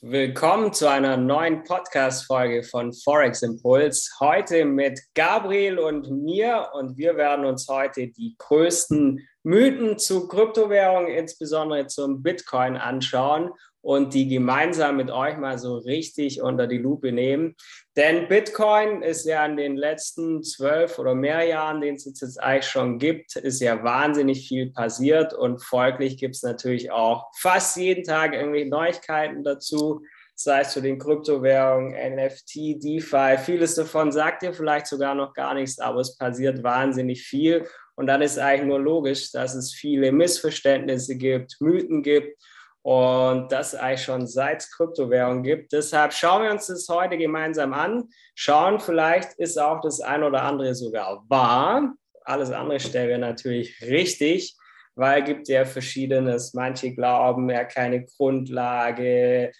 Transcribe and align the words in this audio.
Willkommen 0.00 0.72
zu 0.72 0.88
einer 0.88 1.16
neuen 1.16 1.64
Podcast-Folge 1.64 2.62
von 2.62 2.92
Forex 2.92 3.42
Impuls. 3.42 4.16
Heute 4.20 4.64
mit 4.64 5.00
Gabriel 5.14 5.80
und 5.80 6.08
mir 6.08 6.68
und 6.74 6.96
wir 6.96 7.16
werden 7.16 7.44
uns 7.44 7.66
heute 7.66 8.06
die 8.06 8.36
größten 8.38 9.26
Mythen 9.42 9.98
zu 9.98 10.28
Kryptowährungen, 10.28 11.08
insbesondere 11.08 11.88
zum 11.88 12.22
Bitcoin, 12.22 12.76
anschauen 12.76 13.50
und 13.80 14.12
die 14.14 14.28
gemeinsam 14.28 14.96
mit 14.96 15.10
euch 15.10 15.36
mal 15.36 15.58
so 15.58 15.76
richtig 15.76 16.42
unter 16.42 16.66
die 16.66 16.78
Lupe 16.78 17.12
nehmen. 17.12 17.54
Denn 17.96 18.28
Bitcoin 18.28 19.02
ist 19.02 19.24
ja 19.24 19.44
in 19.46 19.56
den 19.56 19.76
letzten 19.76 20.42
zwölf 20.42 20.98
oder 20.98 21.14
mehr 21.14 21.44
Jahren, 21.44 21.80
den 21.80 21.94
es 21.94 22.04
jetzt 22.04 22.42
eigentlich 22.42 22.66
schon 22.66 22.98
gibt, 22.98 23.36
ist 23.36 23.60
ja 23.60 23.82
wahnsinnig 23.82 24.48
viel 24.48 24.72
passiert 24.72 25.32
und 25.32 25.62
folglich 25.62 26.16
gibt 26.16 26.34
es 26.34 26.42
natürlich 26.42 26.90
auch 26.90 27.26
fast 27.38 27.76
jeden 27.76 28.04
Tag 28.04 28.34
irgendwie 28.34 28.64
Neuigkeiten 28.64 29.44
dazu, 29.44 30.02
sei 30.34 30.60
es 30.60 30.72
zu 30.72 30.80
den 30.80 30.98
Kryptowährungen, 30.98 31.92
NFT, 31.92 32.82
DeFi. 32.82 33.38
Vieles 33.38 33.74
davon 33.74 34.12
sagt 34.12 34.42
ihr 34.42 34.52
vielleicht 34.52 34.86
sogar 34.86 35.14
noch 35.14 35.34
gar 35.34 35.54
nichts, 35.54 35.78
aber 35.80 36.00
es 36.00 36.16
passiert 36.16 36.62
wahnsinnig 36.62 37.22
viel. 37.22 37.66
Und 37.96 38.06
dann 38.06 38.22
ist 38.22 38.38
eigentlich 38.38 38.68
nur 38.68 38.78
logisch, 38.78 39.32
dass 39.32 39.56
es 39.56 39.72
viele 39.72 40.12
Missverständnisse 40.12 41.16
gibt, 41.16 41.56
Mythen 41.60 42.04
gibt 42.04 42.40
und 42.82 43.50
das 43.50 43.74
eigentlich 43.74 44.02
schon 44.02 44.26
seit 44.26 44.62
es 44.62 44.70
Kryptowährung 44.70 45.42
gibt. 45.42 45.72
Deshalb 45.72 46.12
schauen 46.12 46.44
wir 46.44 46.50
uns 46.50 46.66
das 46.66 46.88
heute 46.88 47.18
gemeinsam 47.18 47.72
an. 47.72 48.08
Schauen, 48.34 48.80
vielleicht 48.80 49.32
ist 49.38 49.60
auch 49.60 49.80
das 49.80 50.00
ein 50.00 50.22
oder 50.22 50.42
andere 50.42 50.74
sogar 50.74 51.24
wahr. 51.28 51.94
Alles 52.24 52.50
andere 52.50 52.80
stellen 52.80 53.08
wir 53.08 53.18
natürlich 53.18 53.80
richtig, 53.82 54.56
weil 54.94 55.22
es 55.22 55.26
gibt 55.26 55.48
ja 55.48 55.64
verschiedenes. 55.64 56.54
Manche 56.54 56.94
glauben, 56.94 57.52
hat 57.52 57.70
keine 57.70 58.04
Grundlage, 58.04 59.52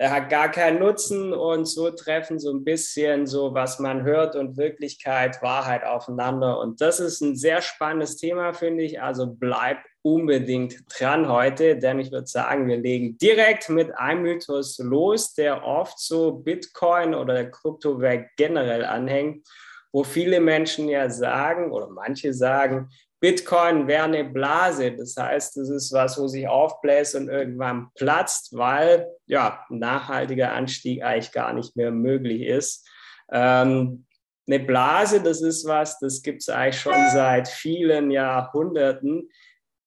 hat 0.00 0.28
gar 0.30 0.50
keinen 0.50 0.78
Nutzen 0.78 1.32
und 1.32 1.66
so 1.66 1.90
treffen 1.90 2.38
so 2.38 2.52
ein 2.52 2.64
bisschen 2.64 3.26
so, 3.26 3.54
was 3.54 3.78
man 3.78 4.04
hört 4.04 4.36
und 4.36 4.56
Wirklichkeit, 4.56 5.42
Wahrheit 5.42 5.84
aufeinander. 5.84 6.60
Und 6.60 6.80
das 6.80 7.00
ist 7.00 7.20
ein 7.20 7.36
sehr 7.36 7.62
spannendes 7.62 8.16
Thema, 8.16 8.52
finde 8.52 8.84
ich. 8.84 9.02
Also 9.02 9.26
bleibt 9.26 9.84
unbedingt 10.02 10.84
dran 10.88 11.28
heute, 11.28 11.76
denn 11.76 11.98
ich 11.98 12.12
würde 12.12 12.26
sagen, 12.26 12.68
wir 12.68 12.76
legen 12.76 13.18
direkt 13.18 13.68
mit 13.68 13.96
einem 13.96 14.22
Mythos 14.22 14.78
los, 14.78 15.34
der 15.34 15.64
oft 15.64 15.98
so 15.98 16.32
Bitcoin 16.32 17.14
oder 17.14 17.34
der 17.34 17.50
Kryptowelt 17.50 18.26
generell 18.36 18.84
anhängt, 18.84 19.46
wo 19.92 20.04
viele 20.04 20.40
Menschen 20.40 20.88
ja 20.88 21.10
sagen 21.10 21.72
oder 21.72 21.88
manche 21.88 22.32
sagen, 22.32 22.90
Bitcoin 23.20 23.88
wäre 23.88 24.04
eine 24.04 24.24
Blase. 24.24 24.92
Das 24.92 25.16
heißt, 25.16 25.56
das 25.56 25.70
ist 25.70 25.92
was, 25.92 26.18
wo 26.18 26.28
sich 26.28 26.46
aufbläst 26.46 27.16
und 27.16 27.28
irgendwann 27.28 27.90
platzt, 27.94 28.56
weil 28.56 29.08
ja, 29.26 29.64
nachhaltiger 29.70 30.52
Anstieg 30.52 31.02
eigentlich 31.02 31.32
gar 31.32 31.52
nicht 31.52 31.76
mehr 31.76 31.90
möglich 31.90 32.42
ist. 32.42 32.88
Ähm, 33.30 34.06
eine 34.46 34.60
Blase, 34.60 35.20
das 35.20 35.42
ist 35.42 35.66
was, 35.66 35.98
das 35.98 36.22
gibt 36.22 36.40
es 36.42 36.48
eigentlich 36.48 36.80
schon 36.80 36.94
seit 37.12 37.48
vielen 37.48 38.10
Jahrhunderten. 38.10 39.28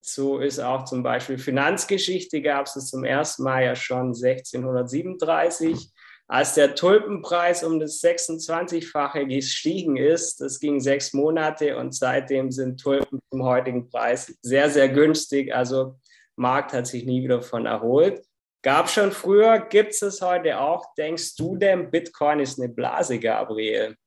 So 0.02 0.40
ist 0.40 0.59
auch 0.59 0.86
zum 0.86 1.04
Beispiel 1.04 1.38
Finanzgeschichte, 1.38 2.42
gab 2.42 2.66
es 2.66 2.74
zum 2.90 3.04
ersten 3.04 3.44
Mal 3.44 3.64
ja 3.64 3.76
schon 3.76 4.08
1637. 4.14 5.92
Als 6.32 6.54
der 6.54 6.76
Tulpenpreis 6.76 7.62
um 7.62 7.78
das 7.78 8.02
26-fache 8.02 9.26
gestiegen 9.26 9.98
ist, 9.98 10.40
das 10.40 10.62
ging 10.62 10.80
sechs 10.80 11.12
Monate 11.12 11.76
und 11.76 11.94
seitdem 11.94 12.52
sind 12.52 12.80
Tulpen 12.80 13.20
zum 13.30 13.44
heutigen 13.44 13.90
Preis 13.90 14.34
sehr, 14.42 14.70
sehr 14.70 14.88
günstig. 14.88 15.54
Also 15.54 16.00
Markt 16.38 16.72
hat 16.72 16.88
sich 16.88 17.04
nie 17.04 17.22
wieder 17.22 17.42
von 17.42 17.66
erholt. 17.66 18.22
Gab 18.62 18.90
schon 18.90 19.12
früher, 19.12 19.59
gibt 19.59 19.92
es 19.92 20.04
es 20.04 20.22
heute 20.22 20.58
auch. 20.58 20.94
Denkst 20.98 21.36
du 21.36 21.58
denn, 21.58 21.92
Bitcoin 21.92 22.40
ist 22.40 22.58
eine 22.58 22.70
Blase, 22.70 23.20
Gabriel? 23.20 23.98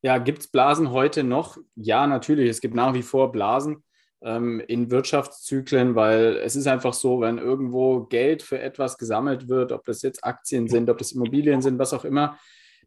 Ja, 0.00 0.16
gibt 0.16 0.38
es 0.38 0.48
Blasen 0.48 0.92
heute 0.92 1.24
noch? 1.24 1.58
Ja, 1.74 2.06
natürlich. 2.06 2.48
Es 2.48 2.62
gibt 2.62 2.74
nach 2.74 2.94
wie 2.94 3.02
vor 3.02 3.32
Blasen 3.32 3.84
ähm, 4.22 4.60
in 4.66 4.90
Wirtschaftszyklen, 4.90 5.94
weil 5.94 6.36
es 6.44 6.56
ist 6.56 6.66
einfach 6.66 6.94
so, 6.94 7.20
wenn 7.20 7.38
irgendwo 7.38 8.04
Geld 8.04 8.42
für 8.42 8.60
etwas 8.60 8.98
gesammelt 8.98 9.48
wird, 9.48 9.72
ob 9.72 9.84
das 9.84 10.02
jetzt 10.02 10.24
Aktien 10.24 10.68
sind, 10.68 10.90
ob 10.90 10.98
das 10.98 11.12
Immobilien 11.12 11.62
sind, 11.62 11.78
was 11.78 11.94
auch 11.94 12.04
immer, 12.04 12.38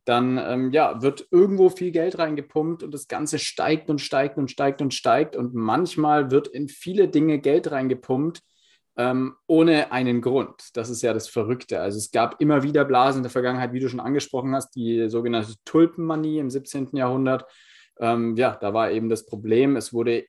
dann 0.06 0.38
ähm, 0.38 0.72
ja, 0.72 1.02
wird 1.02 1.28
irgendwo 1.32 1.70
viel 1.70 1.92
Geld 1.92 2.20
reingepumpt 2.20 2.84
und 2.84 2.94
das 2.94 3.08
Ganze 3.08 3.40
steigt 3.40 3.90
und 3.90 4.00
steigt 4.00 4.38
und 4.38 4.52
steigt 4.52 4.82
und 4.82 4.94
steigt. 4.94 5.36
Und 5.36 5.54
manchmal 5.54 6.30
wird 6.30 6.48
in 6.50 6.68
viele 6.68 7.08
Dinge 7.08 7.40
Geld 7.40 7.72
reingepumpt, 7.72 8.42
ähm, 8.98 9.36
ohne 9.48 9.92
einen 9.92 10.22
Grund. 10.22 10.70
Das 10.74 10.90
ist 10.90 11.02
ja 11.02 11.14
das 11.14 11.30
Verrückte. 11.30 11.80
Also 11.80 11.98
es 11.98 12.12
gab 12.12 12.42
immer 12.42 12.64
wieder 12.64 12.86
Blasen 12.86 13.20
in 13.20 13.24
der 13.24 13.32
Vergangenheit, 13.32 13.72
wie 13.72 13.80
du 13.80 13.88
schon 13.90 14.02
angesprochen 14.02 14.54
hast, 14.54 14.76
die 14.76 15.10
sogenannte 15.10 15.54
Tulpenmanie 15.66 16.40
im 16.40 16.50
17. 16.50 16.90
Jahrhundert. 16.94 17.46
Ähm, 18.00 18.36
ja, 18.36 18.58
da 18.60 18.74
war 18.74 18.92
eben 18.92 19.10
das 19.10 19.26
Problem, 19.26 19.78
es 19.78 19.94
wurde 19.94 20.26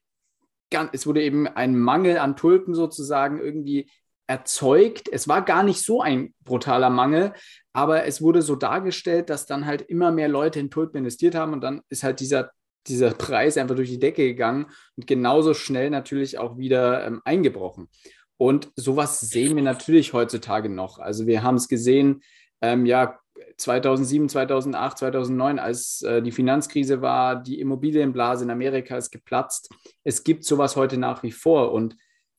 es 0.93 1.07
wurde 1.07 1.23
eben 1.23 1.47
ein 1.47 1.79
Mangel 1.79 2.19
an 2.19 2.37
Tulpen 2.37 2.75
sozusagen 2.75 3.39
irgendwie 3.39 3.91
erzeugt. 4.27 5.09
Es 5.13 5.29
war 5.29 5.43
gar 5.43 5.63
nicht 5.63 5.83
so 5.83 6.01
ein 6.01 6.35
brutaler 6.45 6.91
Mangel, 6.91 7.33
aber 7.73 8.05
es 8.05 8.23
wurde 8.23 8.43
so 8.43 8.57
dargestellt, 8.57 9.31
dass 9.31 9.47
dann 9.47 9.67
halt 9.67 9.83
immer 9.83 10.11
mehr 10.13 10.29
Leute 10.29 10.61
in 10.61 10.71
Tulpen 10.71 10.99
investiert 10.99 11.35
haben 11.35 11.53
und 11.53 11.61
dann 11.61 11.83
ist 11.89 12.03
halt 12.03 12.21
dieser, 12.21 12.51
dieser 12.87 13.11
Preis 13.11 13.59
einfach 13.59 13.77
durch 13.77 13.91
die 13.91 13.99
Decke 13.99 14.25
gegangen 14.25 14.67
und 14.97 15.07
genauso 15.07 15.55
schnell 15.55 15.91
natürlich 15.91 16.39
auch 16.39 16.57
wieder 16.57 17.07
ähm, 17.07 17.21
eingebrochen. 17.25 17.89
Und 18.37 18.71
sowas 18.77 19.21
sehen 19.21 19.57
wir 19.57 19.63
natürlich 19.63 20.13
heutzutage 20.13 20.69
noch. 20.69 20.99
Also 20.99 21.27
wir 21.27 21.43
haben 21.43 21.57
es 21.57 21.69
gesehen, 21.69 22.23
ähm, 22.63 22.87
ja, 22.87 23.19
2007, 23.57 24.29
2008, 24.29 24.99
2009, 24.99 25.59
als 25.59 26.03
äh, 26.03 26.23
die 26.23 26.33
Finanzkrise 26.33 27.03
war, 27.03 27.43
die 27.43 27.61
Immobilienblase 27.61 28.45
in 28.45 28.51
Amerika 28.51 28.97
ist 28.97 29.11
geplatzt. 29.11 29.71
Es 30.03 30.25
gibt 30.25 30.45
sowas 30.45 30.77
heute 30.77 30.99
nach 30.99 31.23
wie 31.23 31.33
vor. 31.33 31.73
Und 31.73 31.97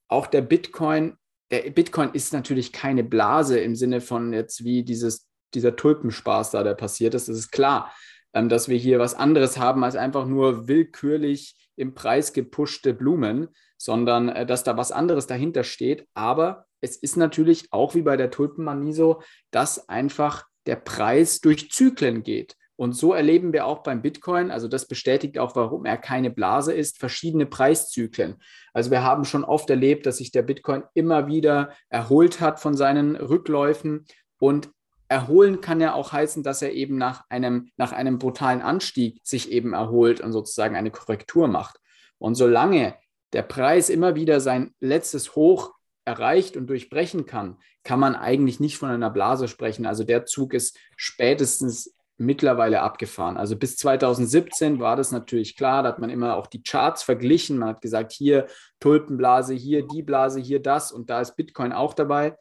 auch 0.07 0.27
der 0.27 0.41
Bitcoin, 0.41 1.17
der 1.51 1.69
Bitcoin 1.71 2.11
ist 2.13 2.33
natürlich 2.33 2.71
keine 2.71 3.03
Blase 3.03 3.59
im 3.59 3.75
Sinne 3.75 4.01
von 4.01 4.33
jetzt 4.33 4.63
wie 4.63 4.83
dieses, 4.83 5.27
dieser 5.53 5.75
Tulpenspaß 5.75 6.51
da, 6.51 6.63
der 6.63 6.75
passiert 6.75 7.13
ist. 7.13 7.29
Das 7.29 7.37
ist 7.37 7.51
klar, 7.51 7.93
ähm, 8.33 8.49
dass 8.49 8.69
wir 8.69 8.77
hier 8.77 8.99
was 8.99 9.15
anderes 9.15 9.57
haben 9.57 9.83
als 9.83 9.95
einfach 9.95 10.25
nur 10.25 10.67
willkürlich 10.67 11.55
im 11.75 11.93
Preis 11.93 12.33
gepushte 12.33 12.93
Blumen, 12.93 13.49
sondern 13.77 14.29
äh, 14.29 14.45
dass 14.45 14.63
da 14.63 14.77
was 14.77 14.91
anderes 14.91 15.27
dahinter 15.27 15.63
steht. 15.63 16.07
Aber 16.13 16.65
es 16.81 16.97
ist 16.97 17.17
natürlich 17.17 17.71
auch 17.71 17.95
wie 17.95 18.01
bei 18.01 18.17
der 18.17 18.31
Tulpenmanie 18.31 18.93
so, 18.93 19.21
dass 19.51 19.89
einfach 19.89 20.45
der 20.65 20.75
Preis 20.75 21.41
durch 21.41 21.71
Zyklen 21.71 22.23
geht. 22.23 22.55
Und 22.77 22.93
so 22.93 23.13
erleben 23.13 23.53
wir 23.53 23.65
auch 23.65 23.83
beim 23.83 24.01
Bitcoin, 24.01 24.51
also 24.51 24.67
das 24.67 24.87
bestätigt 24.87 25.39
auch, 25.39 25.55
warum 25.55 25.85
er 25.85 25.97
keine 25.97 26.29
Blase 26.29 26.73
ist, 26.73 26.99
verschiedene 26.99 27.45
Preiszyklen. 27.45 28.35
Also 28.73 28.91
wir 28.91 29.01
haben 29.01 29.23
schon 29.23 29.45
oft 29.45 29.69
erlebt, 29.69 30.05
dass 30.05 30.17
sich 30.17 30.31
der 30.31 30.41
Bitcoin 30.41 30.83
immer 30.93 31.27
wieder 31.27 31.69
erholt 31.89 32.41
hat 32.41 32.59
von 32.59 32.75
seinen 32.75 33.15
Rückläufen 33.15 34.05
und 34.39 34.69
erholen 35.07 35.61
kann 35.61 35.79
ja 35.79 35.93
auch 35.93 36.11
heißen, 36.11 36.43
dass 36.43 36.61
er 36.61 36.73
eben 36.73 36.97
nach 36.97 37.23
einem, 37.29 37.69
nach 37.77 37.93
einem 37.93 38.19
brutalen 38.19 38.61
Anstieg 38.61 39.21
sich 39.23 39.51
eben 39.51 39.73
erholt 39.73 40.19
und 40.19 40.33
sozusagen 40.33 40.75
eine 40.75 40.91
Korrektur 40.91 41.47
macht. 41.47 41.79
Und 42.17 42.35
solange 42.35 42.95
der 43.31 43.43
Preis 43.43 43.89
immer 43.89 44.15
wieder 44.15 44.39
sein 44.39 44.73
letztes 44.79 45.35
Hoch 45.35 45.74
erreicht 46.05 46.55
und 46.55 46.67
durchbrechen 46.67 47.25
kann, 47.25 47.57
kann 47.83 47.99
man 47.99 48.15
eigentlich 48.15 48.59
nicht 48.59 48.77
von 48.77 48.89
einer 48.89 49.09
Blase 49.09 49.47
sprechen. 49.47 49.85
Also 49.85 50.03
der 50.03 50.25
Zug 50.25 50.53
ist 50.53 50.77
spätestens 50.95 51.95
mittlerweile 52.17 52.81
abgefahren. 52.81 53.37
Also 53.37 53.57
bis 53.57 53.75
2017 53.77 54.79
war 54.79 54.95
das 54.95 55.11
natürlich 55.11 55.57
klar, 55.57 55.83
da 55.83 55.89
hat 55.89 55.99
man 55.99 56.09
immer 56.09 56.37
auch 56.37 56.47
die 56.47 56.63
Charts 56.63 57.03
verglichen. 57.03 57.57
Man 57.57 57.69
hat 57.69 57.81
gesagt, 57.81 58.13
hier 58.13 58.47
Tulpenblase, 58.79 59.53
hier 59.53 59.85
die 59.85 60.03
Blase, 60.03 60.39
hier 60.39 60.61
das 60.61 60.91
und 60.91 61.09
da 61.09 61.19
ist 61.19 61.35
Bitcoin 61.35 61.73
auch 61.73 61.93
dabei. 61.93 62.37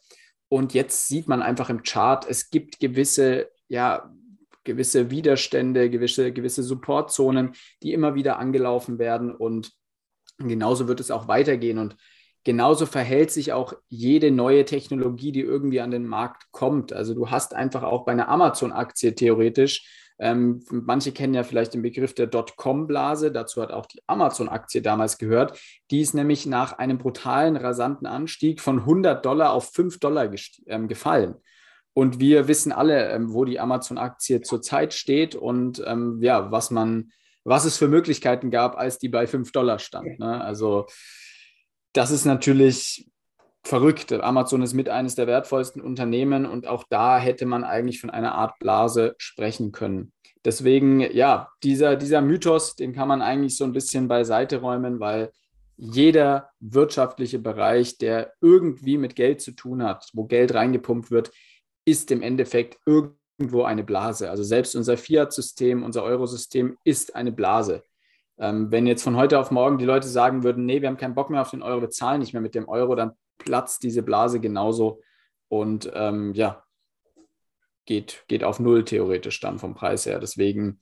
Und 0.49 0.75
jetzt 0.75 1.09
sieht 1.09 1.27
man 1.27 1.43
einfach 1.43 1.71
im 1.71 1.83
Chart, 1.83 2.25
es 2.29 2.51
gibt 2.51 2.79
gewisse, 2.79 3.51
ja, 3.67 4.13
gewisse 4.63 5.11
Widerstände, 5.11 5.91
gewisse, 5.91 6.33
gewisse 6.33 6.63
Supportzonen, 6.63 7.55
die 7.83 7.93
immer 7.93 8.15
wieder 8.15 8.39
angelaufen 8.39 8.99
werden 8.99 9.35
und 9.35 9.73
genauso 10.39 10.87
wird 10.87 11.01
es 11.01 11.11
auch 11.11 11.29
weitergehen. 11.29 11.79
Und 11.79 11.97
genauso 12.45 12.87
verhält 12.87 13.31
sich 13.31 13.53
auch 13.53 13.75
jede 13.89 14.31
neue 14.31 14.65
Technologie, 14.65 15.33
die 15.33 15.41
irgendwie 15.41 15.81
an 15.81 15.91
den 15.91 16.07
Markt 16.07 16.45
kommt. 16.53 16.93
Also 16.93 17.15
du 17.15 17.31
hast 17.31 17.55
einfach 17.55 17.83
auch 17.83 18.05
bei 18.05 18.13
einer 18.13 18.29
Amazon-Aktie 18.29 19.15
theoretisch, 19.15 20.05
ähm, 20.19 20.63
manche 20.71 21.13
kennen 21.13 21.35
ja 21.35 21.43
vielleicht 21.43 21.75
den 21.75 21.83
Begriff 21.83 22.15
der 22.15 22.29
Dotcom-Blase, 22.29 23.33
dazu 23.33 23.61
hat 23.61 23.73
auch 23.73 23.87
die 23.87 24.01
Amazon-Aktie 24.07 24.81
damals 24.81 25.19
gehört. 25.19 25.59
Die 25.91 26.01
ist 26.01 26.15
nämlich 26.15 26.47
nach 26.47 26.79
einem 26.79 26.99
brutalen, 26.99 27.57
rasanten 27.57 28.07
Anstieg 28.07 28.61
von 28.61 28.81
100 28.81 29.25
Dollar 29.25 29.53
auf 29.53 29.73
5 29.73 29.99
Dollar 29.99 30.31
ähm, 30.67 30.87
gefallen. 30.87 31.35
Und 31.95 32.21
wir 32.21 32.49
wissen 32.49 32.73
alle, 32.73 33.11
ähm, 33.11 33.33
wo 33.33 33.45
die 33.45 33.59
Amazon-Aktie 33.59 34.41
zurzeit 34.41 34.95
steht 34.95 35.35
und 35.35 35.83
ähm, 35.85 36.19
ja, 36.21 36.51
was 36.51 36.71
man, 36.71 37.11
was 37.43 37.65
es 37.65 37.77
für 37.77 37.89
Möglichkeiten 37.89 38.51
gab, 38.51 38.77
als 38.77 38.99
die 38.99 39.09
bei 39.09 39.27
5 39.27 39.51
Dollar 39.51 39.81
stand. 39.81 40.19
Ne? 40.21 40.41
Also 40.41 40.87
das 41.95 42.11
ist 42.11 42.27
natürlich 42.27 43.09
verrückt. 43.63 44.13
Amazon 44.13 44.61
ist 44.63 44.75
mit 44.75 44.91
eines 44.91 45.15
der 45.15 45.27
wertvollsten 45.27 45.81
Unternehmen 45.81 46.45
und 46.45 46.67
auch 46.67 46.85
da 46.91 47.19
hätte 47.19 47.47
man 47.47 47.65
eigentlich 47.65 48.01
von 48.01 48.11
einer 48.11 48.35
Art 48.35 48.59
Blase 48.59 49.15
sprechen 49.17 49.73
können. 49.73 50.13
Deswegen, 50.45 51.01
ja, 51.01 51.49
dieser, 51.63 51.97
dieser 51.97 52.21
Mythos, 52.21 52.77
den 52.77 52.93
kann 52.93 53.09
man 53.09 53.23
eigentlich 53.23 53.57
so 53.57 53.65
ein 53.65 53.73
bisschen 53.73 54.09
beiseite 54.09 54.61
räumen, 54.61 55.01
weil 55.01 55.33
jeder 55.77 56.51
wirtschaftliche 56.61 57.39
Bereich, 57.39 57.97
der 57.97 58.35
irgendwie 58.43 58.99
mit 58.99 59.17
Geld 59.17 59.41
zu 59.41 59.53
tun 59.53 59.83
hat, 59.83 60.11
wo 60.13 60.25
Geld 60.25 60.53
reingepumpt 60.53 61.11
wird, 61.11 61.31
ist 61.87 62.11
im 62.11 62.23
Endeffekt 62.23 62.79
irgendwo 62.85 63.63
eine 63.63 63.83
Blase. 63.83 64.31
Also 64.31 64.43
selbst 64.43 64.77
unser 64.77 64.99
Fiat-System, 64.99 65.83
unser 65.83 66.03
Eurosystem 66.03 66.77
ist 66.85 67.17
eine 67.17 67.33
Blase. 67.33 67.83
Ähm, 68.39 68.71
wenn 68.71 68.87
jetzt 68.87 69.03
von 69.03 69.17
heute 69.17 69.39
auf 69.39 69.51
morgen 69.51 69.79
die 69.79 69.85
Leute 69.85 70.09
sagen 70.09 70.43
würden, 70.43 70.67
nee, 70.67 70.81
wir 70.81 70.89
haben 70.89 70.97
keinen 70.97 71.15
Bock 71.15 71.31
mehr 71.31 71.43
auf 71.43 71.51
den 71.51 71.63
Euro, 71.63 71.83
wir 71.83 71.91
zahlen 71.91 72.21
nicht 72.21 72.33
mehr 72.33 72.43
mit 72.43 72.55
dem 72.55 72.69
Euro, 72.69 72.95
dann 72.95 73.13
platzt 73.39 73.83
diese 73.83 74.03
Blase 74.03 74.41
genauso 74.41 75.01
und 75.49 75.91
ähm, 75.95 76.35
ja, 76.35 76.65
geht, 77.85 78.25
geht 78.29 78.45
auf 78.45 78.61
Null 78.61 78.85
theoretisch 78.85 79.41
dann 79.41 79.59
vom 79.59 79.75
Preis 79.75 80.07
her. 80.07 80.19
Deswegen 80.19 80.81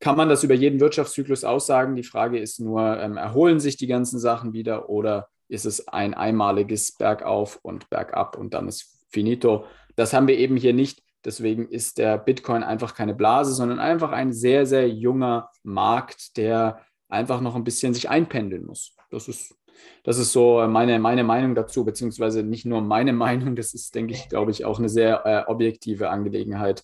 kann 0.00 0.16
man 0.16 0.28
das 0.28 0.44
über 0.44 0.54
jeden 0.54 0.80
Wirtschaftszyklus 0.80 1.44
aussagen. 1.44 1.96
Die 1.96 2.02
Frage 2.02 2.38
ist 2.38 2.60
nur, 2.60 2.98
ähm, 3.00 3.16
erholen 3.16 3.60
sich 3.60 3.76
die 3.76 3.86
ganzen 3.86 4.18
Sachen 4.18 4.52
wieder 4.52 4.88
oder 4.88 5.28
ist 5.48 5.64
es 5.66 5.88
ein 5.88 6.14
einmaliges 6.14 6.92
Bergauf 6.92 7.58
und 7.62 7.88
Bergab 7.90 8.36
und 8.36 8.54
dann 8.54 8.68
ist 8.68 9.06
finito. 9.08 9.66
Das 9.96 10.12
haben 10.12 10.26
wir 10.26 10.36
eben 10.36 10.56
hier 10.56 10.74
nicht. 10.74 11.03
Deswegen 11.24 11.68
ist 11.68 11.98
der 11.98 12.18
Bitcoin 12.18 12.62
einfach 12.62 12.94
keine 12.94 13.14
Blase, 13.14 13.52
sondern 13.52 13.78
einfach 13.78 14.12
ein 14.12 14.32
sehr, 14.32 14.66
sehr 14.66 14.88
junger 14.88 15.50
Markt, 15.62 16.36
der 16.36 16.80
einfach 17.08 17.40
noch 17.40 17.54
ein 17.54 17.64
bisschen 17.64 17.94
sich 17.94 18.10
einpendeln 18.10 18.66
muss. 18.66 18.94
Das 19.10 19.28
ist, 19.28 19.54
das 20.02 20.18
ist 20.18 20.32
so 20.32 20.66
meine, 20.68 20.98
meine 20.98 21.24
Meinung 21.24 21.54
dazu, 21.54 21.84
beziehungsweise 21.84 22.42
nicht 22.42 22.66
nur 22.66 22.82
meine 22.82 23.12
Meinung, 23.24 23.56
das 23.56 23.74
ist, 23.74 23.94
denke 23.94 24.12
ich, 24.14 24.28
glaube 24.28 24.50
ich, 24.50 24.64
auch 24.64 24.78
eine 24.78 24.88
sehr 24.88 25.24
äh, 25.24 25.50
objektive 25.50 26.10
Angelegenheit 26.10 26.82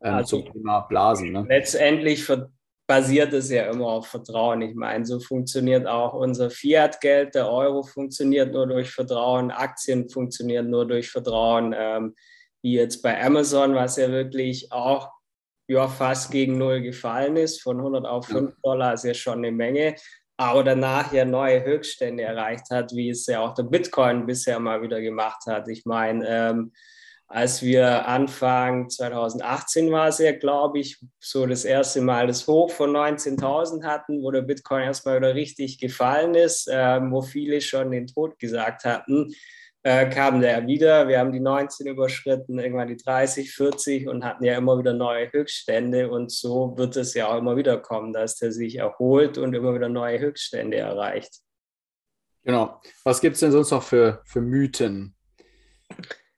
ähm, 0.00 0.14
also 0.14 0.40
zum 0.40 0.52
Thema 0.52 0.80
Blasen. 0.80 1.32
Ne? 1.32 1.44
Letztendlich 1.48 2.26
basiert 2.86 3.32
es 3.32 3.50
ja 3.50 3.70
immer 3.70 3.86
auf 3.86 4.06
Vertrauen. 4.06 4.62
Ich 4.62 4.74
meine, 4.74 5.04
so 5.04 5.20
funktioniert 5.20 5.86
auch 5.86 6.14
unser 6.14 6.50
Fiat-Geld. 6.50 7.34
Der 7.34 7.50
Euro 7.50 7.82
funktioniert 7.82 8.52
nur 8.52 8.66
durch 8.66 8.90
Vertrauen, 8.90 9.50
Aktien 9.50 10.08
funktionieren 10.08 10.70
nur 10.70 10.86
durch 10.86 11.10
Vertrauen. 11.10 11.74
Ähm, 11.76 12.14
wie 12.62 12.74
jetzt 12.74 13.02
bei 13.02 13.22
Amazon, 13.22 13.74
was 13.74 13.96
ja 13.96 14.10
wirklich 14.10 14.72
auch 14.72 15.10
ja, 15.68 15.88
fast 15.88 16.30
gegen 16.30 16.58
Null 16.58 16.80
gefallen 16.80 17.36
ist. 17.36 17.62
Von 17.62 17.78
100 17.78 18.06
auf 18.06 18.26
5 18.26 18.54
Dollar 18.62 18.94
ist 18.94 19.04
ja 19.04 19.14
schon 19.14 19.38
eine 19.38 19.52
Menge. 19.52 19.96
Aber 20.36 20.64
danach 20.64 21.12
ja 21.12 21.24
neue 21.24 21.64
Höchststände 21.64 22.22
erreicht 22.22 22.70
hat, 22.70 22.92
wie 22.92 23.10
es 23.10 23.26
ja 23.26 23.40
auch 23.40 23.54
der 23.54 23.64
Bitcoin 23.64 24.26
bisher 24.26 24.58
mal 24.58 24.82
wieder 24.82 25.00
gemacht 25.00 25.42
hat. 25.46 25.68
Ich 25.68 25.84
meine, 25.84 26.26
ähm, 26.26 26.72
als 27.28 27.62
wir 27.62 28.06
Anfang 28.06 28.90
2018 28.90 29.90
war 29.90 30.08
es 30.08 30.18
ja, 30.18 30.32
glaube 30.32 30.80
ich, 30.80 31.00
so 31.18 31.46
das 31.46 31.64
erste 31.64 32.00
Mal 32.02 32.26
das 32.26 32.46
Hoch 32.46 32.70
von 32.70 32.90
19.000 32.90 33.84
hatten, 33.84 34.22
wo 34.22 34.30
der 34.30 34.42
Bitcoin 34.42 34.82
erstmal 34.82 35.18
wieder 35.18 35.34
richtig 35.34 35.78
gefallen 35.78 36.34
ist, 36.34 36.68
ähm, 36.70 37.10
wo 37.12 37.22
viele 37.22 37.60
schon 37.60 37.90
den 37.90 38.06
Tod 38.06 38.38
gesagt 38.38 38.84
hatten 38.84 39.32
äh, 39.82 40.08
kam 40.08 40.40
der 40.40 40.66
wieder. 40.66 41.08
Wir 41.08 41.18
haben 41.18 41.32
die 41.32 41.40
19 41.40 41.86
überschritten, 41.86 42.58
irgendwann 42.58 42.88
die 42.88 42.96
30, 42.96 43.52
40 43.52 44.08
und 44.08 44.24
hatten 44.24 44.44
ja 44.44 44.56
immer 44.56 44.78
wieder 44.78 44.92
neue 44.92 45.32
Höchststände. 45.32 46.10
Und 46.10 46.30
so 46.30 46.76
wird 46.76 46.96
es 46.96 47.14
ja 47.14 47.28
auch 47.28 47.38
immer 47.38 47.56
wieder 47.56 47.78
kommen, 47.78 48.12
dass 48.12 48.36
der 48.36 48.52
sich 48.52 48.76
erholt 48.76 49.38
und 49.38 49.54
immer 49.54 49.74
wieder 49.74 49.88
neue 49.88 50.20
Höchststände 50.20 50.78
erreicht. 50.78 51.40
Genau. 52.44 52.80
Was 53.04 53.20
gibt 53.20 53.34
es 53.34 53.40
denn 53.40 53.52
sonst 53.52 53.70
noch 53.70 53.82
für, 53.82 54.22
für 54.24 54.40
Mythen? 54.40 55.14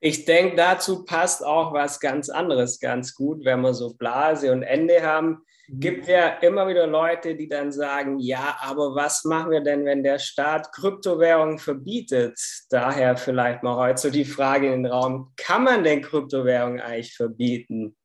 Ich 0.00 0.26
denke, 0.26 0.56
dazu 0.56 1.04
passt 1.04 1.44
auch 1.44 1.72
was 1.72 1.98
ganz 1.98 2.28
anderes 2.28 2.78
ganz 2.78 3.14
gut, 3.14 3.44
wenn 3.44 3.62
wir 3.62 3.72
so 3.72 3.94
Blase 3.94 4.52
und 4.52 4.62
Ende 4.62 5.02
haben 5.02 5.42
gibt 5.68 6.08
ja 6.08 6.28
immer 6.28 6.68
wieder 6.68 6.86
Leute, 6.86 7.34
die 7.34 7.48
dann 7.48 7.72
sagen, 7.72 8.18
ja, 8.18 8.56
aber 8.60 8.94
was 8.94 9.24
machen 9.24 9.50
wir 9.50 9.60
denn, 9.60 9.84
wenn 9.84 10.02
der 10.02 10.18
Staat 10.18 10.72
Kryptowährungen 10.72 11.58
verbietet? 11.58 12.38
Daher 12.70 13.16
vielleicht 13.16 13.62
mal 13.62 13.76
heute 13.76 14.00
so 14.00 14.10
die 14.10 14.24
Frage 14.24 14.72
in 14.72 14.82
den 14.82 14.92
Raum, 14.92 15.32
kann 15.36 15.64
man 15.64 15.84
denn 15.84 16.02
Kryptowährungen 16.02 16.80
eigentlich 16.80 17.14
verbieten? 17.14 17.96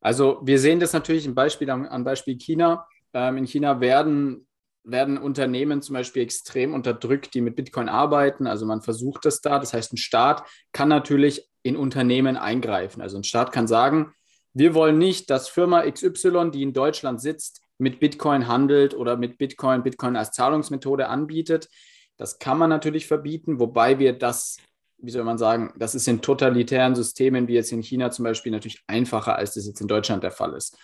Also 0.00 0.40
wir 0.42 0.58
sehen 0.58 0.80
das 0.80 0.92
natürlich 0.92 1.26
im 1.26 1.34
Beispiel, 1.34 1.68
am 1.70 2.04
Beispiel 2.04 2.36
China. 2.36 2.86
Ähm, 3.12 3.36
in 3.36 3.44
China 3.44 3.80
werden, 3.80 4.46
werden 4.84 5.18
Unternehmen 5.18 5.82
zum 5.82 5.94
Beispiel 5.94 6.22
extrem 6.22 6.72
unterdrückt, 6.74 7.34
die 7.34 7.40
mit 7.40 7.56
Bitcoin 7.56 7.88
arbeiten. 7.88 8.46
Also 8.46 8.66
man 8.66 8.82
versucht 8.82 9.24
das 9.24 9.40
da. 9.40 9.58
Das 9.58 9.74
heißt, 9.74 9.92
ein 9.92 9.98
Staat 9.98 10.44
kann 10.72 10.88
natürlich 10.88 11.48
in 11.62 11.76
Unternehmen 11.76 12.36
eingreifen. 12.36 13.02
Also 13.02 13.18
ein 13.18 13.24
Staat 13.24 13.52
kann 13.52 13.66
sagen, 13.66 14.14
wir 14.52 14.74
wollen 14.74 14.98
nicht, 14.98 15.30
dass 15.30 15.48
Firma 15.48 15.88
XY, 15.88 16.50
die 16.52 16.62
in 16.62 16.72
Deutschland 16.72 17.20
sitzt, 17.20 17.60
mit 17.78 18.00
Bitcoin 18.00 18.46
handelt 18.48 18.94
oder 18.94 19.16
mit 19.16 19.38
Bitcoin 19.38 19.82
Bitcoin 19.82 20.16
als 20.16 20.32
Zahlungsmethode 20.32 21.08
anbietet. 21.08 21.68
Das 22.16 22.38
kann 22.38 22.58
man 22.58 22.68
natürlich 22.68 23.06
verbieten, 23.06 23.58
wobei 23.58 23.98
wir 23.98 24.12
das, 24.12 24.58
wie 24.98 25.10
soll 25.10 25.24
man 25.24 25.38
sagen, 25.38 25.72
das 25.78 25.94
ist 25.94 26.06
in 26.06 26.20
totalitären 26.20 26.94
Systemen 26.94 27.48
wie 27.48 27.54
jetzt 27.54 27.72
in 27.72 27.82
China 27.82 28.10
zum 28.10 28.24
Beispiel 28.24 28.52
natürlich 28.52 28.82
einfacher, 28.86 29.36
als 29.36 29.54
das 29.54 29.66
jetzt 29.66 29.80
in 29.80 29.88
Deutschland 29.88 30.22
der 30.22 30.30
Fall 30.30 30.54
ist. 30.54 30.76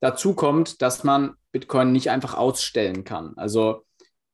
Dazu 0.00 0.34
kommt, 0.34 0.82
dass 0.82 1.02
man 1.02 1.34
Bitcoin 1.52 1.90
nicht 1.90 2.10
einfach 2.10 2.34
ausstellen 2.34 3.02
kann. 3.02 3.32
Also 3.36 3.84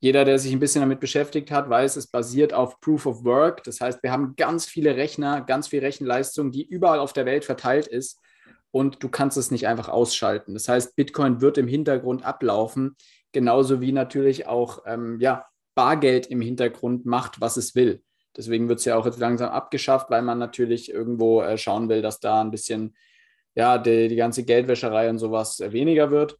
jeder, 0.00 0.24
der 0.24 0.38
sich 0.40 0.52
ein 0.52 0.58
bisschen 0.58 0.82
damit 0.82 0.98
beschäftigt 0.98 1.52
hat, 1.52 1.70
weiß, 1.70 1.94
es 1.96 2.08
basiert 2.08 2.52
auf 2.52 2.80
Proof 2.80 3.06
of 3.06 3.24
Work. 3.24 3.62
Das 3.62 3.80
heißt, 3.80 4.02
wir 4.02 4.10
haben 4.10 4.34
ganz 4.36 4.66
viele 4.66 4.96
Rechner, 4.96 5.40
ganz 5.40 5.68
viel 5.68 5.78
Rechenleistung, 5.78 6.50
die 6.50 6.66
überall 6.66 6.98
auf 6.98 7.12
der 7.12 7.24
Welt 7.24 7.44
verteilt 7.44 7.86
ist 7.86 8.18
und 8.72 9.02
du 9.02 9.08
kannst 9.08 9.36
es 9.36 9.52
nicht 9.52 9.68
einfach 9.68 9.88
ausschalten. 9.88 10.54
Das 10.54 10.68
heißt, 10.68 10.96
Bitcoin 10.96 11.40
wird 11.40 11.58
im 11.58 11.68
Hintergrund 11.68 12.24
ablaufen, 12.24 12.96
genauso 13.30 13.80
wie 13.80 13.92
natürlich 13.92 14.48
auch 14.48 14.82
ähm, 14.86 15.20
ja, 15.20 15.46
Bargeld 15.74 16.26
im 16.26 16.40
Hintergrund 16.40 17.06
macht, 17.06 17.40
was 17.40 17.56
es 17.56 17.74
will. 17.74 18.02
Deswegen 18.36 18.68
wird 18.68 18.78
es 18.78 18.86
ja 18.86 18.96
auch 18.96 19.04
jetzt 19.04 19.18
langsam 19.18 19.50
abgeschafft, 19.50 20.10
weil 20.10 20.22
man 20.22 20.38
natürlich 20.38 20.90
irgendwo 20.90 21.42
äh, 21.42 21.58
schauen 21.58 21.88
will, 21.88 22.02
dass 22.02 22.18
da 22.18 22.40
ein 22.40 22.50
bisschen 22.50 22.96
ja, 23.54 23.76
die, 23.76 24.08
die 24.08 24.16
ganze 24.16 24.44
Geldwäscherei 24.44 25.10
und 25.10 25.18
sowas 25.18 25.60
äh, 25.60 25.72
weniger 25.72 26.10
wird. 26.10 26.38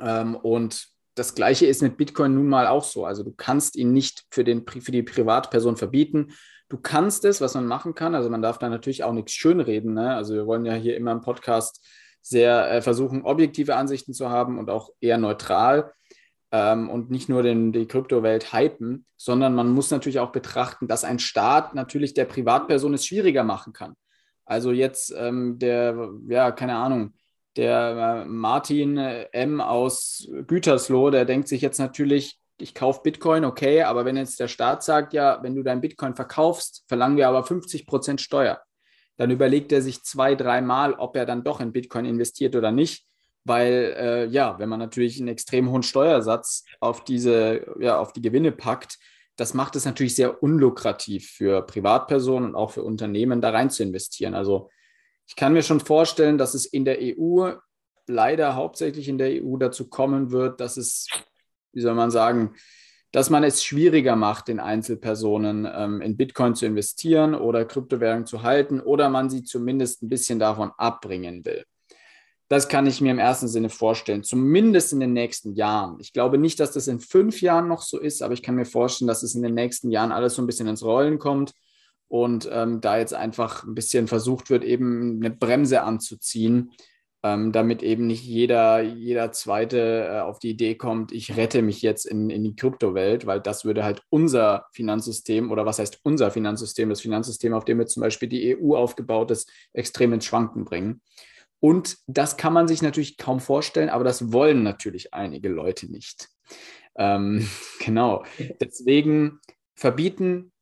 Ähm, 0.00 0.34
und 0.34 0.88
das 1.14 1.36
Gleiche 1.36 1.66
ist 1.66 1.82
mit 1.82 1.96
Bitcoin 1.96 2.34
nun 2.34 2.48
mal 2.48 2.66
auch 2.66 2.82
so. 2.82 3.04
Also 3.04 3.22
du 3.22 3.32
kannst 3.32 3.76
ihn 3.76 3.92
nicht 3.92 4.24
für, 4.30 4.42
den, 4.42 4.66
für 4.66 4.90
die 4.90 5.04
Privatperson 5.04 5.76
verbieten. 5.76 6.32
Du 6.74 6.80
kannst 6.80 7.24
es, 7.24 7.40
was 7.40 7.54
man 7.54 7.68
machen 7.68 7.94
kann. 7.94 8.16
Also 8.16 8.28
man 8.28 8.42
darf 8.42 8.58
da 8.58 8.68
natürlich 8.68 9.04
auch 9.04 9.12
nichts 9.12 9.30
schönreden. 9.30 9.94
Ne? 9.94 10.12
Also 10.12 10.34
wir 10.34 10.44
wollen 10.44 10.64
ja 10.64 10.74
hier 10.74 10.96
immer 10.96 11.12
im 11.12 11.20
Podcast 11.20 11.86
sehr 12.20 12.68
äh, 12.68 12.82
versuchen, 12.82 13.22
objektive 13.22 13.76
Ansichten 13.76 14.12
zu 14.12 14.28
haben 14.28 14.58
und 14.58 14.70
auch 14.70 14.90
eher 15.00 15.16
neutral 15.16 15.92
ähm, 16.50 16.90
und 16.90 17.12
nicht 17.12 17.28
nur 17.28 17.44
den, 17.44 17.70
die 17.70 17.86
Kryptowelt 17.86 18.52
hypen, 18.52 19.06
sondern 19.16 19.54
man 19.54 19.70
muss 19.70 19.92
natürlich 19.92 20.18
auch 20.18 20.32
betrachten, 20.32 20.88
dass 20.88 21.04
ein 21.04 21.20
Staat 21.20 21.76
natürlich 21.76 22.12
der 22.12 22.24
Privatperson 22.24 22.94
es 22.94 23.06
schwieriger 23.06 23.44
machen 23.44 23.72
kann. 23.72 23.94
Also 24.44 24.72
jetzt 24.72 25.14
ähm, 25.16 25.60
der, 25.60 26.10
ja, 26.26 26.50
keine 26.50 26.74
Ahnung, 26.74 27.14
der 27.54 28.24
äh, 28.24 28.28
Martin 28.28 28.98
äh, 28.98 29.28
M. 29.30 29.60
aus 29.60 30.28
Gütersloh, 30.48 31.10
der 31.10 31.24
denkt 31.24 31.46
sich 31.46 31.60
jetzt 31.60 31.78
natürlich, 31.78 32.40
ich 32.58 32.74
kaufe 32.74 33.00
Bitcoin, 33.02 33.44
okay, 33.44 33.82
aber 33.82 34.04
wenn 34.04 34.16
jetzt 34.16 34.38
der 34.38 34.48
Staat 34.48 34.82
sagt, 34.84 35.12
ja, 35.12 35.42
wenn 35.42 35.54
du 35.54 35.62
dein 35.62 35.80
Bitcoin 35.80 36.14
verkaufst, 36.14 36.84
verlangen 36.86 37.16
wir 37.16 37.28
aber 37.28 37.44
50 37.44 37.86
Prozent 37.86 38.20
Steuer, 38.20 38.62
dann 39.16 39.30
überlegt 39.30 39.72
er 39.72 39.82
sich 39.82 40.02
zwei, 40.02 40.34
dreimal, 40.34 40.94
ob 40.94 41.16
er 41.16 41.26
dann 41.26 41.44
doch 41.44 41.60
in 41.60 41.72
Bitcoin 41.72 42.04
investiert 42.04 42.56
oder 42.56 42.72
nicht. 42.72 43.06
Weil, 43.46 43.94
äh, 43.98 44.26
ja, 44.26 44.58
wenn 44.58 44.70
man 44.70 44.78
natürlich 44.78 45.18
einen 45.18 45.28
extrem 45.28 45.70
hohen 45.70 45.82
Steuersatz 45.82 46.64
auf 46.80 47.04
diese, 47.04 47.66
ja, 47.78 47.98
auf 47.98 48.12
die 48.12 48.22
Gewinne 48.22 48.52
packt, 48.52 48.98
das 49.36 49.52
macht 49.52 49.76
es 49.76 49.84
natürlich 49.84 50.14
sehr 50.14 50.42
unlukrativ 50.42 51.30
für 51.30 51.62
Privatpersonen 51.62 52.50
und 52.50 52.54
auch 52.54 52.70
für 52.70 52.82
Unternehmen, 52.82 53.40
da 53.40 53.50
rein 53.50 53.68
zu 53.68 53.82
investieren. 53.82 54.34
Also 54.34 54.70
ich 55.26 55.36
kann 55.36 55.52
mir 55.52 55.62
schon 55.62 55.80
vorstellen, 55.80 56.38
dass 56.38 56.54
es 56.54 56.64
in 56.64 56.84
der 56.84 56.98
EU 57.00 57.50
leider 58.06 58.54
hauptsächlich 58.54 59.08
in 59.08 59.18
der 59.18 59.42
EU 59.42 59.56
dazu 59.56 59.88
kommen 59.88 60.30
wird, 60.30 60.60
dass 60.60 60.76
es 60.76 61.08
wie 61.74 61.80
soll 61.80 61.94
man 61.94 62.10
sagen, 62.10 62.54
dass 63.14 63.30
man 63.30 63.44
es 63.44 63.62
schwieriger 63.62 64.16
macht, 64.16 64.48
den 64.48 64.58
Einzelpersonen 64.58 65.68
ähm, 65.72 66.00
in 66.00 66.16
Bitcoin 66.16 66.56
zu 66.56 66.66
investieren 66.66 67.36
oder 67.36 67.64
Kryptowährungen 67.64 68.26
zu 68.26 68.42
halten 68.42 68.80
oder 68.80 69.08
man 69.08 69.30
sie 69.30 69.44
zumindest 69.44 70.02
ein 70.02 70.08
bisschen 70.08 70.40
davon 70.40 70.72
abbringen 70.78 71.44
will. 71.44 71.64
Das 72.48 72.68
kann 72.68 72.86
ich 72.86 73.00
mir 73.00 73.12
im 73.12 73.20
ersten 73.20 73.48
Sinne 73.48 73.70
vorstellen, 73.70 74.24
zumindest 74.24 74.92
in 74.92 75.00
den 75.00 75.12
nächsten 75.12 75.54
Jahren. 75.54 75.96
Ich 76.00 76.12
glaube 76.12 76.38
nicht, 76.38 76.58
dass 76.60 76.72
das 76.72 76.88
in 76.88 77.00
fünf 77.00 77.40
Jahren 77.40 77.68
noch 77.68 77.82
so 77.82 78.00
ist, 78.00 78.20
aber 78.20 78.34
ich 78.34 78.42
kann 78.42 78.56
mir 78.56 78.66
vorstellen, 78.66 79.08
dass 79.08 79.22
es 79.22 79.34
in 79.34 79.42
den 79.42 79.54
nächsten 79.54 79.90
Jahren 79.90 80.12
alles 80.12 80.34
so 80.34 80.42
ein 80.42 80.46
bisschen 80.46 80.66
ins 80.66 80.84
Rollen 80.84 81.20
kommt 81.20 81.52
und 82.08 82.48
ähm, 82.52 82.80
da 82.80 82.98
jetzt 82.98 83.14
einfach 83.14 83.64
ein 83.64 83.74
bisschen 83.74 84.08
versucht 84.08 84.50
wird, 84.50 84.62
eben 84.64 85.20
eine 85.22 85.30
Bremse 85.30 85.82
anzuziehen, 85.82 86.72
ähm, 87.24 87.52
damit 87.52 87.82
eben 87.82 88.06
nicht 88.06 88.22
jeder, 88.22 88.82
jeder 88.82 89.32
Zweite 89.32 90.08
äh, 90.10 90.20
auf 90.20 90.38
die 90.38 90.50
Idee 90.50 90.74
kommt, 90.74 91.10
ich 91.10 91.38
rette 91.38 91.62
mich 91.62 91.80
jetzt 91.80 92.04
in, 92.04 92.28
in 92.28 92.44
die 92.44 92.54
Kryptowelt, 92.54 93.24
weil 93.24 93.40
das 93.40 93.64
würde 93.64 93.82
halt 93.82 94.02
unser 94.10 94.66
Finanzsystem 94.72 95.50
oder 95.50 95.64
was 95.64 95.78
heißt 95.78 96.00
unser 96.02 96.30
Finanzsystem, 96.30 96.90
das 96.90 97.00
Finanzsystem, 97.00 97.54
auf 97.54 97.64
dem 97.64 97.80
jetzt 97.80 97.94
zum 97.94 98.02
Beispiel 98.02 98.28
die 98.28 98.54
EU 98.54 98.76
aufgebaut 98.76 99.30
ist, 99.30 99.50
extrem 99.72 100.12
ins 100.12 100.26
Schwanken 100.26 100.66
bringen. 100.66 101.00
Und 101.60 101.96
das 102.06 102.36
kann 102.36 102.52
man 102.52 102.68
sich 102.68 102.82
natürlich 102.82 103.16
kaum 103.16 103.40
vorstellen, 103.40 103.88
aber 103.88 104.04
das 104.04 104.30
wollen 104.34 104.62
natürlich 104.62 105.14
einige 105.14 105.48
Leute 105.48 105.90
nicht. 105.90 106.28
Ähm, 106.94 107.48
genau. 107.80 108.22
Deswegen 108.60 109.40
verbieten 109.74 110.52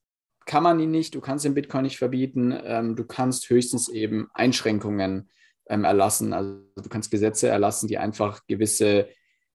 kann 0.46 0.62
man 0.62 0.78
ihn 0.78 0.92
nicht. 0.92 1.16
Du 1.16 1.20
kannst 1.20 1.44
den 1.44 1.54
Bitcoin 1.54 1.82
nicht 1.82 1.98
verbieten. 1.98 2.56
Ähm, 2.64 2.94
du 2.94 3.04
kannst 3.04 3.50
höchstens 3.50 3.88
eben 3.88 4.28
Einschränkungen 4.32 5.28
ähm, 5.72 5.84
erlassen. 5.84 6.34
Also 6.34 6.60
du 6.76 6.88
kannst 6.90 7.10
Gesetze 7.10 7.48
erlassen, 7.48 7.88
die 7.88 7.96
einfach 7.96 8.46
gewisse, 8.46 9.08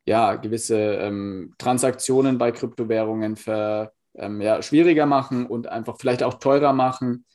ja, 0.06 0.36
gewisse 0.36 0.78
ähm, 0.78 1.54
Transaktionen 1.60 2.40
bei 2.40 2.52
Kryptowährungen 2.52 3.36
für, 3.36 3.94
ähm, 4.16 4.42
ja, 4.42 4.62
schwieriger 4.64 5.06
machen 5.06 5.46
und 5.46 5.68
einfach 5.68 5.98
vielleicht 6.00 6.24
auch 6.24 6.36
teurer 6.36 6.74
machen. 6.74 7.26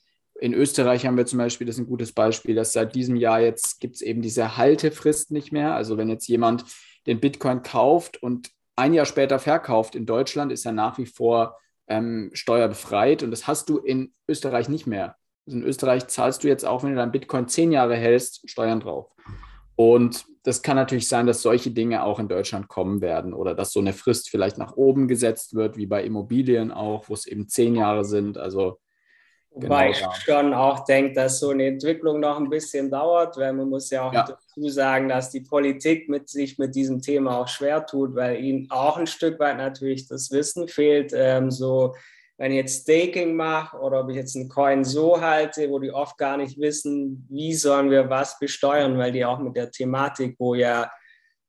In 0.40 0.52
Österreich 0.52 1.06
haben 1.06 1.16
wir 1.16 1.26
zum 1.26 1.38
Beispiel, 1.38 1.66
das 1.66 1.76
ist 1.76 1.82
ein 1.82 1.86
gutes 1.86 2.12
Beispiel, 2.12 2.56
dass 2.56 2.72
seit 2.72 2.96
diesem 2.96 3.14
Jahr 3.14 3.40
jetzt 3.40 3.78
gibt 3.80 3.94
es 3.94 4.02
eben 4.02 4.20
diese 4.20 4.56
Haltefrist 4.56 5.30
nicht 5.30 5.52
mehr. 5.52 5.76
Also 5.76 5.96
wenn 5.96 6.08
jetzt 6.08 6.26
jemand 6.26 6.64
den 7.06 7.20
Bitcoin 7.20 7.62
kauft 7.62 8.20
und 8.20 8.50
ein 8.74 8.94
Jahr 8.94 9.06
später 9.06 9.38
verkauft 9.38 9.94
in 9.94 10.06
Deutschland, 10.06 10.50
ist 10.50 10.66
er 10.66 10.72
nach 10.72 10.98
wie 10.98 11.06
vor 11.06 11.56
ähm, 11.86 12.30
steuerbefreit 12.32 13.22
und 13.22 13.30
das 13.30 13.46
hast 13.46 13.68
du 13.68 13.78
in 13.78 14.12
Österreich 14.26 14.68
nicht 14.68 14.88
mehr. 14.88 15.16
Also 15.46 15.58
in 15.58 15.64
Österreich 15.64 16.06
zahlst 16.08 16.44
du 16.44 16.48
jetzt 16.48 16.64
auch, 16.64 16.82
wenn 16.82 16.90
du 16.90 16.96
dein 16.96 17.12
Bitcoin 17.12 17.48
zehn 17.48 17.72
Jahre 17.72 17.96
hältst, 17.96 18.48
Steuern 18.48 18.80
drauf. 18.80 19.10
Und 19.76 20.24
das 20.44 20.62
kann 20.62 20.76
natürlich 20.76 21.08
sein, 21.08 21.26
dass 21.26 21.42
solche 21.42 21.70
Dinge 21.70 22.02
auch 22.04 22.18
in 22.18 22.28
Deutschland 22.28 22.68
kommen 22.68 23.00
werden 23.00 23.32
oder 23.32 23.54
dass 23.54 23.72
so 23.72 23.80
eine 23.80 23.92
Frist 23.92 24.28
vielleicht 24.28 24.58
nach 24.58 24.76
oben 24.76 25.08
gesetzt 25.08 25.54
wird, 25.54 25.76
wie 25.76 25.86
bei 25.86 26.04
Immobilien 26.04 26.72
auch, 26.72 27.08
wo 27.08 27.14
es 27.14 27.26
eben 27.26 27.48
zehn 27.48 27.74
Jahre 27.76 28.04
sind. 28.04 28.38
Also 28.38 28.78
Wobei 29.54 29.92
genau, 29.92 30.10
ich 30.12 30.22
schon 30.22 30.54
auch 30.54 30.84
denke, 30.84 31.14
dass 31.14 31.38
so 31.38 31.50
eine 31.50 31.66
Entwicklung 31.66 32.20
noch 32.20 32.38
ein 32.38 32.48
bisschen 32.48 32.90
dauert, 32.90 33.36
weil 33.36 33.52
man 33.52 33.68
muss 33.68 33.90
ja 33.90 34.08
auch 34.08 34.12
ja. 34.12 34.24
dazu 34.24 34.68
sagen, 34.68 35.10
dass 35.10 35.30
die 35.30 35.42
Politik 35.42 36.08
mit 36.08 36.30
sich 36.30 36.58
mit 36.58 36.74
diesem 36.74 37.02
Thema 37.02 37.38
auch 37.38 37.48
schwer 37.48 37.84
tut, 37.84 38.14
weil 38.14 38.42
ihnen 38.42 38.70
auch 38.70 38.96
ein 38.96 39.06
Stück 39.06 39.38
weit 39.38 39.58
natürlich 39.58 40.08
das 40.08 40.30
Wissen 40.30 40.68
fehlt, 40.68 41.12
ähm, 41.14 41.50
so 41.50 41.94
wenn 42.42 42.50
ich 42.50 42.56
jetzt 42.56 42.82
Staking 42.82 43.36
mache 43.36 43.78
oder 43.78 44.00
ob 44.00 44.10
ich 44.10 44.16
jetzt 44.16 44.34
einen 44.34 44.48
Coin 44.48 44.82
so 44.82 45.20
halte, 45.20 45.70
wo 45.70 45.78
die 45.78 45.92
oft 45.92 46.18
gar 46.18 46.36
nicht 46.36 46.58
wissen, 46.58 47.24
wie 47.30 47.54
sollen 47.54 47.88
wir 47.88 48.10
was 48.10 48.36
besteuern, 48.40 48.98
weil 48.98 49.12
die 49.12 49.24
auch 49.24 49.38
mit 49.38 49.54
der 49.54 49.70
Thematik, 49.70 50.34
wo 50.40 50.56
ja 50.56 50.90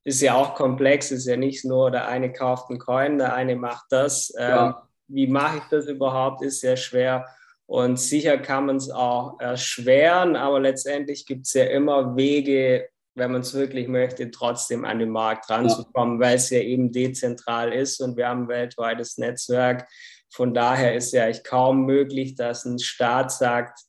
ist 0.03 0.21
ja 0.21 0.35
auch 0.35 0.53
komplex, 0.53 1.09
ist 1.09 1.25
ja 1.25 1.35
nicht 1.35 1.65
nur 1.65 1.89
der 1.89 2.07
eine 2.07 2.31
kauft 2.31 2.69
einen 2.69 2.77
Coin, 2.77 3.17
der 3.17 3.33
eine 3.33 3.55
macht 3.55 3.85
das. 3.89 4.31
Ja. 4.37 4.67
Ähm, 4.67 4.75
wie 5.07 5.25
mache 5.25 5.57
ich 5.57 5.63
das 5.71 5.87
überhaupt, 5.87 6.43
ist 6.43 6.61
sehr 6.61 6.77
schwer. 6.77 7.25
Und 7.65 7.99
sicher 7.99 8.37
kann 8.37 8.67
man 8.67 8.75
es 8.75 8.91
auch 8.91 9.39
erschweren, 9.39 10.35
aber 10.35 10.59
letztendlich 10.59 11.25
gibt 11.25 11.47
es 11.47 11.53
ja 11.53 11.63
immer 11.63 12.15
Wege, 12.15 12.87
wenn 13.15 13.31
man 13.31 13.41
es 13.41 13.55
wirklich 13.55 13.87
möchte, 13.87 14.29
trotzdem 14.29 14.85
an 14.85 14.99
den 14.99 15.09
Markt 15.09 15.49
ranzukommen, 15.49 16.21
ja. 16.21 16.27
weil 16.27 16.35
es 16.35 16.51
ja 16.51 16.59
eben 16.59 16.91
dezentral 16.91 17.73
ist 17.73 17.99
und 17.99 18.15
wir 18.15 18.27
haben 18.27 18.43
ein 18.43 18.47
weltweites 18.49 19.17
Netzwerk. 19.17 19.87
Von 20.33 20.53
daher 20.53 20.95
ist 20.95 21.13
ja 21.13 21.25
eigentlich 21.25 21.43
kaum 21.43 21.85
möglich, 21.85 22.35
dass 22.35 22.65
ein 22.65 22.79
Staat 22.79 23.31
sagt, 23.31 23.79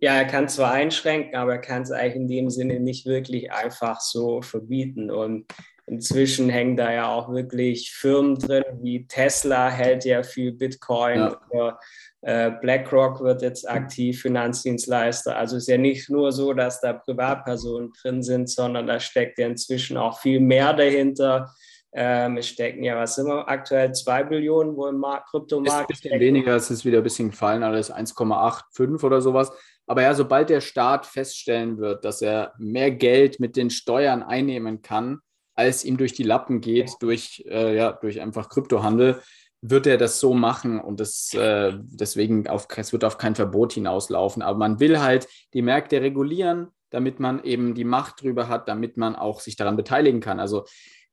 ja, 0.00 0.14
er 0.14 0.26
kann 0.26 0.48
zwar 0.48 0.72
einschränken, 0.72 1.36
aber 1.36 1.52
er 1.52 1.60
kann 1.60 1.82
es 1.82 1.90
eigentlich 1.90 2.16
in 2.16 2.28
dem 2.28 2.50
Sinne 2.50 2.80
nicht 2.80 3.04
wirklich 3.04 3.52
einfach 3.52 4.00
so 4.00 4.40
verbieten. 4.42 5.10
Und 5.10 5.46
inzwischen 5.86 6.48
hängen 6.48 6.76
da 6.76 6.92
ja 6.92 7.12
auch 7.12 7.30
wirklich 7.30 7.90
Firmen 7.90 8.38
drin, 8.38 8.64
wie 8.80 9.06
Tesla 9.06 9.68
hält 9.68 10.04
ja 10.04 10.22
viel 10.22 10.52
Bitcoin 10.52 11.18
ja. 11.18 11.40
oder 11.50 11.78
äh, 12.22 12.50
BlackRock 12.50 13.20
wird 13.20 13.42
jetzt 13.42 13.68
aktiv 13.68 14.22
Finanzdienstleister. 14.22 15.36
Also 15.36 15.56
es 15.56 15.64
ist 15.64 15.68
ja 15.68 15.78
nicht 15.78 16.08
nur 16.08 16.32
so, 16.32 16.52
dass 16.52 16.80
da 16.80 16.92
Privatpersonen 16.92 17.92
drin 18.00 18.22
sind, 18.22 18.48
sondern 18.48 18.86
da 18.86 18.98
steckt 18.98 19.38
ja 19.38 19.46
inzwischen 19.46 19.96
auch 19.96 20.20
viel 20.20 20.40
mehr 20.40 20.72
dahinter. 20.72 21.54
Ähm, 22.00 22.36
es 22.36 22.46
stecken 22.46 22.84
ja, 22.84 22.96
was 22.96 23.18
immer 23.18 23.48
aktuell, 23.48 23.92
2 23.92 24.22
Billionen 24.22 24.76
wo 24.76 24.86
im 24.86 24.98
Markt, 24.98 25.30
Kryptomarkt. 25.30 25.68
Ist 25.68 25.74
ein 25.74 25.86
bisschen 25.88 25.98
stecken. 26.10 26.20
weniger, 26.20 26.54
es 26.54 26.70
ist 26.70 26.84
wieder 26.84 26.98
ein 26.98 27.02
bisschen 27.02 27.30
gefallen, 27.30 27.64
alles 27.64 27.92
1,85 27.92 29.02
oder 29.02 29.20
sowas. 29.20 29.50
Aber 29.84 30.02
ja, 30.02 30.14
sobald 30.14 30.48
der 30.48 30.60
Staat 30.60 31.06
feststellen 31.06 31.78
wird, 31.78 32.04
dass 32.04 32.22
er 32.22 32.52
mehr 32.56 32.92
Geld 32.92 33.40
mit 33.40 33.56
den 33.56 33.68
Steuern 33.68 34.22
einnehmen 34.22 34.80
kann, 34.80 35.18
als 35.56 35.84
ihm 35.84 35.96
durch 35.96 36.12
die 36.12 36.22
Lappen 36.22 36.60
geht, 36.60 36.92
durch, 37.00 37.44
äh, 37.48 37.74
ja, 37.74 37.90
durch 37.90 38.20
einfach 38.20 38.48
Kryptohandel, 38.48 39.20
wird 39.60 39.88
er 39.88 39.96
das 39.96 40.20
so 40.20 40.34
machen 40.34 40.78
und 40.80 41.00
das, 41.00 41.34
äh, 41.34 41.72
deswegen 41.80 42.46
auf, 42.46 42.68
es 42.76 42.92
wird 42.92 43.02
auf 43.02 43.18
kein 43.18 43.34
Verbot 43.34 43.72
hinauslaufen. 43.72 44.40
Aber 44.40 44.56
man 44.56 44.78
will 44.78 45.00
halt 45.00 45.26
die 45.52 45.62
Märkte 45.62 46.00
regulieren, 46.00 46.68
damit 46.90 47.18
man 47.18 47.42
eben 47.42 47.74
die 47.74 47.82
Macht 47.82 48.22
drüber 48.22 48.46
hat, 48.46 48.68
damit 48.68 48.96
man 48.96 49.16
auch 49.16 49.40
sich 49.40 49.56
daran 49.56 49.76
beteiligen 49.76 50.20
kann. 50.20 50.38
Also 50.38 50.64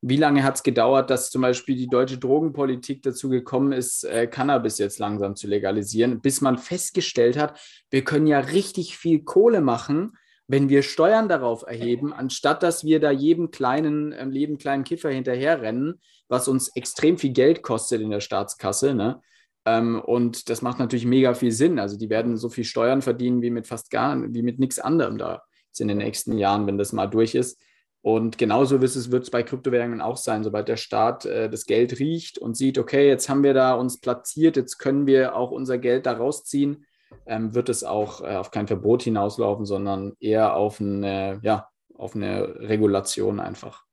wie 0.07 0.17
lange 0.17 0.43
hat 0.43 0.57
es 0.57 0.61
gedauert, 0.61 1.09
dass 1.09 1.31
zum 1.31 1.41
Beispiel 1.41 1.75
die 1.75 1.87
deutsche 1.87 2.19
Drogenpolitik 2.19 3.01
dazu 3.01 3.27
gekommen 3.27 3.71
ist, 3.71 4.03
äh, 4.03 4.27
Cannabis 4.27 4.77
jetzt 4.77 4.99
langsam 4.99 5.35
zu 5.35 5.47
legalisieren, 5.47 6.21
bis 6.21 6.41
man 6.41 6.59
festgestellt 6.59 7.37
hat, 7.37 7.59
wir 7.89 8.03
können 8.03 8.27
ja 8.27 8.37
richtig 8.39 8.97
viel 8.97 9.23
Kohle 9.23 9.61
machen, 9.61 10.15
wenn 10.47 10.69
wir 10.69 10.83
Steuern 10.83 11.27
darauf 11.27 11.63
erheben, 11.65 12.13
anstatt 12.13 12.61
dass 12.61 12.83
wir 12.83 12.99
da 12.99 13.09
jedem 13.09 13.49
kleinen, 13.49 14.11
äh, 14.11 14.27
jedem 14.27 14.59
kleinen 14.59 14.83
Kiffer 14.83 15.09
hinterherrennen, 15.09 15.99
was 16.27 16.47
uns 16.47 16.67
extrem 16.75 17.17
viel 17.17 17.33
Geld 17.33 17.63
kostet 17.63 17.99
in 17.99 18.11
der 18.11 18.19
Staatskasse. 18.19 18.93
Ne? 18.93 19.21
Ähm, 19.65 19.99
und 19.99 20.51
das 20.51 20.61
macht 20.61 20.77
natürlich 20.77 21.07
mega 21.07 21.33
viel 21.33 21.51
Sinn. 21.51 21.79
Also 21.79 21.97
die 21.97 22.11
werden 22.11 22.37
so 22.37 22.49
viel 22.49 22.63
Steuern 22.63 23.01
verdienen 23.01 23.41
wie 23.41 23.49
mit 23.49 23.65
fast 23.65 23.89
gar, 23.89 24.15
wie 24.31 24.43
mit 24.43 24.59
nichts 24.59 24.77
anderem 24.77 25.17
da 25.17 25.41
in 25.79 25.87
den 25.87 25.97
nächsten 25.97 26.37
Jahren, 26.37 26.67
wenn 26.67 26.77
das 26.77 26.93
mal 26.93 27.07
durch 27.07 27.33
ist. 27.33 27.59
Und 28.05 28.37
genauso 28.37 28.81
wird 28.81 28.95
es, 28.95 29.31
bei 29.31 29.41
Kryptowährungen 29.41 29.99
auch 29.99 30.17
sein, 30.17 30.43
sobald 30.43 30.67
der 30.67 30.77
Staat 30.77 31.25
äh, 31.25 31.49
das 31.49 31.65
Geld 31.65 31.97
riecht 31.97 32.37
und 32.37 32.55
sieht, 32.55 32.77
okay, 32.77 33.07
jetzt 33.07 33.29
haben 33.29 33.41
wir 33.41 33.55
da 33.55 33.73
uns 33.73 33.99
platziert, 33.99 34.57
jetzt 34.57 34.77
können 34.77 35.07
wir 35.07 35.35
auch 35.35 35.49
unser 35.49 35.79
Geld 35.79 36.05
da 36.05 36.13
rausziehen, 36.13 36.85
ähm, 37.25 37.55
wird 37.55 37.67
es 37.67 37.83
auch 37.83 38.21
äh, 38.21 38.35
auf 38.35 38.51
kein 38.51 38.67
Verbot 38.67 39.01
hinauslaufen, 39.01 39.65
sondern 39.65 40.13
eher 40.19 40.55
auf 40.55 40.79
eine, 40.79 41.39
ja, 41.41 41.67
auf 41.95 42.13
eine 42.13 42.59
Regulation 42.59 43.39
einfach. 43.39 43.83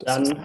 Das 0.00 0.16
Dann 0.16 0.44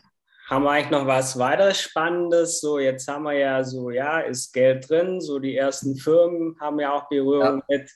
haben 0.49 0.63
wir 0.63 0.71
eigentlich 0.71 0.91
noch 0.91 1.05
was 1.05 1.37
weiteres 1.37 1.81
Spannendes. 1.81 2.61
So, 2.61 2.79
jetzt 2.79 3.09
haben 3.09 3.23
wir 3.23 3.33
ja 3.33 3.61
so, 3.61 3.89
ja, 3.89 4.21
ist 4.21 4.53
Geld 4.53 4.89
drin, 4.89 5.19
so 5.19 5.39
die 5.39 5.57
ersten 5.57 5.97
Firmen 5.97 6.55
haben 6.61 6.79
ja 6.79 6.93
auch 6.93 7.09
Berührung 7.09 7.61
ja. 7.67 7.77
mit. 7.77 7.91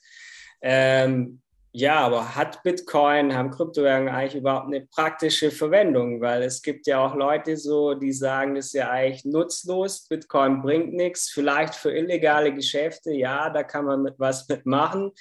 Ähm, 0.61 1.41
ja, 1.75 2.01
aber 2.01 2.35
hat 2.35 2.61
Bitcoin, 2.61 3.35
haben 3.35 3.49
Kryptowährungen 3.49 4.13
eigentlich 4.13 4.35
überhaupt 4.35 4.67
eine 4.67 4.85
praktische 4.85 5.49
Verwendung? 5.49 6.21
Weil 6.21 6.43
es 6.43 6.61
gibt 6.61 6.85
ja 6.85 7.03
auch 7.03 7.15
Leute 7.15 7.57
so, 7.57 7.95
die 7.95 8.13
sagen, 8.13 8.53
das 8.53 8.67
ist 8.67 8.73
ja 8.73 8.91
eigentlich 8.91 9.25
nutzlos, 9.25 10.07
Bitcoin 10.07 10.61
bringt 10.61 10.93
nichts. 10.93 11.31
Vielleicht 11.31 11.73
für 11.73 11.91
illegale 11.91 12.53
Geschäfte, 12.53 13.11
ja, 13.11 13.49
da 13.49 13.63
kann 13.63 13.85
man 13.85 14.03
mit 14.03 14.19
was 14.19 14.47
mitmachen. 14.47 15.13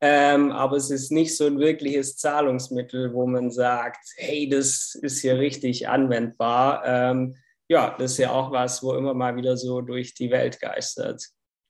Ähm, 0.00 0.52
aber 0.52 0.76
es 0.76 0.90
ist 0.92 1.10
nicht 1.10 1.36
so 1.36 1.46
ein 1.46 1.58
wirkliches 1.58 2.16
Zahlungsmittel, 2.16 3.12
wo 3.12 3.26
man 3.26 3.50
sagt, 3.50 4.06
hey, 4.16 4.48
das 4.48 4.94
ist 5.02 5.22
hier 5.22 5.38
richtig 5.38 5.88
anwendbar. 5.88 6.84
Ähm, 6.86 7.34
ja, 7.66 7.96
das 7.98 8.12
ist 8.12 8.18
ja 8.18 8.30
auch 8.30 8.52
was, 8.52 8.80
wo 8.80 8.94
immer 8.94 9.14
mal 9.14 9.34
wieder 9.34 9.56
so 9.56 9.80
durch 9.80 10.14
die 10.14 10.30
Welt 10.30 10.60
geistert. 10.60 11.20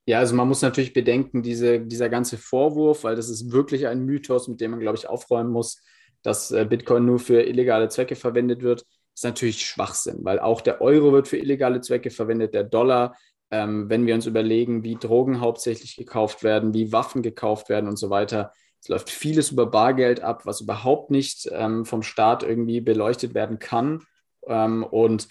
Ja, 0.07 0.21
also 0.21 0.37
man 0.37 0.47
muss 0.47 0.63
natürlich 0.63 0.93
bedenken, 0.93 1.43
diese, 1.43 1.81
dieser 1.81 2.09
ganze 2.09 2.39
Vorwurf, 2.39 3.03
weil 3.03 3.17
das 3.17 3.29
ist 3.29 3.51
wirklich 3.51 3.89
ein 3.89 4.05
Mythos, 4.05 4.47
mit 4.47 4.61
dem 4.61 4.71
man, 4.71 4.81
glaube 4.81 4.97
ich, 4.97 5.09
aufräumen 5.09 5.51
muss, 5.51 5.83
dass 6.23 6.53
äh, 6.53 6.65
Bitcoin 6.65 7.05
nur 7.05 7.19
für 7.19 7.43
illegale 7.43 7.89
Zwecke 7.89 8.15
verwendet 8.15 8.63
wird, 8.63 8.85
ist 9.15 9.25
natürlich 9.25 9.67
Schwachsinn, 9.67 10.19
weil 10.23 10.39
auch 10.39 10.61
der 10.61 10.81
Euro 10.81 11.13
wird 11.13 11.27
für 11.27 11.39
illegale 11.39 11.81
Zwecke 11.81 12.11
verwendet, 12.11 12.55
der 12.55 12.65
Dollar. 12.65 13.17
Ähm, 13.51 13.89
wenn 13.91 14.07
wir 14.07 14.15
uns 14.15 14.27
überlegen, 14.27 14.85
wie 14.85 14.97
Drogen 14.97 15.41
hauptsächlich 15.41 15.97
gekauft 15.97 16.45
werden, 16.45 16.73
wie 16.73 16.93
Waffen 16.93 17.23
gekauft 17.23 17.69
werden 17.69 17.89
und 17.89 17.97
so 17.97 18.11
weiter, 18.11 18.53
es 18.81 18.89
läuft 18.89 19.11
vieles 19.11 19.51
über 19.51 19.67
Bargeld 19.67 20.21
ab, 20.21 20.47
was 20.47 20.61
überhaupt 20.61 21.11
nicht 21.11 21.49
ähm, 21.53 21.85
vom 21.85 22.03
Staat 22.03 22.45
irgendwie 22.45 22.81
beleuchtet 22.81 23.35
werden 23.35 23.59
kann. 23.59 24.05
Ähm, 24.47 24.85
und 24.85 25.29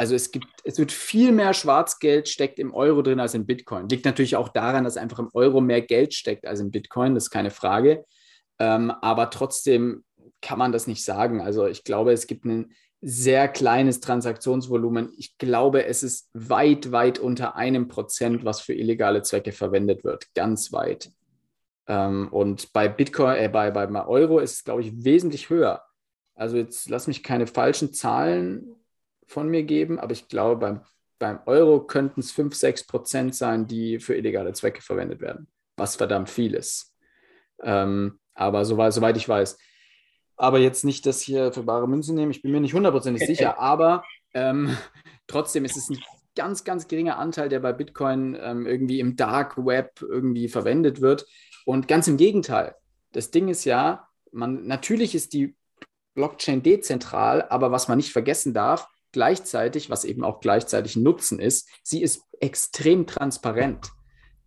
also 0.00 0.14
es 0.14 0.30
gibt, 0.30 0.46
es 0.64 0.78
wird 0.78 0.92
viel 0.92 1.30
mehr 1.30 1.52
Schwarzgeld 1.52 2.26
steckt 2.26 2.58
im 2.58 2.72
Euro 2.72 3.02
drin 3.02 3.20
als 3.20 3.34
in 3.34 3.44
Bitcoin. 3.44 3.86
Liegt 3.86 4.06
natürlich 4.06 4.34
auch 4.34 4.48
daran, 4.48 4.84
dass 4.84 4.96
einfach 4.96 5.18
im 5.18 5.28
Euro 5.34 5.60
mehr 5.60 5.82
Geld 5.82 6.14
steckt 6.14 6.46
als 6.46 6.60
in 6.60 6.70
Bitcoin, 6.70 7.14
das 7.14 7.24
ist 7.24 7.30
keine 7.30 7.50
Frage. 7.50 8.06
Ähm, 8.58 8.90
aber 9.02 9.28
trotzdem 9.28 10.02
kann 10.40 10.58
man 10.58 10.72
das 10.72 10.86
nicht 10.86 11.04
sagen. 11.04 11.42
Also 11.42 11.66
ich 11.66 11.84
glaube, 11.84 12.12
es 12.12 12.26
gibt 12.26 12.46
ein 12.46 12.72
sehr 13.02 13.46
kleines 13.46 14.00
Transaktionsvolumen. 14.00 15.12
Ich 15.18 15.36
glaube, 15.36 15.84
es 15.84 16.02
ist 16.02 16.30
weit, 16.32 16.92
weit 16.92 17.18
unter 17.18 17.56
einem 17.56 17.86
Prozent, 17.88 18.42
was 18.42 18.62
für 18.62 18.72
illegale 18.72 19.20
Zwecke 19.20 19.52
verwendet 19.52 20.02
wird. 20.02 20.32
Ganz 20.34 20.72
weit. 20.72 21.10
Ähm, 21.88 22.28
und 22.30 22.72
bei 22.72 22.88
Bitcoin, 22.88 23.36
äh, 23.36 23.50
bei, 23.50 23.70
bei 23.70 24.06
Euro 24.06 24.38
ist 24.38 24.52
es, 24.54 24.64
glaube 24.64 24.80
ich, 24.80 25.04
wesentlich 25.04 25.50
höher. 25.50 25.82
Also 26.34 26.56
jetzt 26.56 26.88
lass 26.88 27.06
mich 27.06 27.22
keine 27.22 27.46
falschen 27.46 27.92
Zahlen 27.92 28.79
von 29.30 29.48
mir 29.48 29.62
geben, 29.62 29.98
aber 29.98 30.12
ich 30.12 30.28
glaube, 30.28 30.56
beim, 30.60 30.80
beim 31.18 31.40
Euro 31.46 31.86
könnten 31.86 32.20
es 32.20 32.32
5, 32.32 32.54
6 32.54 32.86
Prozent 32.86 33.34
sein, 33.34 33.66
die 33.66 34.00
für 34.00 34.16
illegale 34.16 34.52
Zwecke 34.52 34.82
verwendet 34.82 35.20
werden, 35.20 35.46
was 35.76 35.96
verdammt 35.96 36.28
viel 36.28 36.54
ist. 36.54 36.94
Ähm, 37.62 38.18
aber 38.34 38.64
soweit, 38.64 38.92
soweit 38.92 39.16
ich 39.16 39.28
weiß. 39.28 39.56
Aber 40.36 40.58
jetzt 40.58 40.84
nicht 40.84 41.06
das 41.06 41.20
hier 41.20 41.52
für 41.52 41.62
bare 41.62 41.88
Münze 41.88 42.14
nehmen, 42.14 42.30
ich 42.32 42.42
bin 42.42 42.50
mir 42.50 42.60
nicht 42.60 42.74
hundertprozentig 42.74 43.24
sicher, 43.24 43.58
aber 43.60 44.02
ähm, 44.34 44.76
trotzdem 45.26 45.64
ist 45.64 45.76
es 45.76 45.90
ein 45.90 46.02
ganz, 46.34 46.64
ganz 46.64 46.88
geringer 46.88 47.18
Anteil, 47.18 47.48
der 47.48 47.60
bei 47.60 47.72
Bitcoin 47.72 48.36
ähm, 48.40 48.66
irgendwie 48.66 48.98
im 48.98 49.14
Dark 49.14 49.64
Web 49.64 50.00
irgendwie 50.02 50.48
verwendet 50.48 51.00
wird. 51.00 51.26
Und 51.66 51.86
ganz 51.86 52.08
im 52.08 52.16
Gegenteil. 52.16 52.74
Das 53.12 53.30
Ding 53.30 53.48
ist 53.48 53.64
ja, 53.64 54.08
man, 54.32 54.66
natürlich 54.66 55.14
ist 55.14 55.34
die 55.34 55.54
Blockchain 56.14 56.62
dezentral, 56.62 57.46
aber 57.48 57.70
was 57.70 57.88
man 57.88 57.98
nicht 57.98 58.12
vergessen 58.12 58.54
darf, 58.54 58.88
gleichzeitig, 59.12 59.90
was 59.90 60.04
eben 60.04 60.24
auch 60.24 60.40
gleichzeitig 60.40 60.96
Nutzen 60.96 61.38
ist, 61.38 61.68
sie 61.82 62.02
ist 62.02 62.22
extrem 62.40 63.06
transparent. 63.06 63.90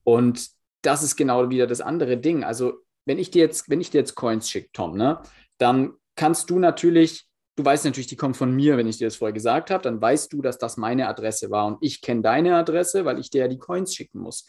Und 0.03 0.49
das 0.81 1.03
ist 1.03 1.15
genau 1.15 1.49
wieder 1.49 1.67
das 1.67 1.81
andere 1.81 2.17
Ding. 2.17 2.43
Also, 2.43 2.73
wenn 3.05 3.19
ich 3.19 3.31
dir 3.31 3.41
jetzt, 3.41 3.69
wenn 3.69 3.81
ich 3.81 3.89
dir 3.89 3.99
jetzt 3.99 4.15
Coins 4.15 4.49
schicke, 4.49 4.69
Tom, 4.73 4.97
ne, 4.97 5.21
dann 5.57 5.93
kannst 6.15 6.49
du 6.49 6.59
natürlich, 6.59 7.27
du 7.55 7.65
weißt 7.65 7.85
natürlich, 7.85 8.07
die 8.07 8.15
kommen 8.15 8.33
von 8.33 8.53
mir, 8.53 8.77
wenn 8.77 8.87
ich 8.87 8.97
dir 8.97 9.07
das 9.07 9.15
vorher 9.15 9.33
gesagt 9.33 9.71
habe, 9.71 9.83
dann 9.83 10.01
weißt 10.01 10.31
du, 10.31 10.41
dass 10.41 10.57
das 10.57 10.77
meine 10.77 11.07
Adresse 11.07 11.49
war 11.51 11.65
und 11.67 11.77
ich 11.81 12.01
kenne 12.01 12.21
deine 12.21 12.55
Adresse, 12.55 13.05
weil 13.05 13.19
ich 13.19 13.29
dir 13.29 13.41
ja 13.41 13.47
die 13.47 13.59
Coins 13.59 13.95
schicken 13.95 14.19
muss. 14.19 14.45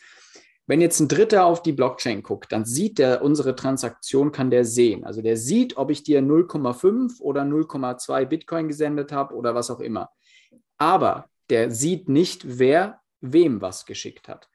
Wenn 0.66 0.80
jetzt 0.80 0.98
ein 1.00 1.08
Dritter 1.08 1.44
auf 1.44 1.62
die 1.62 1.72
Blockchain 1.72 2.22
guckt, 2.22 2.50
dann 2.50 2.64
sieht 2.64 2.98
der 2.98 3.22
unsere 3.22 3.54
Transaktion, 3.54 4.32
kann 4.32 4.50
der 4.50 4.64
sehen. 4.64 5.04
Also 5.04 5.20
der 5.20 5.36
sieht, 5.36 5.76
ob 5.76 5.90
ich 5.90 6.02
dir 6.02 6.22
0,5 6.22 7.20
oder 7.20 7.42
0,2 7.42 8.24
Bitcoin 8.24 8.68
gesendet 8.68 9.12
habe 9.12 9.34
oder 9.34 9.54
was 9.54 9.70
auch 9.70 9.80
immer. 9.80 10.10
Aber 10.78 11.28
der 11.50 11.70
sieht 11.70 12.08
nicht, 12.08 12.58
wer 12.58 13.00
wem 13.20 13.60
was 13.60 13.84
geschickt 13.84 14.28
hat. 14.28 14.48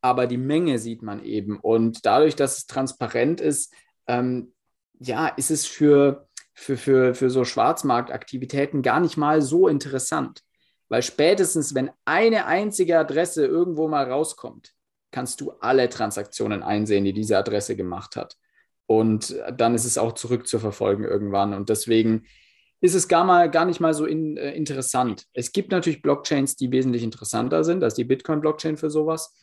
Aber 0.00 0.26
die 0.26 0.38
Menge 0.38 0.78
sieht 0.78 1.02
man 1.02 1.22
eben. 1.22 1.58
Und 1.58 2.06
dadurch, 2.06 2.36
dass 2.36 2.56
es 2.56 2.66
transparent 2.66 3.42
ist, 3.42 3.74
ähm, 4.06 4.54
ja, 4.98 5.28
ist 5.28 5.50
es 5.50 5.66
für, 5.66 6.26
für, 6.54 6.78
für, 6.78 7.14
für 7.14 7.28
so 7.28 7.44
Schwarzmarktaktivitäten 7.44 8.80
gar 8.80 9.00
nicht 9.00 9.18
mal 9.18 9.42
so 9.42 9.68
interessant. 9.68 10.42
Weil 10.88 11.02
spätestens, 11.02 11.74
wenn 11.74 11.90
eine 12.06 12.46
einzige 12.46 12.98
Adresse 12.98 13.44
irgendwo 13.44 13.88
mal 13.88 14.10
rauskommt, 14.10 14.72
kannst 15.10 15.40
du 15.40 15.52
alle 15.60 15.88
Transaktionen 15.88 16.62
einsehen, 16.62 17.04
die 17.04 17.12
diese 17.12 17.38
Adresse 17.38 17.76
gemacht 17.76 18.16
hat. 18.16 18.36
Und 18.86 19.36
dann 19.56 19.74
ist 19.74 19.84
es 19.84 19.98
auch 19.98 20.12
zurückzuverfolgen 20.12 21.04
irgendwann. 21.04 21.54
Und 21.54 21.68
deswegen 21.68 22.24
ist 22.80 22.94
es 22.94 23.08
gar, 23.08 23.24
mal, 23.24 23.50
gar 23.50 23.64
nicht 23.64 23.80
mal 23.80 23.94
so 23.94 24.06
in, 24.06 24.36
äh, 24.36 24.52
interessant. 24.52 25.26
Es 25.32 25.52
gibt 25.52 25.70
natürlich 25.70 26.02
Blockchains, 26.02 26.56
die 26.56 26.72
wesentlich 26.72 27.02
interessanter 27.02 27.62
sind 27.62 27.84
als 27.84 27.94
die 27.94 28.04
Bitcoin-Blockchain 28.04 28.76
für 28.76 28.90
sowas. 28.90 29.34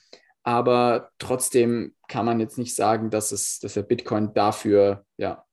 Aber 0.44 1.12
trotzdem 1.20 1.94
kann 2.08 2.26
man 2.26 2.40
jetzt 2.40 2.58
nicht 2.58 2.74
sagen, 2.76 3.10
dass, 3.10 3.32
es, 3.32 3.60
dass 3.60 3.76
der 3.76 3.84
Bitcoin 3.84 4.34
dafür 4.34 5.06
ja, 5.18 5.46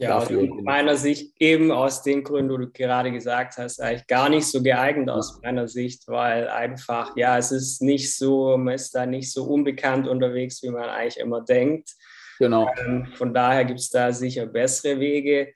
ja, 0.00 0.16
aus 0.16 0.28
meiner 0.62 0.96
Sicht 0.96 1.34
eben 1.38 1.70
aus 1.70 2.02
den 2.02 2.24
Gründen, 2.24 2.58
die 2.58 2.66
du 2.66 2.72
gerade 2.72 3.12
gesagt 3.12 3.58
hast, 3.58 3.80
eigentlich 3.80 4.06
gar 4.06 4.28
nicht 4.28 4.46
so 4.46 4.62
geeignet 4.62 5.10
aus 5.10 5.40
meiner 5.42 5.68
Sicht, 5.68 6.08
weil 6.08 6.48
einfach, 6.48 7.16
ja, 7.16 7.36
es 7.36 7.52
ist 7.52 7.82
nicht 7.82 8.16
so, 8.16 8.56
man 8.56 8.74
ist 8.74 8.94
da 8.94 9.04
nicht 9.04 9.30
so 9.30 9.44
unbekannt 9.44 10.08
unterwegs, 10.08 10.62
wie 10.62 10.70
man 10.70 10.88
eigentlich 10.88 11.18
immer 11.18 11.42
denkt. 11.42 11.90
Genau. 12.38 12.70
Ähm, 12.78 13.06
von 13.14 13.34
daher 13.34 13.66
gibt 13.66 13.80
es 13.80 13.90
da 13.90 14.12
sicher 14.12 14.46
bessere 14.46 14.98
Wege. 14.98 15.52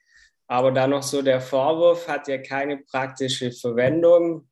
Aber 0.46 0.70
da 0.70 0.86
noch 0.86 1.02
so 1.02 1.22
der 1.22 1.40
Vorwurf 1.40 2.06
hat 2.06 2.28
ja 2.28 2.36
keine 2.36 2.76
praktische 2.76 3.50
Verwendung. 3.50 4.46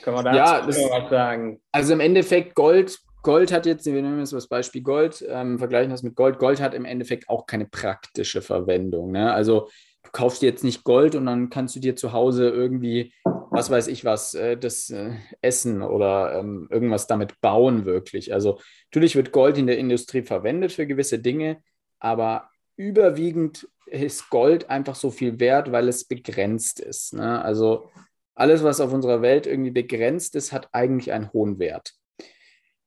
Können 0.00 0.16
wir 0.16 0.22
dazu 0.22 0.36
ja, 0.38 0.66
das, 0.66 0.76
was 0.90 1.10
sagen? 1.10 1.60
Also 1.70 1.92
im 1.92 2.00
Endeffekt 2.00 2.54
Gold 2.54 2.98
Gold 3.22 3.52
hat 3.52 3.66
jetzt, 3.66 3.84
wir 3.84 3.92
nehmen 4.00 4.18
jetzt 4.18 4.32
das 4.32 4.46
Beispiel 4.46 4.82
Gold, 4.82 5.24
ähm, 5.28 5.58
vergleichen 5.58 5.90
das 5.90 6.02
mit 6.02 6.14
Gold. 6.14 6.38
Gold 6.38 6.60
hat 6.60 6.72
im 6.72 6.86
Endeffekt 6.86 7.28
auch 7.28 7.46
keine 7.46 7.66
praktische 7.66 8.40
Verwendung. 8.40 9.12
Ne? 9.12 9.32
Also 9.32 9.68
du 10.02 10.10
kaufst 10.12 10.42
jetzt 10.42 10.64
nicht 10.64 10.84
Gold 10.84 11.14
und 11.14 11.26
dann 11.26 11.50
kannst 11.50 11.76
du 11.76 11.80
dir 11.80 11.96
zu 11.96 12.12
Hause 12.12 12.48
irgendwie, 12.48 13.12
was 13.24 13.70
weiß 13.70 13.88
ich 13.88 14.06
was, 14.06 14.34
äh, 14.34 14.56
das 14.56 14.88
äh, 14.88 15.12
essen 15.42 15.82
oder 15.82 16.38
ähm, 16.38 16.66
irgendwas 16.70 17.06
damit 17.06 17.40
bauen 17.42 17.84
wirklich. 17.84 18.32
Also 18.32 18.58
natürlich 18.86 19.16
wird 19.16 19.32
Gold 19.32 19.58
in 19.58 19.66
der 19.66 19.76
Industrie 19.78 20.22
verwendet 20.22 20.72
für 20.72 20.86
gewisse 20.86 21.18
Dinge, 21.18 21.58
aber 21.98 22.48
überwiegend 22.76 23.68
ist 23.84 24.30
Gold 24.30 24.70
einfach 24.70 24.94
so 24.94 25.10
viel 25.10 25.40
wert, 25.40 25.72
weil 25.72 25.88
es 25.88 26.04
begrenzt 26.04 26.80
ist. 26.80 27.12
Ne? 27.12 27.42
Also 27.44 27.90
alles, 28.34 28.64
was 28.64 28.80
auf 28.80 28.94
unserer 28.94 29.20
Welt 29.20 29.46
irgendwie 29.46 29.72
begrenzt 29.72 30.36
ist, 30.36 30.52
hat 30.52 30.70
eigentlich 30.72 31.12
einen 31.12 31.30
hohen 31.34 31.58
Wert. 31.58 31.99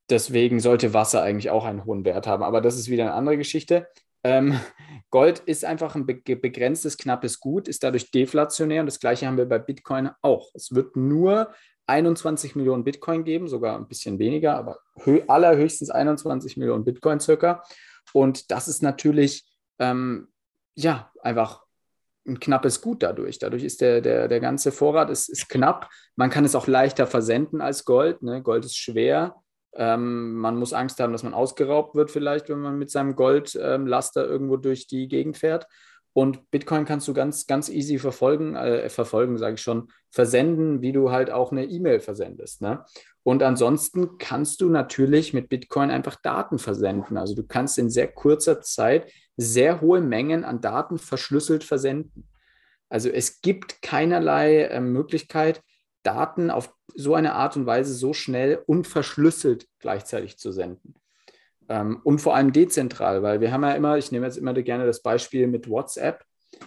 Deswegen 0.09 0.59
sollte 0.59 0.93
Wasser 0.93 1.21
eigentlich 1.21 1.49
auch 1.49 1.65
einen 1.65 1.85
hohen 1.85 2.05
Wert 2.05 2.27
haben. 2.27 2.43
Aber 2.43 2.61
das 2.61 2.77
ist 2.77 2.89
wieder 2.89 3.03
eine 3.03 3.13
andere 3.13 3.37
Geschichte. 3.37 3.87
Ähm, 4.23 4.59
Gold 5.09 5.39
ist 5.39 5.65
einfach 5.65 5.95
ein 5.95 6.05
begrenztes, 6.05 6.97
knappes 6.97 7.39
Gut, 7.39 7.67
ist 7.67 7.83
dadurch 7.83 8.11
deflationär. 8.11 8.81
Und 8.81 8.87
das 8.87 8.99
gleiche 8.99 9.27
haben 9.27 9.37
wir 9.37 9.45
bei 9.45 9.59
Bitcoin 9.59 10.09
auch. 10.21 10.49
Es 10.53 10.73
wird 10.73 10.95
nur 10.95 11.53
21 11.87 12.55
Millionen 12.55 12.83
Bitcoin 12.83 13.23
geben, 13.23 13.47
sogar 13.47 13.77
ein 13.77 13.87
bisschen 13.87 14.19
weniger, 14.19 14.55
aber 14.55 14.79
allerhöchstens 15.27 15.89
21 15.89 16.57
Millionen 16.57 16.85
Bitcoin 16.85 17.19
circa. 17.19 17.63
Und 18.13 18.51
das 18.51 18.67
ist 18.67 18.81
natürlich, 18.81 19.45
ähm, 19.79 20.29
ja, 20.75 21.11
einfach 21.21 21.63
ein 22.25 22.39
knappes 22.39 22.81
Gut 22.81 23.03
dadurch. 23.03 23.37
Dadurch 23.39 23.63
ist 23.63 23.81
der, 23.81 24.01
der, 24.01 24.27
der 24.27 24.39
ganze 24.39 24.71
Vorrat 24.71 25.09
ist, 25.09 25.29
ist 25.29 25.49
knapp. 25.49 25.89
Man 26.15 26.29
kann 26.29 26.45
es 26.45 26.55
auch 26.55 26.67
leichter 26.67 27.05
versenden 27.05 27.59
als 27.59 27.83
Gold. 27.83 28.21
Ne? 28.23 28.41
Gold 28.41 28.65
ist 28.65 28.77
schwer. 28.77 29.35
Ähm, 29.75 30.35
man 30.35 30.57
muss 30.57 30.73
Angst 30.73 30.99
haben, 30.99 31.11
dass 31.11 31.23
man 31.23 31.33
ausgeraubt 31.33 31.95
wird, 31.95 32.11
vielleicht, 32.11 32.49
wenn 32.49 32.59
man 32.59 32.77
mit 32.77 32.91
seinem 32.91 33.15
Goldlaster 33.15 34.25
ähm, 34.25 34.31
irgendwo 34.31 34.57
durch 34.57 34.87
die 34.87 35.07
Gegend 35.07 35.37
fährt. 35.37 35.67
Und 36.13 36.51
Bitcoin 36.51 36.85
kannst 36.85 37.07
du 37.07 37.13
ganz, 37.13 37.47
ganz 37.47 37.69
easy 37.69 37.97
verfolgen, 37.97 38.55
äh, 38.55 38.87
verfolgen, 38.89 39.37
sage 39.37 39.55
ich 39.55 39.61
schon, 39.61 39.89
versenden, 40.11 40.81
wie 40.81 40.91
du 40.91 41.11
halt 41.11 41.31
auch 41.31 41.51
eine 41.51 41.65
E-Mail 41.65 41.99
versendest. 41.99 42.61
Ne? 42.61 42.85
Und 43.23 43.41
ansonsten 43.41 44.19
kannst 44.19 44.61
du 44.61 44.69
natürlich 44.69 45.33
mit 45.33 45.49
Bitcoin 45.49 45.89
einfach 45.89 46.17
Daten 46.21 46.59
versenden. 46.59 47.17
Also 47.17 47.33
du 47.33 47.43
kannst 47.43 47.79
in 47.79 47.89
sehr 47.89 48.07
kurzer 48.07 48.61
Zeit 48.61 49.11
sehr 49.37 49.81
hohe 49.81 50.01
Mengen 50.01 50.43
an 50.43 50.61
Daten 50.61 50.99
verschlüsselt 50.99 51.63
versenden. 51.63 52.27
Also 52.89 53.09
es 53.09 53.41
gibt 53.41 53.81
keinerlei 53.81 54.65
äh, 54.65 54.79
Möglichkeit, 54.79 55.63
Daten 56.03 56.49
auf 56.49 56.73
so 56.93 57.15
eine 57.15 57.33
Art 57.33 57.55
und 57.55 57.65
Weise 57.65 57.93
so 57.93 58.13
schnell 58.13 58.61
und 58.65 58.87
verschlüsselt 58.87 59.67
gleichzeitig 59.79 60.37
zu 60.37 60.51
senden. 60.51 60.95
Ähm, 61.69 62.01
und 62.03 62.19
vor 62.19 62.35
allem 62.35 62.51
dezentral, 62.51 63.23
weil 63.23 63.41
wir 63.41 63.51
haben 63.51 63.63
ja 63.63 63.71
immer, 63.71 63.97
ich 63.97 64.11
nehme 64.11 64.25
jetzt 64.25 64.37
immer 64.37 64.53
gerne 64.53 64.85
das 64.85 65.01
Beispiel 65.01 65.47
mit 65.47 65.69
WhatsApp. 65.69 66.23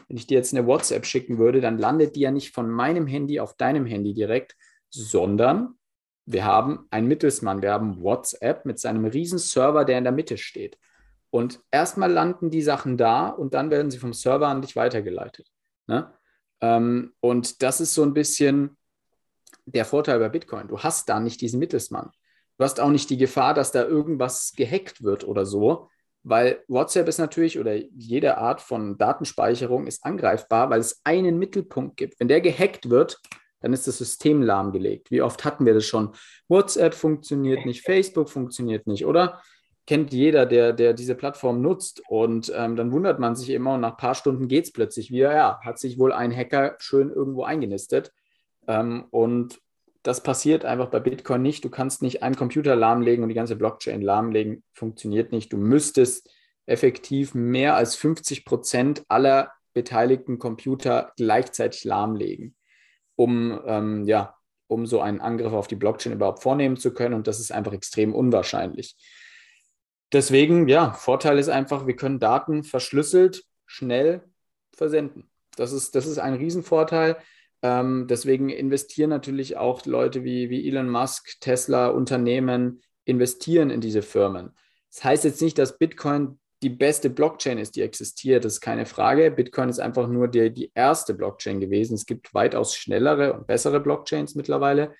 Wenn 0.09 0.17
ich 0.17 0.27
dir 0.27 0.39
jetzt 0.39 0.55
eine 0.55 0.67
WhatsApp 0.67 1.07
schicken 1.07 1.39
würde, 1.39 1.61
dann 1.61 1.79
landet 1.79 2.17
die 2.17 2.21
ja 2.21 2.31
nicht 2.31 2.55
von 2.55 2.69
meinem 2.69 3.07
Handy 3.07 3.39
auf 3.39 3.55
deinem 3.55 3.87
Handy 3.87 4.15
direkt, 4.15 4.57
sondern 4.91 5.75
wir 6.25 6.45
haben 6.45 6.87
einen 6.91 7.07
Mittelsmann. 7.07 7.63
Wir 7.63 7.73
haben 7.73 8.03
WhatsApp 8.03 8.65
mit 8.65 8.81
seinem 8.81 9.05
riesen 9.05 9.39
Server, 9.39 9.85
der 9.85 9.99
in 9.99 10.05
der 10.05 10.13
Mitte 10.13 10.39
steht. 10.39 10.77
Und 11.31 11.61
erstmal 11.71 12.11
landen 12.11 12.51
die 12.51 12.63
Sachen 12.63 12.97
da 12.97 13.29
und 13.29 13.55
dann 13.55 13.71
werden 13.71 13.91
sie 13.91 13.99
vom 13.99 14.13
Server 14.13 14.49
an 14.49 14.63
dich 14.63 14.75
weitergeleitet. 14.75 15.49
Ne? 15.87 16.13
Ähm, 16.61 17.13
und 17.21 17.63
das 17.63 17.81
ist 17.81 17.95
so 17.95 18.03
ein 18.03 18.15
bisschen 18.15 18.77
der 19.67 19.85
Vorteil 19.85 20.19
bei 20.19 20.29
Bitcoin. 20.29 20.69
Du 20.69 20.79
hast 20.79 21.09
da 21.09 21.21
nicht 21.21 21.41
diesen 21.41 21.59
Mittelsmann. 21.59 22.11
Du 22.59 22.65
hast 22.65 22.81
auch 22.81 22.91
nicht 22.91 23.11
die 23.11 23.19
Gefahr, 23.19 23.55
dass 23.55 23.73
da 23.73 23.85
irgendwas 23.85 24.53
gehackt 24.57 25.03
wird 25.03 25.25
oder 25.25 25.45
so, 25.45 25.89
weil 26.23 26.65
WhatsApp 26.69 27.07
ist 27.07 27.19
natürlich 27.19 27.59
oder 27.59 27.75
jede 27.75 28.39
Art 28.39 28.61
von 28.61 28.97
Datenspeicherung 28.97 29.87
ist 29.87 30.05
angreifbar, 30.05 30.71
weil 30.71 30.81
es 30.81 31.01
einen 31.05 31.39
Mittelpunkt 31.39 31.97
gibt. 31.97 32.19
Wenn 32.19 32.29
der 32.29 32.41
gehackt 32.41 32.89
wird, 32.89 33.21
dann 33.61 33.73
ist 33.73 33.87
das 33.87 33.99
System 33.99 34.43
lahmgelegt. 34.43 35.11
Wie 35.11 35.23
oft 35.23 35.45
hatten 35.45 35.67
wir 35.67 35.75
das 35.75 35.85
schon? 35.85 36.15
WhatsApp 36.49 36.95
funktioniert 36.95 37.67
nicht, 37.67 37.83
Facebook 37.83 38.31
funktioniert 38.31 38.87
nicht, 38.87 39.07
oder? 39.07 39.43
Kennt 39.87 40.13
jeder, 40.13 40.47
der, 40.47 40.73
der 40.73 40.95
diese 40.95 41.15
Plattform 41.15 41.63
nutzt. 41.63 42.03
Und 42.09 42.53
ähm, 42.55 42.75
dann 42.75 42.91
wundert 42.91 43.21
man 43.21 43.37
sich 43.37 43.51
immer 43.51 43.75
und 43.75 43.83
nach 43.83 43.93
ein 43.93 43.97
paar 43.97 44.15
Stunden 44.17 44.49
geht 44.49 44.65
es 44.65 44.73
plötzlich 44.73 45.11
wieder. 45.11 45.33
Ja, 45.33 45.61
hat 45.63 45.79
sich 45.79 45.99
wohl 45.99 46.13
ein 46.13 46.35
Hacker 46.35 46.75
schön 46.79 47.11
irgendwo 47.11 47.45
eingenistet. 47.45 48.13
Ähm, 48.67 49.07
und 49.11 49.61
das 50.03 50.23
passiert 50.23 50.65
einfach 50.65 50.89
bei 50.89 51.01
Bitcoin 51.01 51.43
nicht. 51.43 51.65
Du 51.65 51.71
kannst 51.71 52.01
nicht 52.01 52.23
einen 52.23 52.37
Computer 52.37 52.77
lahmlegen 52.77 53.23
und 53.23 53.29
die 53.29 53.35
ganze 53.35 53.57
Blockchain 53.57 54.03
lahmlegen. 54.03 54.63
Funktioniert 54.73 55.33
nicht. 55.33 55.53
Du 55.53 55.57
müsstest 55.57 56.31
effektiv 56.67 57.35
mehr 57.35 57.75
als 57.75 57.97
50 57.97 58.45
Prozent 58.45 59.05
aller 59.09 59.53
beteiligten 59.73 60.39
Computer 60.39 61.13
gleichzeitig 61.17 61.85
lahmlegen, 61.85 62.55
um, 63.17 63.61
ähm, 63.67 64.05
ja, 64.05 64.37
um 64.69 64.87
so 64.87 65.01
einen 65.01 65.21
Angriff 65.21 65.53
auf 65.53 65.69
die 65.69 65.77
Blockchain 65.77 66.13
überhaupt 66.13 66.43
vornehmen 66.43 66.77
zu 66.77 66.95
können. 66.95 67.15
Und 67.15 67.27
das 67.27 67.41
ist 67.41 67.53
einfach 67.53 67.73
extrem 67.73 68.15
unwahrscheinlich. 68.15 68.97
deswegen, 70.13 70.69
ja, 70.69 70.93
Vorteil 70.93 71.39
ist 71.39 71.49
einfach, 71.49 71.87
wir 71.87 71.97
können 71.97 72.21
Daten 72.21 72.63
verschlüsselt, 72.63 73.45
schnell 73.67 74.23
versenden. 74.73 75.29
Das 75.57 75.73
ist, 75.73 75.95
das 75.95 76.07
ist 76.07 76.19
ein 76.19 76.35
Riesenvorteil. 76.35 77.17
Ähm, 77.67 78.07
deswegen 78.07 78.49
investieren 78.49 79.11
natürlich 79.11 79.57
auch 79.57 79.85
Leute 79.87 80.23
wie, 80.23 80.51
wie 80.51 80.69
Elon 80.69 80.89
Musk, 80.89 81.41
Tesla, 81.41 81.89
Unternehmen, 81.89 82.81
investieren 83.05 83.71
in 83.71 83.81
diese 83.81 84.03
Firmen. 84.03 84.51
Das 84.95 85.03
heißt 85.03 85.25
jetzt 85.25 85.43
nicht, 85.43 85.59
dass 85.59 85.79
Bitcoin 85.79 86.39
die 86.63 86.71
beste 86.71 87.11
Blockchain 87.11 87.59
ist, 87.59 87.75
die 87.75 87.83
existiert, 87.83 88.45
das 88.45 88.55
ist 88.55 88.61
keine 88.61 88.87
Frage. 88.87 89.33
Bitcoin 89.33 89.69
ist 89.69 89.81
einfach 89.81 90.07
nur 90.07 90.29
die, 90.29 90.53
die 90.53 90.71
erste 90.75 91.13
Blockchain 91.13 91.59
gewesen. 91.59 91.95
Es 91.95 92.07
gibt 92.07 92.33
weitaus 92.35 92.77
schnellere 92.77 93.33
und 93.33 93.49
bessere 93.49 93.81
Blockchains 93.81 94.37
mittlerweile, 94.37 94.95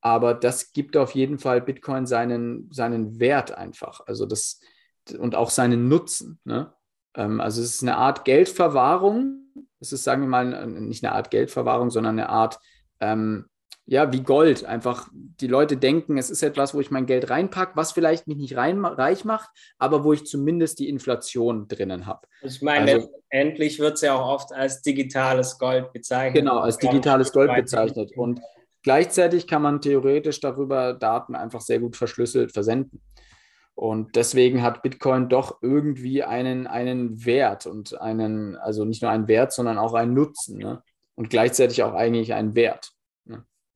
aber 0.00 0.34
das 0.34 0.72
gibt 0.72 0.96
auf 0.96 1.12
jeden 1.12 1.38
Fall 1.38 1.60
Bitcoin 1.60 2.04
seinen, 2.04 2.68
seinen 2.72 3.20
Wert 3.20 3.52
einfach. 3.52 4.00
Also 4.06 4.26
das 4.26 4.60
und 5.18 5.36
auch 5.36 5.50
seinen 5.50 5.88
Nutzen. 5.88 6.40
Ne? 6.44 6.72
Ähm, 7.18 7.40
also 7.40 7.60
es 7.60 7.74
ist 7.74 7.82
eine 7.82 7.98
Art 7.98 8.24
Geldverwahrung. 8.24 9.42
Es 9.80 9.92
ist, 9.92 10.04
sagen 10.04 10.22
wir 10.22 10.28
mal, 10.28 10.66
nicht 10.66 11.04
eine 11.04 11.14
Art 11.14 11.30
Geldverwahrung, 11.30 11.90
sondern 11.90 12.18
eine 12.18 12.30
Art 12.30 12.58
ähm, 13.00 13.46
ja, 13.90 14.12
wie 14.12 14.20
Gold. 14.20 14.66
Einfach, 14.66 15.08
die 15.12 15.46
Leute 15.46 15.78
denken, 15.78 16.18
es 16.18 16.28
ist 16.30 16.42
etwas, 16.42 16.74
wo 16.74 16.80
ich 16.80 16.90
mein 16.90 17.06
Geld 17.06 17.30
reinpacke, 17.30 17.72
was 17.74 17.92
vielleicht 17.92 18.26
mich 18.26 18.36
nicht 18.36 18.54
rein, 18.54 18.84
reich 18.84 19.24
macht, 19.24 19.48
aber 19.78 20.04
wo 20.04 20.12
ich 20.12 20.26
zumindest 20.26 20.78
die 20.78 20.90
Inflation 20.90 21.68
drinnen 21.68 22.04
habe. 22.04 22.28
Ich 22.42 22.60
meine, 22.60 22.92
also, 22.92 23.08
letztendlich 23.30 23.78
wird 23.78 23.94
es 23.94 24.02
ja 24.02 24.14
auch 24.14 24.28
oft 24.28 24.52
als 24.52 24.82
digitales 24.82 25.58
Gold 25.58 25.90
bezeichnet. 25.94 26.42
Genau, 26.42 26.58
als 26.58 26.76
digitales 26.76 27.32
Gold 27.32 27.54
bezeichnet. 27.54 28.12
Und 28.14 28.40
gleichzeitig 28.82 29.46
kann 29.46 29.62
man 29.62 29.80
theoretisch 29.80 30.38
darüber 30.40 30.92
Daten 30.92 31.34
einfach 31.34 31.62
sehr 31.62 31.80
gut 31.80 31.96
verschlüsselt 31.96 32.52
versenden. 32.52 33.00
Und 33.78 34.16
deswegen 34.16 34.62
hat 34.64 34.82
Bitcoin 34.82 35.28
doch 35.28 35.62
irgendwie 35.62 36.24
einen, 36.24 36.66
einen 36.66 37.24
Wert 37.24 37.64
und 37.64 38.00
einen, 38.00 38.56
also 38.56 38.84
nicht 38.84 39.02
nur 39.02 39.12
einen 39.12 39.28
Wert, 39.28 39.52
sondern 39.52 39.78
auch 39.78 39.94
einen 39.94 40.14
Nutzen. 40.14 40.58
Ne? 40.58 40.82
Und 41.14 41.30
gleichzeitig 41.30 41.84
auch 41.84 41.94
eigentlich 41.94 42.34
einen 42.34 42.56
Wert. 42.56 42.90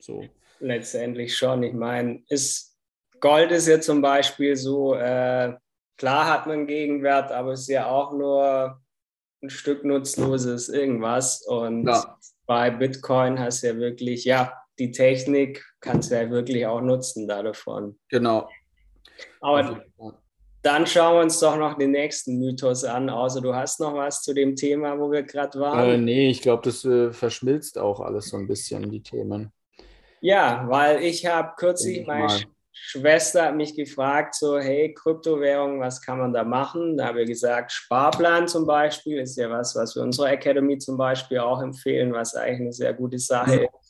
So. 0.00 0.24
Letztendlich 0.58 1.36
schon. 1.36 1.62
Ich 1.62 1.72
meine, 1.72 2.20
ist, 2.28 2.76
Gold 3.20 3.52
ist 3.52 3.68
ja 3.68 3.80
zum 3.80 4.02
Beispiel 4.02 4.56
so, 4.56 4.96
äh, 4.96 5.54
klar 5.96 6.28
hat 6.28 6.48
man 6.48 6.66
Gegenwert, 6.66 7.30
aber 7.30 7.52
es 7.52 7.60
ist 7.60 7.68
ja 7.68 7.86
auch 7.86 8.12
nur 8.12 8.82
ein 9.40 9.50
Stück 9.50 9.84
nutzloses 9.84 10.68
irgendwas. 10.68 11.42
Und 11.42 11.86
ja. 11.86 12.18
bei 12.46 12.70
Bitcoin 12.70 13.38
hast 13.38 13.62
du 13.62 13.68
ja 13.68 13.76
wirklich, 13.76 14.24
ja, 14.24 14.52
die 14.80 14.90
Technik 14.90 15.64
kannst 15.78 16.10
du 16.10 16.16
ja 16.16 16.28
wirklich 16.28 16.66
auch 16.66 16.80
nutzen 16.80 17.28
da 17.28 17.44
davon. 17.44 18.00
Genau. 18.08 18.48
Aber 19.40 19.82
dann 20.62 20.86
schauen 20.86 21.16
wir 21.16 21.22
uns 21.22 21.40
doch 21.40 21.56
noch 21.56 21.76
den 21.76 21.90
nächsten 21.90 22.38
Mythos 22.38 22.84
an, 22.84 23.10
außer 23.10 23.40
du 23.40 23.54
hast 23.54 23.80
noch 23.80 23.94
was 23.94 24.22
zu 24.22 24.32
dem 24.32 24.54
Thema, 24.54 24.98
wo 24.98 25.10
wir 25.10 25.22
gerade 25.24 25.58
waren. 25.58 25.88
Äh, 25.88 25.98
nee, 25.98 26.30
ich 26.30 26.40
glaube, 26.40 26.62
das 26.64 26.84
äh, 26.84 27.12
verschmilzt 27.12 27.78
auch 27.78 28.00
alles 28.00 28.28
so 28.28 28.36
ein 28.36 28.46
bisschen, 28.46 28.88
die 28.90 29.02
Themen. 29.02 29.52
Ja, 30.20 30.66
weil 30.68 31.02
ich 31.02 31.26
habe 31.26 31.52
kürzlich, 31.56 32.06
meine 32.06 32.28
Sch 32.28 32.46
Schwester 32.74 33.44
hat 33.44 33.54
mich 33.54 33.76
gefragt, 33.76 34.34
so, 34.34 34.58
hey, 34.58 34.94
Kryptowährung, 34.94 35.80
was 35.80 36.00
kann 36.00 36.18
man 36.18 36.32
da 36.32 36.42
machen? 36.42 36.96
Da 36.96 37.06
habe 37.06 37.22
ich 37.22 37.28
gesagt, 37.28 37.70
Sparplan 37.70 38.48
zum 38.48 38.66
Beispiel 38.66 39.18
ist 39.18 39.36
ja 39.36 39.50
was, 39.50 39.76
was 39.76 39.94
wir 39.94 40.02
unserer 40.02 40.32
Academy 40.32 40.78
zum 40.78 40.96
Beispiel 40.96 41.38
auch 41.38 41.62
empfehlen, 41.62 42.12
was 42.12 42.34
eigentlich 42.34 42.60
eine 42.60 42.72
sehr 42.72 42.94
gute 42.94 43.18
Sache 43.18 43.64
ist. 43.64 43.81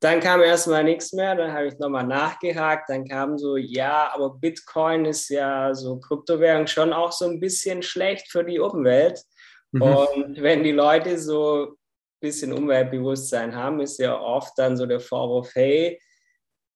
Dann 0.00 0.20
kam 0.20 0.42
erstmal 0.42 0.84
nichts 0.84 1.12
mehr, 1.12 1.34
dann 1.34 1.52
habe 1.52 1.66
ich 1.66 1.78
nochmal 1.78 2.06
nachgehakt, 2.06 2.90
dann 2.90 3.06
kam 3.06 3.38
so, 3.38 3.56
ja, 3.56 4.10
aber 4.12 4.34
Bitcoin 4.34 5.04
ist 5.06 5.28
ja 5.30 5.74
so 5.74 5.98
Kryptowährung 5.98 6.66
schon 6.66 6.92
auch 6.92 7.12
so 7.12 7.24
ein 7.26 7.40
bisschen 7.40 7.82
schlecht 7.82 8.30
für 8.30 8.44
die 8.44 8.58
Umwelt. 8.58 9.22
Mhm. 9.72 9.82
Und 9.82 10.42
wenn 10.42 10.62
die 10.62 10.72
Leute 10.72 11.18
so 11.18 11.76
bisschen 12.20 12.52
Umweltbewusstsein 12.52 13.54
haben, 13.54 13.80
ist 13.80 13.98
ja 13.98 14.18
oft 14.18 14.58
dann 14.58 14.76
so 14.76 14.86
der 14.86 15.00
Vorwurf, 15.00 15.50
hey, 15.54 16.00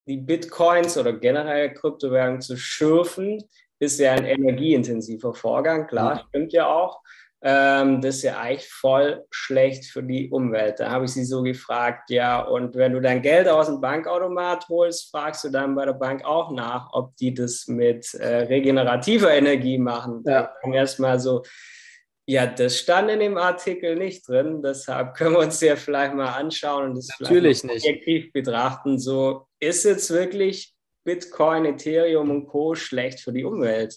die 0.06 0.18
Bitcoins 0.18 0.98
oder 0.98 1.12
generell 1.14 1.72
Kryptowährungen 1.72 2.40
zu 2.40 2.56
schürfen, 2.56 3.42
ist 3.78 3.98
ja 3.98 4.12
ein 4.12 4.26
energieintensiver 4.26 5.32
Vorgang, 5.34 5.86
klar, 5.86 6.26
stimmt 6.28 6.52
ja 6.52 6.66
auch. 6.66 7.00
Ähm, 7.40 8.00
das 8.00 8.16
ist 8.16 8.22
ja 8.22 8.40
eigentlich 8.40 8.68
voll 8.68 9.24
schlecht 9.30 9.84
für 9.84 10.02
die 10.02 10.28
Umwelt. 10.30 10.80
Da 10.80 10.90
habe 10.90 11.04
ich 11.04 11.12
sie 11.12 11.24
so 11.24 11.42
gefragt, 11.42 12.10
ja, 12.10 12.40
und 12.40 12.74
wenn 12.74 12.92
du 12.92 13.00
dein 13.00 13.22
Geld 13.22 13.48
aus 13.48 13.66
dem 13.66 13.80
Bankautomat 13.80 14.68
holst, 14.68 15.10
fragst 15.10 15.44
du 15.44 15.50
dann 15.50 15.76
bei 15.76 15.84
der 15.84 15.92
Bank 15.92 16.24
auch 16.24 16.50
nach, 16.50 16.88
ob 16.92 17.14
die 17.16 17.32
das 17.32 17.68
mit 17.68 18.12
äh, 18.14 18.38
regenerativer 18.46 19.32
Energie 19.32 19.78
machen. 19.78 20.24
Ja. 20.26 20.52
Erstmal 20.72 21.20
so, 21.20 21.42
ja, 22.26 22.44
das 22.46 22.76
stand 22.76 23.08
in 23.10 23.20
dem 23.20 23.38
Artikel 23.38 23.94
nicht 23.94 24.26
drin, 24.26 24.60
deshalb 24.60 25.14
können 25.16 25.34
wir 25.34 25.40
uns 25.40 25.60
ja 25.60 25.76
vielleicht 25.76 26.14
mal 26.14 26.32
anschauen 26.32 26.90
und 26.90 26.96
das 26.96 27.08
Natürlich 27.20 27.60
vielleicht 27.60 27.86
objektiv 27.86 28.32
betrachten. 28.32 28.98
So, 28.98 29.46
ist 29.60 29.84
jetzt 29.84 30.10
wirklich 30.10 30.74
Bitcoin, 31.04 31.64
Ethereum 31.64 32.30
und 32.30 32.46
Co. 32.46 32.74
schlecht 32.74 33.20
für 33.20 33.32
die 33.32 33.44
Umwelt? 33.44 33.96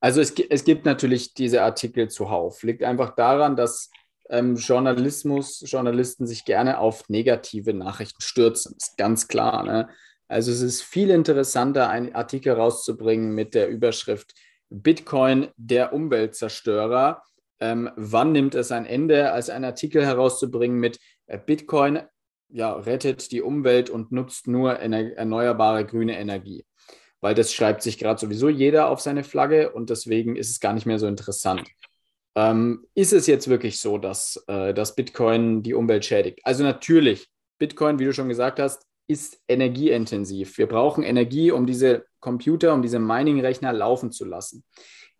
Also 0.00 0.20
es, 0.20 0.32
es 0.32 0.64
gibt 0.64 0.84
natürlich 0.84 1.34
diese 1.34 1.62
Artikel 1.62 2.08
zuhauf. 2.08 2.62
Liegt 2.62 2.82
einfach 2.82 3.14
daran, 3.14 3.56
dass 3.56 3.90
ähm, 4.28 4.56
Journalismus, 4.56 5.62
Journalisten 5.66 6.26
sich 6.26 6.44
gerne 6.44 6.78
auf 6.78 7.08
negative 7.08 7.74
Nachrichten 7.74 8.22
stürzen. 8.22 8.76
Ist 8.76 8.96
ganz 8.96 9.28
klar. 9.28 9.64
Ne? 9.64 9.88
Also 10.28 10.52
es 10.52 10.62
ist 10.62 10.82
viel 10.82 11.10
interessanter, 11.10 11.90
einen 11.90 12.14
Artikel 12.14 12.54
rauszubringen 12.54 13.34
mit 13.34 13.54
der 13.54 13.68
Überschrift 13.68 14.34
Bitcoin, 14.70 15.48
der 15.56 15.92
Umweltzerstörer 15.92 17.22
ähm, 17.60 17.90
wann 17.96 18.32
nimmt 18.32 18.54
es 18.54 18.72
ein 18.72 18.86
Ende, 18.86 19.32
als 19.32 19.50
einen 19.50 19.66
Artikel 19.66 20.04
herauszubringen 20.04 20.80
mit 20.80 20.98
äh, 21.26 21.38
Bitcoin 21.38 22.00
ja, 22.48 22.72
rettet 22.72 23.30
die 23.30 23.42
Umwelt 23.42 23.90
und 23.90 24.10
nutzt 24.10 24.48
nur 24.48 24.72
erneuerbare 24.72 25.86
grüne 25.86 26.18
Energie. 26.18 26.64
Weil 27.20 27.34
das 27.34 27.52
schreibt 27.52 27.82
sich 27.82 27.98
gerade 27.98 28.18
sowieso 28.18 28.48
jeder 28.48 28.88
auf 28.88 29.00
seine 29.00 29.24
Flagge 29.24 29.70
und 29.72 29.90
deswegen 29.90 30.36
ist 30.36 30.50
es 30.50 30.60
gar 30.60 30.72
nicht 30.72 30.86
mehr 30.86 30.98
so 30.98 31.06
interessant. 31.06 31.68
Ähm, 32.34 32.86
ist 32.94 33.12
es 33.12 33.26
jetzt 33.26 33.48
wirklich 33.48 33.80
so, 33.80 33.98
dass, 33.98 34.42
äh, 34.46 34.72
dass 34.72 34.94
Bitcoin 34.94 35.62
die 35.62 35.74
Umwelt 35.74 36.04
schädigt? 36.04 36.40
Also 36.44 36.62
natürlich, 36.62 37.28
Bitcoin, 37.58 37.98
wie 37.98 38.04
du 38.04 38.12
schon 38.12 38.28
gesagt 38.28 38.58
hast, 38.58 38.86
ist 39.08 39.40
energieintensiv. 39.48 40.56
Wir 40.56 40.68
brauchen 40.68 41.02
Energie, 41.02 41.50
um 41.50 41.66
diese 41.66 42.04
Computer, 42.20 42.72
um 42.72 42.82
diese 42.82 43.00
Mining-Rechner 43.00 43.72
laufen 43.72 44.12
zu 44.12 44.24
lassen. 44.24 44.64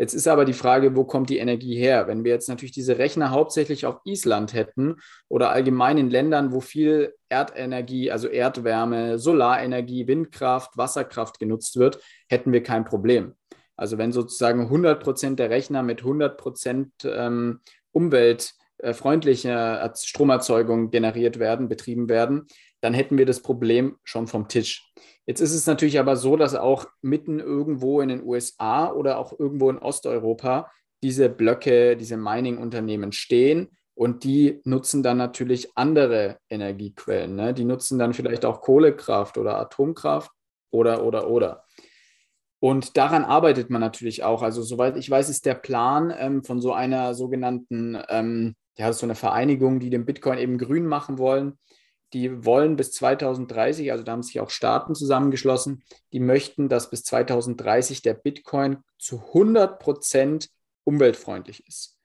Jetzt 0.01 0.15
ist 0.15 0.27
aber 0.29 0.47
die 0.47 0.55
Frage, 0.55 0.97
wo 0.97 1.05
kommt 1.05 1.29
die 1.29 1.37
Energie 1.37 1.77
her? 1.77 2.07
Wenn 2.07 2.25
wir 2.25 2.33
jetzt 2.33 2.49
natürlich 2.49 2.73
diese 2.73 2.97
Rechner 2.97 3.33
hauptsächlich 3.33 3.85
auf 3.85 4.01
Island 4.05 4.55
hätten 4.55 4.97
oder 5.29 5.51
allgemein 5.51 5.99
in 5.99 6.09
Ländern, 6.09 6.53
wo 6.53 6.61
viel 6.61 7.13
Erdenergie, 7.29 8.11
also 8.11 8.27
Erdwärme, 8.27 9.19
Solarenergie, 9.19 10.07
Windkraft, 10.07 10.79
Wasserkraft 10.79 11.39
genutzt 11.39 11.77
wird, 11.77 12.01
hätten 12.31 12.51
wir 12.51 12.63
kein 12.63 12.87
Problem. 12.87 13.35
Also 13.77 13.99
wenn 13.99 14.11
sozusagen 14.11 14.63
100 14.63 15.03
Prozent 15.03 15.39
der 15.39 15.51
Rechner 15.51 15.83
mit 15.83 16.01
100 16.01 16.39
Prozent 16.39 16.93
ähm, 17.05 17.61
umweltfreundlicher 17.93 19.93
Stromerzeugung 19.95 20.91
generiert 20.91 21.39
werden, 21.39 21.69
betrieben 21.69 22.09
werden, 22.09 22.47
dann 22.81 22.95
hätten 22.95 23.19
wir 23.19 23.27
das 23.27 23.43
Problem 23.43 23.99
schon 24.03 24.29
vom 24.29 24.49
Tisch. 24.49 24.95
Jetzt 25.31 25.43
ist 25.43 25.55
es 25.55 25.65
natürlich 25.65 26.01
aber 26.01 26.17
so, 26.17 26.37
dass 26.37 26.57
auch 26.57 26.87
mitten 27.03 27.39
irgendwo 27.39 28.01
in 28.01 28.09
den 28.09 28.25
USA 28.25 28.91
oder 28.91 29.17
auch 29.17 29.39
irgendwo 29.39 29.71
in 29.71 29.79
Osteuropa 29.79 30.73
diese 31.05 31.29
Blöcke, 31.29 31.97
diese 31.97 32.17
Mining-Unternehmen 32.17 33.13
stehen 33.13 33.69
und 33.95 34.25
die 34.25 34.61
nutzen 34.65 35.05
dann 35.05 35.19
natürlich 35.19 35.71
andere 35.77 36.39
Energiequellen. 36.49 37.37
Ne? 37.37 37.55
Die 37.55 37.65
nutzen 37.65 37.97
dann 37.97 38.13
vielleicht 38.13 38.45
auch 38.45 38.61
Kohlekraft 38.61 39.39
oder 39.39 39.57
Atomkraft 39.59 40.33
oder, 40.73 41.05
oder, 41.05 41.31
oder. 41.31 41.63
Und 42.59 42.97
daran 42.97 43.25
arbeitet 43.25 43.71
man 43.71 43.81
natürlich 43.81 44.25
auch. 44.25 44.43
Also, 44.43 44.63
soweit 44.63 44.97
ich 44.97 45.09
weiß, 45.09 45.29
ist 45.29 45.47
der 45.47 45.55
Plan 45.55 46.13
ähm, 46.19 46.43
von 46.43 46.61
so 46.61 46.73
einer 46.73 47.15
sogenannten, 47.15 47.97
ähm, 48.09 48.57
ja, 48.77 48.93
so 48.93 49.07
eine 49.07 49.15
Vereinigung, 49.15 49.79
die 49.79 49.91
den 49.91 50.07
Bitcoin 50.07 50.39
eben 50.39 50.59
grün 50.59 50.87
machen 50.87 51.19
wollen, 51.19 51.57
die 52.13 52.45
wollen 52.45 52.77
bis 52.77 52.93
2030, 52.93 53.93
also 53.93 54.05
da 54.05 54.13
haben 54.13 54.23
sich 54.23 54.41
auch 54.41 54.51
Staaten 54.51 54.95
zusammengeschlossen, 54.95 55.83
die 56.13 56.21
möchten, 56.21 56.69
dass 56.69 56.91
bis 56.91 57.05
2030 57.05 58.03
der 58.03 58.15
Bitcoin 58.15 58.79
zu 58.99 59.23
100 59.29 59.79
Prozent 59.79 60.49
umweltfreundlich 60.85 61.67
ist. 61.67 61.97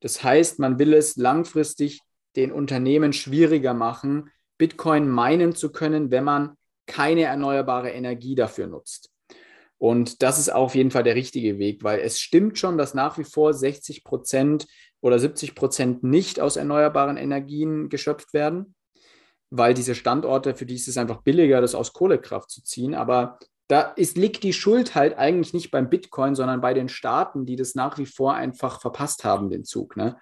Das 0.00 0.24
heißt, 0.24 0.58
man 0.58 0.78
will 0.78 0.94
es 0.94 1.16
langfristig 1.16 2.00
den 2.34 2.50
Unternehmen 2.50 3.12
schwieriger 3.12 3.74
machen, 3.74 4.30
Bitcoin 4.56 5.08
meinen 5.08 5.54
zu 5.54 5.70
können, 5.70 6.10
wenn 6.10 6.24
man 6.24 6.56
keine 6.86 7.22
erneuerbare 7.22 7.90
Energie 7.90 8.34
dafür 8.34 8.66
nutzt. 8.66 9.10
Und 9.78 10.22
das 10.22 10.38
ist 10.38 10.52
auf 10.52 10.74
jeden 10.74 10.90
Fall 10.90 11.02
der 11.02 11.14
richtige 11.14 11.58
Weg, 11.58 11.82
weil 11.82 12.00
es 12.00 12.20
stimmt 12.20 12.58
schon, 12.58 12.78
dass 12.78 12.94
nach 12.94 13.18
wie 13.18 13.24
vor 13.24 13.52
60 13.52 14.04
Prozent 14.04 14.66
oder 15.00 15.18
70 15.18 15.54
Prozent 15.54 16.04
nicht 16.04 16.40
aus 16.40 16.56
erneuerbaren 16.56 17.16
Energien 17.16 17.88
geschöpft 17.88 18.32
werden 18.32 18.74
weil 19.54 19.74
diese 19.74 19.94
Standorte, 19.94 20.54
für 20.54 20.64
die 20.64 20.76
ist 20.76 20.88
es 20.88 20.96
einfach 20.96 21.20
billiger, 21.20 21.60
das 21.60 21.74
aus 21.74 21.92
Kohlekraft 21.92 22.50
zu 22.50 22.64
ziehen. 22.64 22.94
Aber 22.94 23.38
da 23.68 23.82
ist, 23.82 24.16
liegt 24.16 24.44
die 24.44 24.54
Schuld 24.54 24.94
halt 24.94 25.18
eigentlich 25.18 25.52
nicht 25.52 25.70
beim 25.70 25.90
Bitcoin, 25.90 26.34
sondern 26.34 26.62
bei 26.62 26.72
den 26.72 26.88
Staaten, 26.88 27.44
die 27.44 27.56
das 27.56 27.74
nach 27.74 27.98
wie 27.98 28.06
vor 28.06 28.34
einfach 28.34 28.80
verpasst 28.80 29.24
haben, 29.24 29.50
den 29.50 29.64
Zug. 29.64 29.94
Ne? 29.98 30.16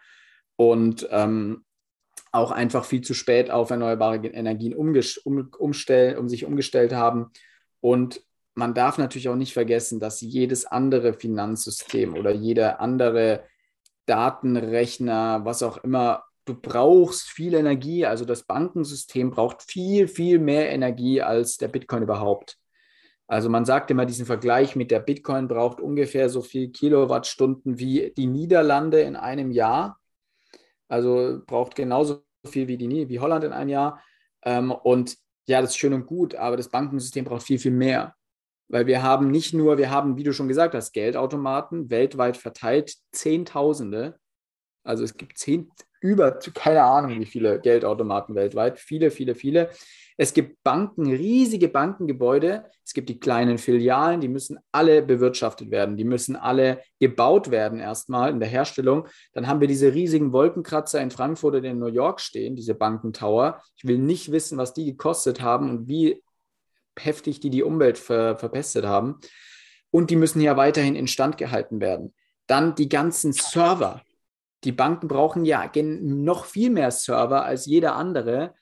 Und 0.57 1.07
ähm, 1.13 1.65
auch 2.33 2.51
einfach 2.51 2.85
viel 2.85 3.03
zu 3.03 3.15
spät 3.15 3.53
auf 3.53 3.71
erneuerbare 3.71 4.17
Energien 4.17 4.75
um, 4.75 5.49
umstellen, 5.59 6.19
um 6.19 6.29
sich 6.29 6.45
umgestellt 6.45 6.93
haben. 6.93 7.31
Und 7.81 8.25
man 8.55 8.75
darf 8.75 8.99
natürlich 8.99 9.29
auch 9.29 9.37
nicht 9.37 9.53
vergessen, 9.53 10.01
dass 10.01 10.21
jedes 10.21 10.67
andere 10.67 11.15
Finanzsystem 11.15 12.15
oder 12.15 12.33
jeder 12.33 12.81
andere 12.81 13.45
Datenrechner, 14.07 15.45
was 15.45 15.63
auch 15.63 15.79
immer, 15.79 16.25
du 16.51 16.61
brauchst 16.61 17.31
viel 17.31 17.55
Energie. 17.55 18.05
Also 18.05 18.25
das 18.25 18.43
Bankensystem 18.43 19.31
braucht 19.31 19.63
viel, 19.63 20.09
viel 20.09 20.39
mehr 20.39 20.71
Energie 20.71 21.23
als 21.23 21.57
der 21.57 21.69
Bitcoin 21.69 22.03
überhaupt. 22.03 22.59
Also 23.29 23.49
man 23.49 23.65
sagt 23.65 23.91
immer 23.93 24.07
diesen 24.07 24.27
Vergleich 24.27 24.75
mit 24.75 24.91
der 24.91 24.99
Bitcoin 24.99 25.47
braucht 25.47 25.81
ungefähr 25.81 26.29
so 26.29 26.43
viel 26.43 26.71
Kilowattstunden 26.71 27.79
wie 27.79 28.13
die 28.17 28.27
Niederlande 28.27 29.01
in 29.03 29.15
einem 29.15 29.53
Jahr. 29.53 30.01
Also 30.89 31.41
braucht 31.47 31.77
genauso 31.77 32.25
viel 32.45 32.67
wie, 32.67 32.77
die, 32.77 33.09
wie 33.09 33.21
Holland 33.21 33.45
in 33.45 33.53
einem 33.53 33.71
Jahr. 33.71 34.03
Ähm, 34.43 34.73
und 34.73 35.17
ja, 35.47 35.61
das 35.61 35.71
ist 35.71 35.77
schön 35.77 35.95
und 35.95 36.07
gut, 36.07 36.35
aber 36.35 36.57
das 36.57 36.71
Bankensystem 36.71 37.25
braucht 37.25 37.45
viel, 37.45 37.61
viel 37.61 37.71
mehr. 37.71 38.17
Weil 38.67 38.87
wir 38.87 39.03
haben 39.05 39.31
nicht 39.31 39.55
nur, 39.55 39.79
wir 39.79 39.91
haben, 39.91 40.17
wie 40.17 40.25
du 40.25 40.33
schon 40.33 40.49
gesagt 40.49 40.75
hast, 40.75 40.93
Geldautomaten 40.93 41.91
weltweit 41.91 42.37
verteilt, 42.37 42.97
Zehntausende. 43.13 44.19
Also 44.83 45.05
es 45.05 45.17
gibt 45.17 45.39
zehn, 45.39 45.71
über, 46.01 46.33
keine 46.33 46.83
Ahnung, 46.83 47.21
wie 47.21 47.27
viele 47.27 47.61
Geldautomaten 47.61 48.35
weltweit. 48.35 48.79
Viele, 48.79 49.11
viele, 49.11 49.35
viele. 49.35 49.71
Es 50.17 50.35
gibt 50.35 50.63
Banken, 50.63 51.11
riesige 51.11 51.69
Bankengebäude. 51.69 52.67
Es 52.85 52.93
gibt 52.93 53.09
die 53.09 53.19
kleinen 53.19 53.57
Filialen, 53.57 54.21
die 54.21 54.29
müssen 54.29 54.59
alle 54.71 55.03
bewirtschaftet 55.03 55.71
werden. 55.71 55.97
Die 55.97 56.05
müssen 56.05 56.37
alle 56.37 56.83
gebaut 56.99 57.51
werden 57.51 57.81
erstmal 57.81 58.31
in 58.31 58.39
der 58.39 58.49
Herstellung. 58.49 59.09
Dann 59.33 59.47
haben 59.47 59.63
wir 59.63 59.69
diese 59.69 59.95
riesigen 59.95 60.33
Wolkenkratzer 60.33 61.01
in 61.01 61.11
Frankfurt 61.11 61.55
oder 61.55 61.71
in 61.71 61.79
New 61.79 61.87
York 61.87 62.21
stehen, 62.21 62.55
diese 62.55 62.75
Bankentower. 62.75 63.63
Ich 63.77 63.87
will 63.87 63.97
nicht 63.97 64.31
wissen, 64.31 64.59
was 64.59 64.75
die 64.75 64.85
gekostet 64.85 65.41
haben 65.41 65.71
und 65.71 65.89
wie 65.89 66.23
heftig 66.99 67.41
die 67.41 67.49
die 67.49 67.63
Umwelt 67.63 67.97
ver 67.97 68.37
verpestet 68.37 68.85
haben. 68.85 69.21
Und 69.91 70.11
die 70.11 70.17
müssen 70.17 70.43
ja 70.43 70.57
weiterhin 70.57 70.97
instand 70.97 71.39
gehalten 71.39 71.81
werden. 71.81 72.13
Dann 72.47 72.75
die 72.75 72.91
ganzen 72.91 73.33
Server. 73.33 74.03
Die 74.65 74.73
Banken 74.73 75.09
brauchen 75.09 75.45
ja 75.45 75.71
noch 75.75 76.45
viel 76.45 76.71
mehr 76.71 76.91
Server 76.91 77.45
als 77.45 77.67
jeder 77.67 77.97
andere 77.97 78.55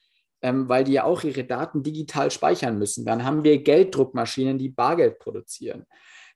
ähm, 0.43 0.69
weil 0.69 0.85
die 0.85 0.93
ja 0.93 1.05
auch 1.05 1.23
ihre 1.25 1.45
Daten 1.45 1.83
digital 1.83 2.31
speichern 2.31 2.79
müssen. 2.79 3.05
Dann 3.05 3.25
haben 3.25 3.45
wir 3.45 3.63
Gelddruckmaschinen, 3.63 4.59
die 4.59 4.69
Bargeld 4.69 5.19
produzieren. 5.19 5.87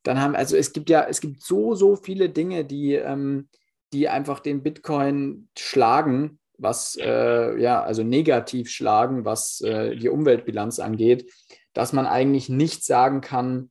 Dann 0.02 0.20
haben, 0.20 0.34
also 0.34 0.56
es 0.56 0.72
gibt 0.72 0.90
ja, 0.90 1.04
es 1.04 1.20
gibt 1.20 1.42
so, 1.42 1.74
so 1.74 1.96
viele 1.96 2.28
Dinge, 2.28 2.64
die, 2.64 2.94
ähm, 2.94 3.48
die 3.92 4.08
einfach 4.08 4.40
den 4.40 4.62
Bitcoin 4.62 5.48
schlagen, 5.56 6.40
was, 6.58 6.96
äh, 7.00 7.56
ja, 7.60 7.82
also 7.82 8.02
negativ 8.02 8.70
schlagen, 8.70 9.24
was 9.24 9.60
äh, 9.60 9.96
die 9.96 10.08
Umweltbilanz 10.08 10.80
angeht, 10.80 11.30
dass 11.72 11.92
man 11.92 12.06
eigentlich 12.06 12.48
nicht 12.48 12.84
sagen 12.84 13.20
kann, 13.20 13.70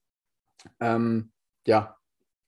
ähm, 0.79 1.31
ja, 1.67 1.97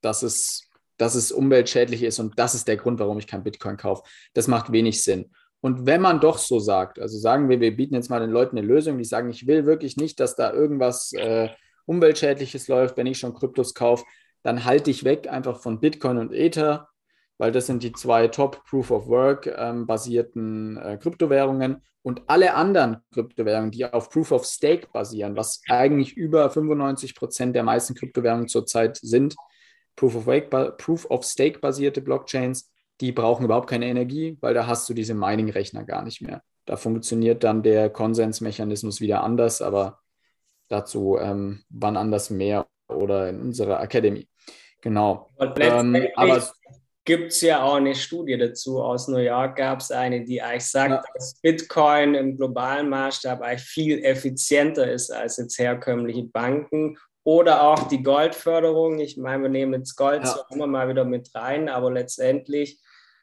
dass 0.02 0.24
es, 0.24 0.70
dass 1.04 1.16
es 1.16 1.34
umweltschädlich 1.34 2.02
ist 2.02 2.20
und 2.20 2.40
das 2.40 2.56
ist 2.56 2.66
der 2.66 2.78
Grund, 2.78 2.98
warum 2.98 3.20
ich 3.20 3.28
kein 3.28 3.44
Bitcoin 3.44 3.76
kaufe. 3.76 4.04
Das 4.34 4.48
macht 4.48 4.72
wenig 4.72 5.04
Sinn. 5.04 5.32
Und 5.60 5.86
wenn 5.86 6.00
man 6.00 6.22
doch 6.22 6.38
so 6.38 6.60
sagt, 6.60 6.98
also 6.98 7.18
sagen 7.18 7.50
wir, 7.50 7.60
wir 7.60 7.76
bieten 7.76 7.96
jetzt 7.96 8.10
mal 8.10 8.22
den 8.22 8.30
Leuten 8.30 8.58
eine 8.58 8.66
Lösung, 8.66 8.98
die 8.98 9.04
sagen, 9.04 9.30
ich 9.30 9.46
will 9.46 9.66
wirklich 9.66 9.98
nicht, 9.98 10.22
dass 10.22 10.38
da 10.38 10.54
irgendwas 10.54 11.12
äh, 11.12 11.50
Umweltschädliches 11.86 12.70
läuft, 12.70 12.96
wenn 12.96 13.06
ich 13.06 13.20
schon 13.20 13.34
Kryptos 13.34 13.74
kaufe, 13.74 14.06
dann 14.44 14.64
halte 14.64 14.92
ich 14.92 15.04
weg 15.04 15.30
einfach 15.30 15.60
von 15.60 15.82
Bitcoin 15.82 16.20
und 16.20 16.32
Ether, 16.32 16.88
weil 17.38 17.52
das 17.52 17.66
sind 17.68 17.84
die 17.84 17.92
zwei 17.92 18.30
Top 18.30 18.64
Proof 18.64 18.90
of 18.90 19.08
Work 19.08 19.54
ähm, 19.58 19.86
basierten 19.86 20.78
äh, 20.78 20.98
Kryptowährungen 21.02 21.82
und 22.02 22.22
alle 22.28 22.54
anderen 22.54 23.00
Kryptowährungen, 23.14 23.72
die 23.72 23.86
auf 23.86 24.10
Proof 24.10 24.32
of 24.32 24.46
Stake 24.46 24.88
basieren, 24.94 25.36
was 25.36 25.64
eigentlich 25.68 26.16
über 26.16 26.50
95 26.50 27.14
Prozent 27.14 27.58
der 27.58 27.64
meisten 27.64 27.94
Kryptowährungen 27.94 28.48
zurzeit 28.48 28.96
sind, 28.96 29.36
Proof 29.96 30.16
of, 30.16 30.28
Wake, 30.28 30.50
Proof 30.78 31.06
of 31.10 31.24
Stake 31.24 31.60
basierte 31.60 32.02
Blockchains, 32.02 32.72
die 33.02 33.12
brauchen 33.12 33.46
überhaupt 33.46 33.70
keine 33.70 33.88
Energie, 33.88 34.38
weil 34.42 34.54
da 34.54 34.68
hast 34.68 34.88
du 34.90 34.94
diese 34.94 35.14
Mining-Rechner 35.14 35.84
gar 35.84 36.04
nicht 36.04 36.22
mehr. 36.22 36.42
Da 36.66 36.78
funktioniert 36.78 37.44
dann 37.44 37.64
der 37.64 37.90
Konsensmechanismus 37.90 39.02
wieder 39.02 39.24
anders, 39.24 39.62
aber 39.62 40.00
dazu 40.70 41.18
ähm, 41.20 41.64
wann 41.70 41.98
anders 41.98 42.30
mehr 42.30 42.68
oder 42.88 43.30
in 43.30 43.42
unserer 43.42 43.82
Academy. 43.82 44.28
Genau. 44.82 45.30
Ähm, 45.40 46.08
aber 46.16 46.44
gibt 47.06 47.32
es 47.32 47.42
ja 47.42 47.64
auch 47.64 47.76
eine 47.76 47.96
Studie 47.96 48.38
dazu. 48.38 48.82
Aus 48.82 49.08
New 49.08 49.18
York 49.18 49.58
gab 49.58 49.80
es 49.80 49.92
eine, 49.92 50.24
die 50.24 50.42
eigentlich 50.42 50.66
sagt, 50.66 50.92
ja. 50.92 51.04
dass 51.14 51.40
Bitcoin 51.42 52.16
im 52.16 52.38
globalen 52.38 52.90
Maßstab 52.90 53.42
eigentlich 53.42 53.68
viel 53.68 54.04
effizienter 54.04 54.90
ist 54.90 55.12
als 55.12 55.38
jetzt 55.38 55.58
herkömmliche 55.60 56.24
Banken 56.24 56.98
oder 57.24 57.64
auch 57.64 57.88
die 57.88 58.04
Goldförderung. 58.04 59.00
Ich 59.00 59.18
meine, 59.18 59.44
wir 59.44 59.50
nehmen 59.50 59.74
jetzt 59.74 59.96
Gold 59.96 60.24
ja. 60.24 60.46
immer 60.52 60.68
mal 60.68 60.90
wieder 60.90 61.06
mit 61.06 61.34
rein, 61.34 61.70
aber 61.70 61.92
letztendlich, 61.92 62.80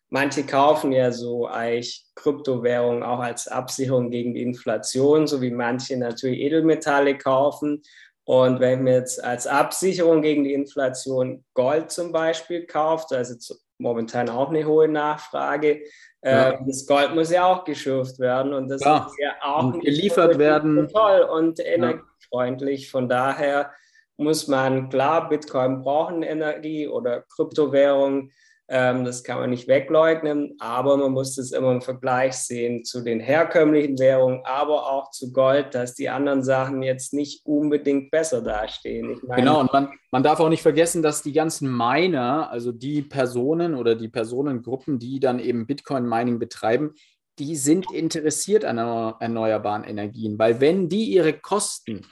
manche 0.09 0.45
kaufen 0.45 0.93
ja 0.93 1.13
so 1.13 1.47
eigentlich 1.47 2.07
Kryptowährungen 2.15 3.03
auch 3.03 3.21
als 3.21 3.47
Absicherung 3.47 4.11
gegen 4.11 4.35
die 4.35 4.43
Inflation, 4.43 5.27
so 5.27 5.41
wie 5.41 5.51
manche 5.51 5.97
natürlich 5.97 6.41
Edelmetalle 6.41 7.17
kaufen. 7.17 7.83
Und 8.25 8.61
wenn 8.61 8.85
man 8.85 8.93
jetzt 8.95 9.23
als 9.23 9.47
Absicherung 9.47 10.23
gegen 10.23 10.45
die 10.45 10.55
Inflation 10.55 11.45
Gold 11.55 11.91
zum 11.91 12.13
Beispiel 12.13 12.65
kauft, 12.67 13.13
also 13.13 13.55
momentan 13.79 14.29
auch 14.29 14.51
eine 14.51 14.67
hohe 14.67 14.89
Nachfrage, 14.89 15.83
ja. 16.23 16.51
äh, 16.51 16.59
das 16.67 16.87
Gold 16.87 17.15
muss 17.15 17.31
ja 17.31 17.47
auch 17.47 17.65
geschürft 17.65 18.19
werden 18.19 18.53
und 18.53 18.69
das 18.69 18.83
ja. 18.83 19.01
muss 19.01 19.15
ja 19.19 19.33
auch 19.43 19.73
geliefert 19.81 20.39
werden. 20.39 20.89
Toll 20.89 21.21
und 21.23 21.59
energiefreundlich. 21.61 22.91
Von 22.91 23.09
daher 23.09 23.73
muss 24.21 24.47
man, 24.49 24.89
klar, 24.89 25.29
Bitcoin 25.29 25.83
brauchen 25.83 26.23
Energie 26.23 26.87
oder 26.87 27.25
Kryptowährung, 27.35 28.31
ähm, 28.73 29.05
das 29.05 29.25
kann 29.25 29.41
man 29.41 29.51
nicht 29.51 29.67
wegleugnen, 29.67 30.55
aber 30.61 30.97
man 30.97 31.11
muss 31.11 31.35
das 31.35 31.51
immer 31.51 31.73
im 31.73 31.83
Vergleich 31.83 32.35
sehen 32.35 32.85
zu 32.85 33.01
den 33.01 33.19
herkömmlichen 33.19 33.99
Währungen, 33.99 34.43
aber 34.45 34.89
auch 34.89 35.11
zu 35.11 35.33
Gold, 35.33 35.75
dass 35.75 35.97
die 35.97 36.09
anderen 36.09 36.45
Sachen 36.45 36.85
jetzt 36.85 37.13
nicht 37.13 37.45
unbedingt 37.45 38.13
besser 38.13 38.43
dastehen. 38.43 39.21
Meine, 39.27 39.43
genau, 39.43 39.61
und 39.61 39.73
man, 39.73 39.91
man 40.13 40.23
darf 40.23 40.39
auch 40.39 40.49
nicht 40.49 40.63
vergessen, 40.63 41.03
dass 41.03 41.25
die 41.25 41.33
ganzen 41.33 41.69
Miner, 41.69 42.49
also 42.53 42.71
die 42.71 43.03
Personen 43.03 43.75
oder 43.75 43.97
die 43.97 44.09
Personengruppen, 44.09 45.01
die 45.01 45.19
dann 45.19 45.41
eben 45.41 45.67
Bitcoin-Mining 45.67 46.39
betreiben, 46.39 46.95
die 47.41 47.57
sind 47.57 47.91
interessiert 47.91 48.65
an 48.65 48.79
erneuerbaren 48.79 49.83
Energien, 49.83 50.39
weil 50.39 50.61
wenn 50.61 50.89
die 50.89 51.07
ihre 51.07 51.33
Kosten 51.33 52.07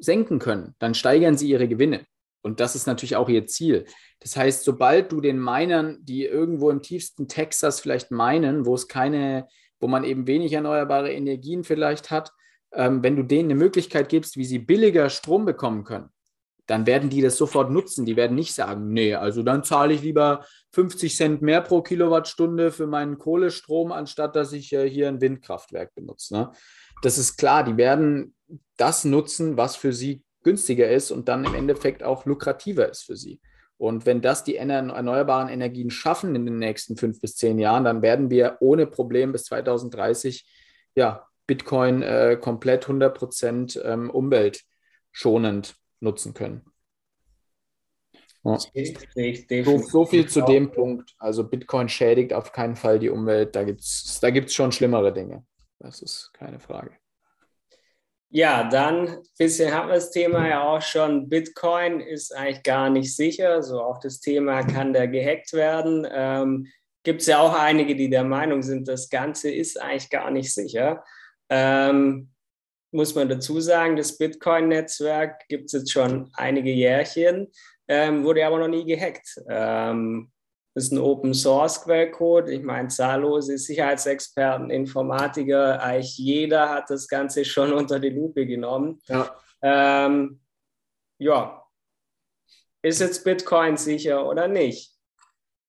senken 0.00 0.38
können, 0.38 0.74
dann 0.78 0.94
steigern 0.94 1.36
sie 1.36 1.48
ihre 1.48 1.68
Gewinne. 1.68 2.04
Und 2.42 2.60
das 2.60 2.74
ist 2.74 2.86
natürlich 2.86 3.16
auch 3.16 3.28
ihr 3.28 3.46
Ziel. 3.46 3.84
Das 4.20 4.36
heißt, 4.36 4.64
sobald 4.64 5.12
du 5.12 5.20
den 5.20 5.38
Minern, 5.38 5.98
die 6.02 6.24
irgendwo 6.24 6.70
im 6.70 6.82
tiefsten 6.82 7.28
Texas 7.28 7.80
vielleicht 7.80 8.10
meinen, 8.10 8.64
wo 8.64 8.74
es 8.74 8.88
keine, 8.88 9.46
wo 9.78 9.88
man 9.88 10.04
eben 10.04 10.26
wenig 10.26 10.52
erneuerbare 10.52 11.12
Energien 11.12 11.64
vielleicht 11.64 12.10
hat, 12.10 12.32
ähm, 12.72 13.02
wenn 13.02 13.16
du 13.16 13.22
denen 13.22 13.50
eine 13.50 13.58
Möglichkeit 13.58 14.08
gibst, 14.08 14.36
wie 14.36 14.44
sie 14.44 14.58
billiger 14.58 15.10
Strom 15.10 15.44
bekommen 15.44 15.84
können, 15.84 16.10
dann 16.66 16.86
werden 16.86 17.10
die 17.10 17.20
das 17.20 17.36
sofort 17.36 17.70
nutzen. 17.70 18.06
Die 18.06 18.16
werden 18.16 18.36
nicht 18.36 18.54
sagen, 18.54 18.92
nee, 18.92 19.14
also 19.14 19.42
dann 19.42 19.64
zahle 19.64 19.92
ich 19.92 20.02
lieber 20.02 20.44
50 20.72 21.16
Cent 21.16 21.42
mehr 21.42 21.62
pro 21.62 21.82
Kilowattstunde 21.82 22.70
für 22.70 22.86
meinen 22.86 23.18
Kohlestrom, 23.18 23.90
anstatt 23.90 24.36
dass 24.36 24.52
ich 24.52 24.72
äh, 24.72 24.88
hier 24.88 25.08
ein 25.08 25.20
Windkraftwerk 25.20 25.94
benutze. 25.94 26.34
Ne? 26.34 26.52
Das 27.02 27.18
ist 27.18 27.36
klar, 27.36 27.64
die 27.64 27.76
werden 27.76 28.34
das 28.76 29.04
nutzen, 29.04 29.56
was 29.56 29.76
für 29.76 29.92
sie 29.92 30.22
günstiger 30.42 30.88
ist 30.88 31.10
und 31.10 31.28
dann 31.28 31.44
im 31.44 31.54
Endeffekt 31.54 32.02
auch 32.02 32.24
lukrativer 32.24 32.88
ist 32.88 33.02
für 33.02 33.16
sie. 33.16 33.40
Und 33.76 34.04
wenn 34.04 34.20
das 34.20 34.44
die 34.44 34.56
erneuerbaren 34.56 35.48
Energien 35.48 35.90
schaffen 35.90 36.34
in 36.34 36.44
den 36.44 36.58
nächsten 36.58 36.96
fünf 36.96 37.20
bis 37.20 37.36
zehn 37.36 37.58
Jahren, 37.58 37.84
dann 37.84 38.02
werden 38.02 38.28
wir 38.30 38.58
ohne 38.60 38.86
Problem 38.86 39.32
bis 39.32 39.44
2030 39.44 40.46
ja, 40.94 41.26
Bitcoin 41.46 42.02
äh, 42.02 42.38
komplett 42.40 42.84
100 42.84 43.16
Prozent 43.16 43.80
ähm, 43.82 44.10
umweltschonend 44.10 45.76
nutzen 46.00 46.34
können. 46.34 46.62
Ja. 48.44 48.58
So, 48.58 49.78
so, 49.78 50.06
viel 50.06 50.28
zu 50.28 50.42
dem 50.42 50.72
Punkt. 50.72 51.14
Also 51.18 51.48
Bitcoin 51.48 51.88
schädigt 51.88 52.32
auf 52.32 52.52
keinen 52.52 52.76
Fall 52.76 52.98
die 52.98 53.10
Umwelt. 53.10 53.54
Da 53.54 53.64
gibt 53.64 53.80
es 53.80 54.18
da 54.20 54.30
gibt's 54.30 54.54
schon 54.54 54.72
schlimmere 54.72 55.12
Dinge. 55.12 55.44
Das 55.78 56.00
ist 56.02 56.32
keine 56.34 56.60
Frage. 56.60 56.92
Ja, 58.32 58.68
dann 58.68 59.08
ein 59.08 59.18
bisschen 59.38 59.74
haben 59.74 59.88
wir 59.88 59.96
das 59.96 60.12
Thema 60.12 60.48
ja 60.48 60.62
auch 60.62 60.82
schon. 60.82 61.28
Bitcoin 61.28 61.98
ist 62.00 62.34
eigentlich 62.34 62.62
gar 62.62 62.88
nicht 62.88 63.14
sicher. 63.16 63.60
So 63.60 63.82
auch 63.82 63.98
das 63.98 64.20
Thema, 64.20 64.62
kann 64.62 64.92
der 64.92 65.08
gehackt 65.08 65.52
werden? 65.52 66.06
Ähm, 66.08 66.68
Gibt 67.02 67.22
es 67.22 67.26
ja 67.26 67.40
auch 67.40 67.58
einige, 67.58 67.96
die 67.96 68.08
der 68.08 68.22
Meinung 68.22 68.62
sind, 68.62 68.86
das 68.86 69.08
Ganze 69.08 69.50
ist 69.50 69.80
eigentlich 69.80 70.10
gar 70.10 70.30
nicht 70.30 70.54
sicher. 70.54 71.02
Ähm, 71.48 72.30
muss 72.92 73.14
man 73.16 73.28
dazu 73.28 73.60
sagen, 73.60 73.96
das 73.96 74.16
Bitcoin-Netzwerk 74.16 75.48
gibt 75.48 75.66
es 75.66 75.72
jetzt 75.72 75.92
schon 75.92 76.30
einige 76.34 76.70
Jährchen, 76.70 77.48
ähm, 77.88 78.22
wurde 78.22 78.46
aber 78.46 78.58
noch 78.58 78.68
nie 78.68 78.84
gehackt. 78.84 79.40
Ähm, 79.48 80.30
das 80.74 80.84
ist 80.84 80.92
ein 80.92 80.98
Open 80.98 81.34
Source 81.34 81.82
Quellcode. 81.82 82.48
Ich 82.48 82.62
meine, 82.62 82.88
zahllose 82.88 83.58
Sicherheitsexperten, 83.58 84.70
Informatiker, 84.70 85.82
eigentlich 85.82 86.16
jeder 86.16 86.68
hat 86.70 86.90
das 86.90 87.08
Ganze 87.08 87.44
schon 87.44 87.72
unter 87.74 87.98
die 87.98 88.10
Lupe 88.10 88.46
genommen. 88.46 89.00
Ja. 89.06 89.34
Ähm, 89.62 90.40
ja. 91.18 91.64
Ist 92.82 93.00
jetzt 93.00 93.24
Bitcoin 93.24 93.76
sicher 93.76 94.26
oder 94.26 94.48
nicht? 94.48 94.94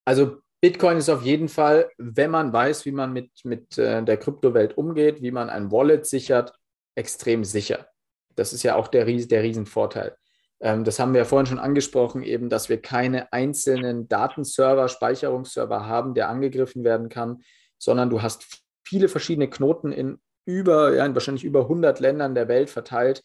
Also 0.06 0.38
Bitcoin 0.62 0.98
ist 0.98 1.10
auf 1.10 1.24
jeden 1.24 1.50
Fall, 1.50 1.90
wenn 1.98 2.32
man 2.32 2.54
weiß, 2.54 2.86
wie 2.86 2.92
man 2.92 3.12
mit, 3.12 3.32
mit 3.44 3.78
äh, 3.78 4.04
der 4.04 4.18
Kryptowelt 4.18 4.78
umgeht, 4.78 5.22
wie 5.22 5.32
man 5.32 5.50
ein 5.50 5.72
Wallet 5.72 6.06
sichert, 6.06 6.54
extrem 6.96 7.44
sicher. 7.44 7.88
Das 8.36 8.54
ist 8.54 8.64
ja 8.64 8.76
auch 8.76 8.88
der, 8.88 9.06
der 9.06 9.44
Riesenvorteil. 9.44 10.16
Ähm, 10.62 10.84
das 10.84 11.00
haben 11.00 11.14
wir 11.14 11.20
ja 11.20 11.26
vorhin 11.26 11.48
schon 11.48 11.60
angesprochen, 11.60 12.24
eben, 12.24 12.50
dass 12.50 12.70
wir 12.70 12.82
keine 12.82 13.34
einzelnen 13.34 14.08
Datenserver, 14.08 14.88
Speicherungsserver 14.88 15.88
haben, 15.88 16.14
der 16.14 16.30
angegriffen 16.30 16.84
werden 16.84 17.10
kann, 17.10 17.42
sondern 17.78 18.10
du 18.10 18.22
hast 18.22 18.46
viele 18.84 19.10
verschiedene 19.10 19.50
Knoten 19.50 19.92
in 19.92 20.20
über, 20.46 20.96
ja, 20.96 21.06
in 21.06 21.14
wahrscheinlich 21.14 21.44
über 21.44 21.62
100 21.62 22.00
Ländern 22.00 22.36
der 22.36 22.48
Welt 22.48 22.70
verteilt, 22.70 23.24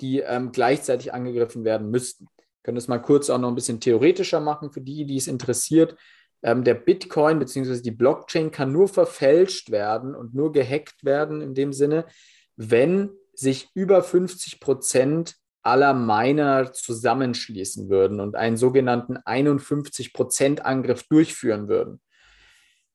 die 0.00 0.20
ähm, 0.20 0.52
gleichzeitig 0.52 1.12
angegriffen 1.12 1.64
werden 1.64 1.90
müssten. 1.90 2.26
Wir 2.36 2.44
können 2.62 2.76
das 2.76 2.88
mal 2.88 2.98
kurz 2.98 3.30
auch 3.30 3.38
noch 3.38 3.48
ein 3.48 3.54
bisschen 3.54 3.80
theoretischer 3.80 4.40
machen 4.40 4.70
für 4.70 4.80
die, 4.80 5.04
die 5.04 5.16
es 5.16 5.26
interessiert. 5.26 5.96
Ähm, 6.42 6.64
der 6.64 6.74
Bitcoin 6.74 7.38
bzw. 7.38 7.80
die 7.80 7.90
Blockchain 7.90 8.50
kann 8.50 8.72
nur 8.72 8.88
verfälscht 8.88 9.70
werden 9.70 10.14
und 10.14 10.34
nur 10.34 10.52
gehackt 10.52 11.04
werden 11.04 11.40
in 11.40 11.54
dem 11.54 11.72
Sinne, 11.72 12.06
wenn 12.56 13.10
sich 13.34 13.68
über 13.74 14.02
50 14.02 14.60
Prozent 14.60 15.36
aller 15.64 15.94
Miner 15.94 16.72
zusammenschließen 16.72 17.88
würden 17.88 18.20
und 18.20 18.36
einen 18.36 18.56
sogenannten 18.56 19.16
51-Prozent-Angriff 19.18 21.04
durchführen 21.08 21.68
würden. 21.68 22.00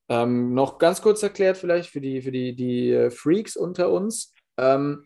Ähm, 0.07 0.53
noch 0.53 0.77
ganz 0.77 1.01
kurz 1.01 1.21
erklärt 1.23 1.57
vielleicht 1.57 1.89
für 1.89 2.01
die, 2.01 2.21
für 2.21 2.31
die, 2.31 2.55
die 2.55 2.91
äh, 2.91 3.11
Freaks 3.11 3.55
unter 3.55 3.91
uns. 3.91 4.33
Ähm, 4.57 5.05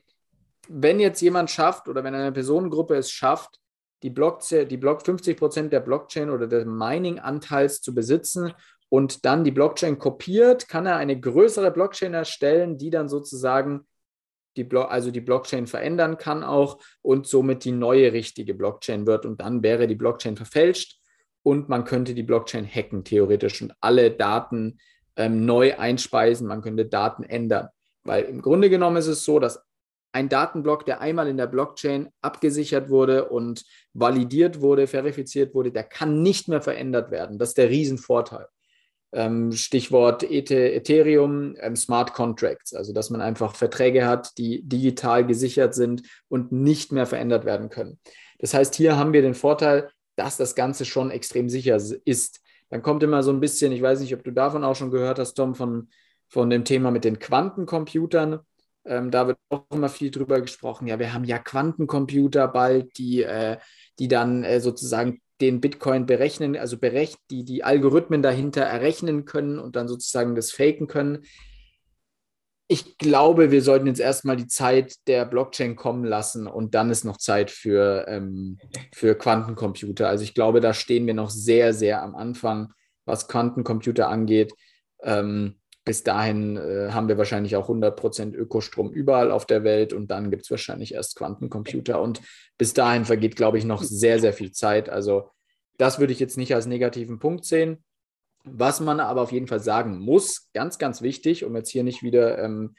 wenn 0.69 0.99
jetzt 0.99 1.21
jemand 1.21 1.49
schafft 1.49 1.88
oder 1.88 2.04
wenn 2.04 2.15
eine 2.15 2.32
Personengruppe 2.32 2.95
es 2.95 3.12
schafft, 3.12 3.60
die, 4.02 4.10
Blockchain, 4.10 4.67
die 4.67 4.78
Block 4.78 5.06
50 5.06 5.38
Prozent 5.38 5.73
der 5.73 5.80
Blockchain 5.80 6.30
oder 6.30 6.47
des 6.47 6.65
Mining-Anteils 6.65 7.82
zu 7.82 7.93
besitzen 7.93 8.54
und 8.89 9.26
dann 9.26 9.43
die 9.43 9.52
Blockchain 9.52 9.97
kopiert, 9.97 10.67
kann 10.67 10.86
er 10.86 10.97
eine 10.97 11.19
größere 11.19 11.71
Blockchain 11.71 12.13
erstellen, 12.13 12.78
die 12.78 12.89
dann 12.89 13.08
sozusagen 13.08 13.88
die 14.55 14.63
Blo 14.63 14.83
also 14.83 15.11
die 15.11 15.21
Blockchain 15.21 15.67
verändern 15.67 16.17
kann 16.17 16.43
auch 16.43 16.79
und 17.01 17.27
somit 17.27 17.65
die 17.65 17.71
neue 17.71 18.13
richtige 18.13 18.53
Blockchain 18.53 19.07
wird. 19.07 19.25
Und 19.25 19.41
dann 19.41 19.63
wäre 19.63 19.87
die 19.87 19.95
Blockchain 19.95 20.35
verfälscht 20.35 20.99
und 21.43 21.69
man 21.69 21.83
könnte 21.83 22.13
die 22.13 22.23
Blockchain 22.23 22.65
hacken, 22.65 23.03
theoretisch, 23.03 23.61
und 23.61 23.73
alle 23.81 24.11
Daten 24.11 24.79
ähm, 25.15 25.45
neu 25.45 25.77
einspeisen. 25.77 26.47
Man 26.47 26.61
könnte 26.61 26.85
Daten 26.85 27.23
ändern. 27.23 27.69
Weil 28.03 28.23
im 28.25 28.41
Grunde 28.41 28.69
genommen 28.69 28.97
ist 28.97 29.07
es 29.07 29.23
so, 29.23 29.39
dass 29.39 29.63
ein 30.13 30.29
Datenblock, 30.29 30.85
der 30.85 31.01
einmal 31.01 31.27
in 31.27 31.37
der 31.37 31.47
Blockchain 31.47 32.09
abgesichert 32.21 32.89
wurde 32.89 33.29
und 33.29 33.65
validiert 33.93 34.61
wurde, 34.61 34.87
verifiziert 34.87 35.55
wurde, 35.55 35.71
der 35.71 35.83
kann 35.83 36.21
nicht 36.21 36.47
mehr 36.47 36.61
verändert 36.61 37.09
werden. 37.09 37.39
Das 37.39 37.49
ist 37.49 37.57
der 37.57 37.69
Riesenvorteil. 37.69 38.47
Ähm, 39.13 39.52
Stichwort 39.52 40.23
Ethereum, 40.23 41.56
ähm, 41.60 41.76
Smart 41.76 42.13
Contracts, 42.13 42.73
also 42.73 42.93
dass 42.93 43.12
man 43.12 43.21
einfach 43.21 43.56
Verträge 43.56 44.08
hat, 44.08 44.38
die 44.38 44.63
digital 44.63 45.26
gesichert 45.26 45.76
sind 45.76 46.02
und 46.30 46.52
nicht 46.52 46.91
mehr 46.91 47.06
verändert 47.06 47.45
werden 47.45 47.69
können. 47.69 47.99
Das 48.39 48.54
heißt, 48.54 48.76
hier 48.76 48.97
haben 48.97 49.13
wir 49.13 49.21
den 49.21 49.36
Vorteil, 49.36 49.89
dass 50.15 50.38
das 50.38 50.56
Ganze 50.56 50.86
schon 50.86 51.12
extrem 51.12 51.49
sicher 51.49 51.78
ist. 52.06 52.41
Dann 52.69 52.82
kommt 52.82 53.04
immer 53.04 53.23
so 53.23 53.32
ein 53.32 53.39
bisschen, 53.39 53.71
ich 53.71 53.82
weiß 53.82 53.99
nicht, 53.99 54.13
ob 54.13 54.23
du 54.23 54.32
davon 54.32 54.63
auch 54.63 54.76
schon 54.76 54.91
gehört 54.91 55.19
hast, 55.19 55.36
Tom, 55.36 55.56
von, 55.56 55.89
von 56.28 56.49
dem 56.49 56.65
Thema 56.65 56.91
mit 56.91 57.04
den 57.04 57.19
Quantencomputern. 57.19 58.39
Ähm, 58.86 59.12
da 59.12 59.28
wird 59.28 59.38
auch 59.49 59.65
immer 59.71 59.89
viel 59.89 60.12
drüber 60.12 60.41
gesprochen. 60.41 60.88
Ja, 60.88 60.99
wir 60.99 61.13
haben 61.13 61.23
ja 61.23 61.39
Quantencomputer 61.39 62.47
bald, 62.47 62.97
die, 62.97 63.23
äh, 63.23 63.58
die 63.99 64.08
dann 64.08 64.43
äh, 64.43 64.60
sozusagen 64.60 65.21
den 65.41 65.61
Bitcoin 65.61 66.05
berechnen, 66.05 66.55
also 66.55 66.77
berechnen, 66.77 67.19
die, 67.29 67.43
die 67.43 67.63
Algorithmen 67.63 68.21
dahinter 68.21 68.61
errechnen 68.61 69.25
können 69.25 69.59
und 69.59 69.75
dann 69.75 69.87
sozusagen 69.87 70.35
das 70.35 70.51
faken 70.51 70.87
können. 70.87 71.23
Ich 72.67 72.97
glaube, 72.97 73.51
wir 73.51 73.61
sollten 73.61 73.87
jetzt 73.87 73.99
erstmal 73.99 74.37
die 74.37 74.47
Zeit 74.47 74.95
der 75.07 75.25
Blockchain 75.25 75.75
kommen 75.75 76.05
lassen 76.05 76.47
und 76.47 76.75
dann 76.75 76.89
ist 76.89 77.03
noch 77.03 77.17
Zeit 77.17 77.51
für, 77.51 78.05
ähm, 78.07 78.57
für 78.93 79.15
Quantencomputer. 79.15 80.07
Also 80.07 80.23
ich 80.23 80.33
glaube, 80.33 80.61
da 80.61 80.73
stehen 80.73 81.05
wir 81.05 81.13
noch 81.13 81.29
sehr, 81.29 81.73
sehr 81.73 82.01
am 82.01 82.15
Anfang, 82.15 82.71
was 83.05 83.27
Quantencomputer 83.27 84.07
angeht. 84.07 84.53
Ähm, 85.01 85.59
bis 85.85 86.03
dahin 86.03 86.57
äh, 86.57 86.89
haben 86.91 87.07
wir 87.07 87.17
wahrscheinlich 87.17 87.55
auch 87.55 87.69
100% 87.69 88.33
Ökostrom 88.33 88.91
überall 88.91 89.31
auf 89.31 89.45
der 89.45 89.63
Welt 89.63 89.93
und 89.93 90.11
dann 90.11 90.31
gibt 90.31 90.43
es 90.43 90.51
wahrscheinlich 90.51 90.93
erst 90.93 91.15
Quantencomputer. 91.17 92.01
Und 92.01 92.21
bis 92.57 92.73
dahin 92.73 93.05
vergeht, 93.05 93.35
glaube 93.35 93.57
ich, 93.57 93.65
noch 93.65 93.83
sehr, 93.83 94.19
sehr 94.19 94.33
viel 94.33 94.51
Zeit. 94.51 94.89
Also 94.89 95.31
das 95.77 95.99
würde 95.99 96.13
ich 96.13 96.19
jetzt 96.19 96.37
nicht 96.37 96.55
als 96.55 96.65
negativen 96.65 97.19
Punkt 97.19 97.45
sehen. 97.45 97.83
Was 98.45 98.79
man 98.79 98.99
aber 98.99 99.21
auf 99.21 99.31
jeden 99.31 99.47
Fall 99.47 99.61
sagen 99.61 99.99
muss, 99.99 100.49
ganz, 100.53 100.77
ganz 100.77 101.01
wichtig, 101.01 101.45
um 101.45 101.55
jetzt 101.55 101.69
hier 101.69 101.83
nicht 101.83 102.03
wieder 102.03 102.39
ähm, 102.39 102.75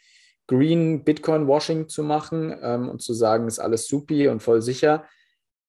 Green 0.46 1.04
Bitcoin 1.04 1.48
Washing 1.48 1.88
zu 1.88 2.02
machen 2.02 2.54
ähm, 2.62 2.88
und 2.88 3.02
zu 3.02 3.14
sagen, 3.14 3.46
ist 3.46 3.58
alles 3.58 3.86
supi 3.86 4.28
und 4.28 4.42
voll 4.42 4.60
sicher. 4.60 5.04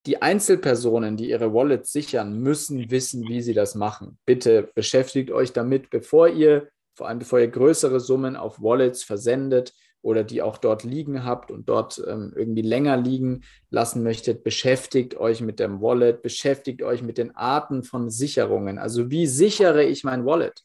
Die 0.05 0.21
Einzelpersonen, 0.21 1.17
die 1.17 1.29
ihre 1.29 1.53
Wallets 1.53 1.91
sichern, 1.91 2.39
müssen 2.39 2.91
wissen, 2.91 3.27
wie 3.27 3.41
sie 3.41 3.53
das 3.53 3.73
machen. 3.73 4.19
Bitte 4.25 4.69
beschäftigt 4.75 5.31
euch 5.31 5.51
damit, 5.53 5.89
bevor 5.89 6.27
ihr 6.27 6.69
vor 6.95 7.07
allem 7.07 7.19
bevor 7.19 7.39
ihr 7.39 7.47
größere 7.47 7.99
Summen 7.99 8.35
auf 8.35 8.61
Wallets 8.61 9.03
versendet 9.03 9.73
oder 10.01 10.23
die 10.23 10.41
auch 10.41 10.57
dort 10.57 10.83
liegen 10.83 11.25
habt 11.25 11.49
und 11.49 11.67
dort 11.67 12.01
ähm, 12.07 12.31
irgendwie 12.35 12.61
länger 12.61 12.95
liegen 12.95 13.43
lassen 13.71 14.03
möchtet, 14.03 14.43
beschäftigt 14.43 15.17
euch 15.17 15.41
mit 15.41 15.59
dem 15.59 15.81
Wallet, 15.81 16.21
beschäftigt 16.21 16.83
euch 16.83 17.01
mit 17.01 17.17
den 17.17 17.35
Arten 17.35 17.83
von 17.83 18.11
Sicherungen. 18.11 18.77
Also 18.77 19.09
wie 19.09 19.25
sichere 19.25 19.83
ich 19.83 20.03
mein 20.03 20.25
Wallet? 20.25 20.63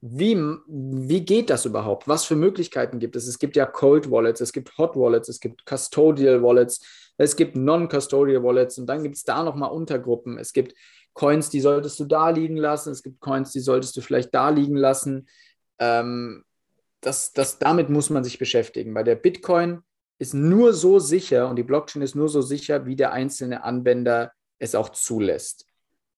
Wie, 0.00 0.34
wie 0.66 1.20
geht 1.20 1.50
das 1.50 1.66
überhaupt? 1.66 2.08
Was 2.08 2.24
für 2.24 2.36
Möglichkeiten 2.36 3.00
gibt 3.00 3.16
es? 3.16 3.28
Es 3.28 3.38
gibt 3.38 3.54
ja 3.54 3.66
Cold 3.66 4.10
Wallets, 4.10 4.40
es 4.40 4.52
gibt 4.54 4.78
Hot 4.78 4.96
Wallets, 4.96 5.28
es 5.28 5.40
gibt 5.40 5.66
Custodial 5.66 6.42
Wallets, 6.42 6.80
es 7.18 7.36
gibt 7.36 7.54
Non-Custodial 7.54 8.42
Wallets 8.42 8.78
und 8.78 8.86
dann 8.86 9.02
gibt 9.02 9.16
es 9.16 9.24
da 9.24 9.42
nochmal 9.42 9.72
Untergruppen. 9.72 10.38
Es 10.38 10.54
gibt 10.54 10.74
Coins, 11.12 11.50
die 11.50 11.60
solltest 11.60 12.00
du 12.00 12.06
da 12.06 12.30
liegen 12.30 12.56
lassen, 12.56 12.92
es 12.92 13.02
gibt 13.02 13.20
Coins, 13.20 13.52
die 13.52 13.60
solltest 13.60 13.94
du 13.94 14.00
vielleicht 14.00 14.32
da 14.32 14.48
liegen 14.48 14.76
lassen. 14.76 15.28
Ähm, 15.80 16.44
das, 17.00 17.32
das, 17.32 17.58
damit 17.58 17.88
muss 17.88 18.10
man 18.10 18.22
sich 18.22 18.38
beschäftigen, 18.38 18.94
weil 18.94 19.04
der 19.04 19.16
Bitcoin 19.16 19.82
ist 20.18 20.34
nur 20.34 20.74
so 20.74 20.98
sicher 20.98 21.48
und 21.48 21.56
die 21.56 21.62
Blockchain 21.62 22.02
ist 22.02 22.14
nur 22.14 22.28
so 22.28 22.42
sicher, 22.42 22.84
wie 22.86 22.94
der 22.94 23.12
einzelne 23.12 23.64
Anwender 23.64 24.32
es 24.58 24.74
auch 24.74 24.90
zulässt. 24.90 25.66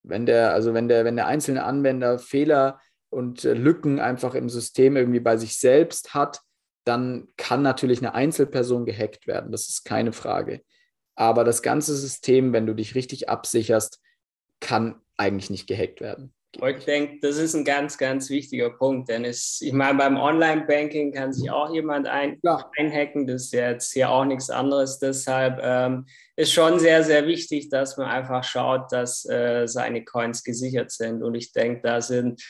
Wenn 0.02 0.26
der, 0.26 0.52
also 0.52 0.74
wenn 0.74 0.88
der, 0.88 1.04
wenn 1.04 1.14
der 1.14 1.28
einzelne 1.28 1.62
Anwender 1.62 2.18
Fehler 2.18 2.80
und 3.10 3.44
äh, 3.44 3.54
Lücken 3.54 4.00
einfach 4.00 4.34
im 4.34 4.48
System 4.48 4.96
irgendwie 4.96 5.20
bei 5.20 5.36
sich 5.36 5.58
selbst 5.58 6.14
hat, 6.14 6.40
dann 6.84 7.28
kann 7.36 7.62
natürlich 7.62 7.98
eine 8.00 8.14
Einzelperson 8.14 8.84
gehackt 8.84 9.28
werden. 9.28 9.52
Das 9.52 9.68
ist 9.68 9.84
keine 9.84 10.12
Frage. 10.12 10.62
Aber 11.14 11.44
das 11.44 11.62
ganze 11.62 11.94
System, 11.94 12.52
wenn 12.52 12.66
du 12.66 12.74
dich 12.74 12.96
richtig 12.96 13.28
absicherst, 13.28 14.00
kann 14.58 15.00
eigentlich 15.16 15.50
nicht 15.50 15.68
gehackt 15.68 16.00
werden. 16.00 16.34
Ich 16.54 16.84
denke, 16.84 17.18
das 17.22 17.38
ist 17.38 17.54
ein 17.54 17.64
ganz, 17.64 17.96
ganz 17.96 18.28
wichtiger 18.28 18.70
Punkt, 18.70 19.08
denn 19.08 19.24
es, 19.24 19.60
ich 19.62 19.72
meine, 19.72 19.96
beim 19.96 20.18
Online-Banking 20.18 21.12
kann 21.12 21.32
sich 21.32 21.50
auch 21.50 21.72
jemand 21.72 22.06
ein, 22.06 22.38
einhacken, 22.76 23.26
das 23.26 23.44
ist 23.44 23.52
jetzt 23.54 23.92
hier 23.92 24.10
auch 24.10 24.26
nichts 24.26 24.50
anderes. 24.50 24.98
Deshalb 24.98 25.58
ähm, 25.62 26.06
ist 26.36 26.52
schon 26.52 26.78
sehr, 26.78 27.04
sehr 27.04 27.26
wichtig, 27.26 27.70
dass 27.70 27.96
man 27.96 28.08
einfach 28.08 28.44
schaut, 28.44 28.92
dass 28.92 29.24
äh, 29.24 29.66
seine 29.66 30.04
Coins 30.04 30.44
gesichert 30.44 30.90
sind. 30.90 31.22
Und 31.22 31.34
ich 31.36 31.52
denke, 31.52 31.80
da 31.82 32.02
sind 32.02 32.42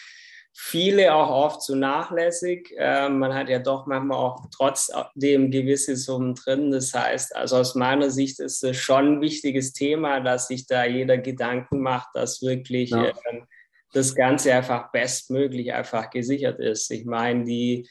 viele 0.52 1.14
auch 1.14 1.30
oft 1.30 1.62
zu 1.62 1.76
nachlässig. 1.76 2.74
Ähm, 2.76 3.20
man 3.20 3.34
hat 3.34 3.48
ja 3.48 3.58
doch 3.58 3.86
manchmal 3.86 4.18
auch 4.18 4.46
trotzdem 4.54 5.50
gewisse 5.50 5.96
Summen 5.96 6.34
drin. 6.34 6.70
Das 6.70 6.92
heißt, 6.92 7.34
also 7.36 7.56
aus 7.56 7.74
meiner 7.74 8.10
Sicht 8.10 8.40
ist 8.40 8.62
es 8.64 8.76
schon 8.76 9.14
ein 9.14 9.20
wichtiges 9.20 9.72
Thema, 9.72 10.20
dass 10.20 10.48
sich 10.48 10.66
da 10.66 10.84
jeder 10.84 11.18
Gedanken 11.18 11.80
macht, 11.80 12.08
dass 12.14 12.42
wirklich 12.42 12.90
ja. 12.90 13.12
ähm, 13.30 13.46
das 13.92 14.14
Ganze 14.14 14.54
einfach 14.54 14.90
bestmöglich 14.90 15.72
einfach 15.72 16.10
gesichert 16.10 16.58
ist. 16.58 16.90
Ich 16.90 17.04
meine, 17.04 17.44
die 17.44 17.88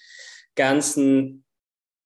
ganzen 0.56 1.46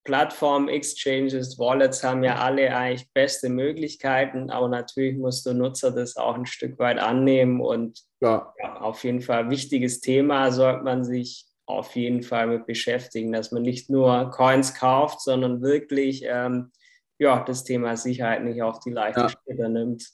Plattformen, 0.04 0.70
Exchanges, 0.70 1.58
Wallets 1.58 2.04
haben 2.04 2.24
ja 2.24 2.36
alle 2.36 2.76
eigentlich 2.76 3.10
beste 3.12 3.50
Möglichkeiten, 3.50 4.52
aber 4.52 4.70
natürlich 4.70 5.18
muss 5.18 5.42
der 5.42 5.56
Nutzer 5.56 5.92
das 5.92 6.16
auch 6.16 6.36
ein 6.36 6.46
Stück 6.46 6.78
weit 6.78 7.00
annehmen 7.00 7.60
und 7.60 8.02
ja. 8.22 8.54
Ja, 8.62 8.82
auf 8.82 9.04
jeden 9.04 9.22
Fall 9.22 9.50
wichtiges 9.50 10.02
Thema, 10.02 10.52
sollte 10.52 10.84
man 10.84 11.04
sich 11.04 11.48
auf 11.66 11.96
jeden 11.96 12.22
Fall 12.22 12.46
mit 12.46 12.68
beschäftigen, 12.68 13.32
dass 13.32 13.52
man 13.52 13.64
nicht 13.64 13.90
nur 13.90 14.30
Coins 14.30 14.76
kauft, 14.76 15.22
sondern 15.22 15.64
wirklich 15.64 16.24
ähm, 16.24 16.72
ja, 17.18 17.44
das 17.44 17.64
Thema 17.64 17.98
Sicherheit 17.98 18.44
nicht 18.44 18.62
auf 18.62 18.80
die 18.82 18.92
leichte 18.92 19.22
ja. 19.22 19.30
Schulter 19.30 19.70
nimmt. 19.70 20.08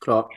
Klar. 0.00 0.28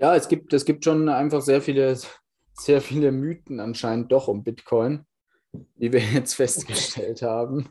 Ja, 0.00 0.16
es 0.16 0.28
gibt, 0.28 0.52
es 0.54 0.64
gibt 0.64 0.84
schon 0.84 1.08
einfach 1.08 1.42
sehr 1.42 1.60
viele, 1.60 1.96
sehr 2.54 2.80
viele 2.80 3.12
Mythen 3.12 3.60
anscheinend 3.60 4.10
doch 4.10 4.28
um 4.28 4.42
Bitcoin, 4.42 5.04
wie 5.76 5.92
wir 5.92 6.00
jetzt 6.14 6.34
festgestellt 6.34 7.22
haben. 7.22 7.68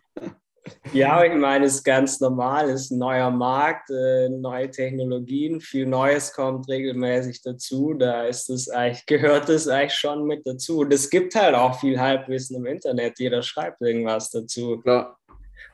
Ja, 0.94 1.24
ich 1.24 1.34
meine, 1.34 1.66
es 1.66 1.76
ist 1.76 1.84
ganz 1.84 2.20
normal, 2.20 2.70
es 2.70 2.82
ist 2.82 2.92
ein 2.92 3.00
neuer 3.00 3.32
Markt, 3.32 3.90
äh, 3.90 4.30
neue 4.30 4.70
Technologien, 4.70 5.62
viel 5.62 5.88
Neues 5.88 6.32
kommt 6.32 6.68
regelmäßig 6.68 7.42
dazu. 7.42 7.96
Da 7.96 8.26
ist 8.26 8.50
es 8.52 8.70
eigentlich, 8.70 9.06
gehört 9.08 9.50
es 9.50 9.68
eigentlich 9.68 9.96
schon 9.96 10.26
mit 10.26 10.46
dazu. 10.46 10.80
Und 10.80 10.94
es 10.94 11.10
gibt 11.10 11.34
halt 11.34 11.56
auch 11.56 11.80
viel 11.80 12.00
Halbwissen 12.00 12.58
im 12.58 12.68
Internet, 12.68 13.18
jeder 13.18 13.42
schreibt 13.42 13.82
irgendwas 13.82 14.30
dazu. 14.30 14.80
Klar. 14.82 15.18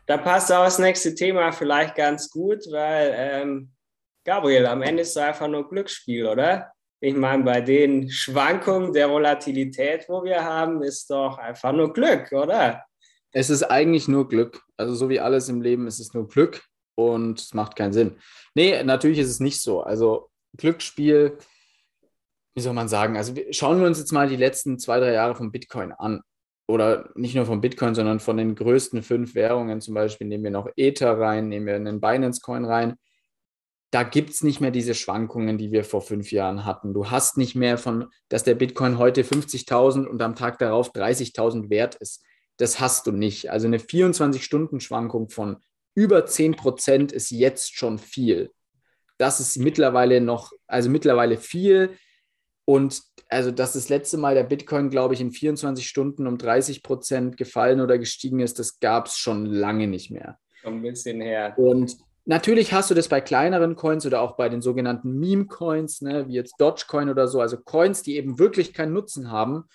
Da 0.05 0.17
passt 0.17 0.51
auch 0.53 0.63
das 0.63 0.79
nächste 0.79 1.15
Thema 1.15 1.51
vielleicht 1.51 1.95
ganz 1.95 2.29
gut, 2.29 2.63
weil 2.71 3.13
ähm, 3.17 3.74
Gabriel, 4.25 4.65
am 4.65 4.81
Ende 4.81 5.03
ist 5.03 5.11
es 5.11 5.17
einfach 5.17 5.47
nur 5.47 5.69
Glücksspiel, 5.69 6.25
oder? 6.25 6.71
Ich 6.99 7.15
meine, 7.15 7.43
bei 7.43 7.61
den 7.61 8.09
Schwankungen 8.09 8.91
der 8.91 9.09
Volatilität, 9.09 10.05
wo 10.09 10.23
wir 10.23 10.43
haben, 10.43 10.81
ist 10.81 11.11
doch 11.11 11.37
einfach 11.37 11.71
nur 11.71 11.93
Glück, 11.93 12.31
oder? 12.31 12.83
Es 13.31 13.51
ist 13.51 13.63
eigentlich 13.63 14.07
nur 14.07 14.27
Glück. 14.27 14.63
Also 14.77 14.95
so 14.95 15.09
wie 15.09 15.19
alles 15.19 15.47
im 15.47 15.61
Leben 15.61 15.85
ist 15.85 15.99
es 15.99 16.15
nur 16.15 16.27
Glück 16.27 16.63
und 16.95 17.39
es 17.39 17.53
macht 17.53 17.75
keinen 17.75 17.93
Sinn. 17.93 18.17
Nee, 18.55 18.81
natürlich 18.83 19.19
ist 19.19 19.29
es 19.29 19.39
nicht 19.39 19.61
so. 19.61 19.81
Also 19.81 20.31
Glücksspiel, 20.57 21.37
wie 22.55 22.61
soll 22.61 22.73
man 22.73 22.87
sagen? 22.87 23.17
Also 23.17 23.33
schauen 23.51 23.79
wir 23.79 23.85
uns 23.85 23.99
jetzt 23.99 24.11
mal 24.11 24.27
die 24.27 24.37
letzten 24.37 24.79
zwei, 24.79 24.99
drei 24.99 25.13
Jahre 25.13 25.35
von 25.35 25.51
Bitcoin 25.51 25.91
an. 25.91 26.21
Oder 26.67 27.11
nicht 27.13 27.35
nur 27.35 27.45
von 27.45 27.61
Bitcoin, 27.61 27.93
sondern 27.93 28.19
von 28.19 28.37
den 28.37 28.55
größten 28.55 29.03
fünf 29.03 29.35
Währungen. 29.35 29.81
Zum 29.81 29.93
Beispiel 29.93 30.25
nehmen 30.25 30.45
wir 30.45 30.51
noch 30.51 30.67
Ether 30.75 31.19
rein, 31.19 31.47
nehmen 31.47 31.67
wir 31.67 31.75
einen 31.75 32.01
Binance-Coin 32.01 32.65
rein. 32.65 32.95
Da 33.95 34.03
gibt 34.03 34.31
es 34.31 34.43
nicht 34.43 34.59
mehr 34.59 34.71
diese 34.71 34.93
Schwankungen, 34.93 35.57
die 35.57 35.71
wir 35.71 35.85
vor 35.85 36.01
fünf 36.01 36.31
Jahren 36.31 36.65
hatten. 36.65 36.93
Du 36.93 37.09
hast 37.09 37.37
nicht 37.37 37.55
mehr 37.55 37.77
von, 37.77 38.09
dass 38.27 38.43
der 38.43 38.55
Bitcoin 38.55 38.97
heute 38.97 39.23
50.000 39.23 40.05
und 40.05 40.21
am 40.21 40.35
Tag 40.35 40.59
darauf 40.59 40.91
30.000 40.93 41.69
wert 41.69 41.95
ist 41.95 42.21
das 42.57 42.79
hast 42.79 43.07
du 43.07 43.11
nicht. 43.11 43.51
Also 43.51 43.67
eine 43.67 43.77
24-Stunden-Schwankung 43.77 45.29
von 45.29 45.57
über 45.93 46.25
10 46.25 46.55
Prozent 46.55 47.11
ist 47.11 47.31
jetzt 47.31 47.75
schon 47.75 47.97
viel. 47.97 48.51
Das 49.17 49.39
ist 49.39 49.57
mittlerweile 49.57 50.21
noch, 50.21 50.51
also 50.67 50.89
mittlerweile 50.89 51.37
viel. 51.37 51.97
Und 52.65 53.01
also, 53.29 53.51
dass 53.51 53.73
das 53.73 53.89
letzte 53.89 54.17
Mal 54.17 54.35
der 54.35 54.43
Bitcoin, 54.43 54.89
glaube 54.89 55.13
ich, 55.13 55.21
in 55.21 55.31
24 55.31 55.87
Stunden 55.87 56.27
um 56.27 56.37
30 56.37 56.83
Prozent 56.83 57.37
gefallen 57.37 57.79
oder 57.79 57.97
gestiegen 57.97 58.39
ist, 58.39 58.59
das 58.59 58.79
gab 58.79 59.07
es 59.07 59.17
schon 59.17 59.45
lange 59.45 59.87
nicht 59.87 60.11
mehr. 60.11 60.39
Schon 60.61 60.75
ein 60.75 60.81
bisschen 60.81 61.21
her. 61.21 61.53
Und 61.57 61.97
natürlich 62.25 62.73
hast 62.73 62.89
du 62.89 62.95
das 62.95 63.07
bei 63.07 63.21
kleineren 63.21 63.75
Coins 63.75 64.05
oder 64.05 64.21
auch 64.21 64.35
bei 64.35 64.49
den 64.49 64.61
sogenannten 64.61 65.17
Meme-Coins, 65.19 66.01
ne, 66.01 66.27
wie 66.27 66.33
jetzt 66.33 66.55
Dogecoin 66.59 67.09
oder 67.09 67.27
so, 67.27 67.41
also 67.41 67.57
Coins, 67.57 68.03
die 68.03 68.17
eben 68.17 68.37
wirklich 68.39 68.73
keinen 68.73 68.93
Nutzen 68.93 69.31
haben 69.31 69.65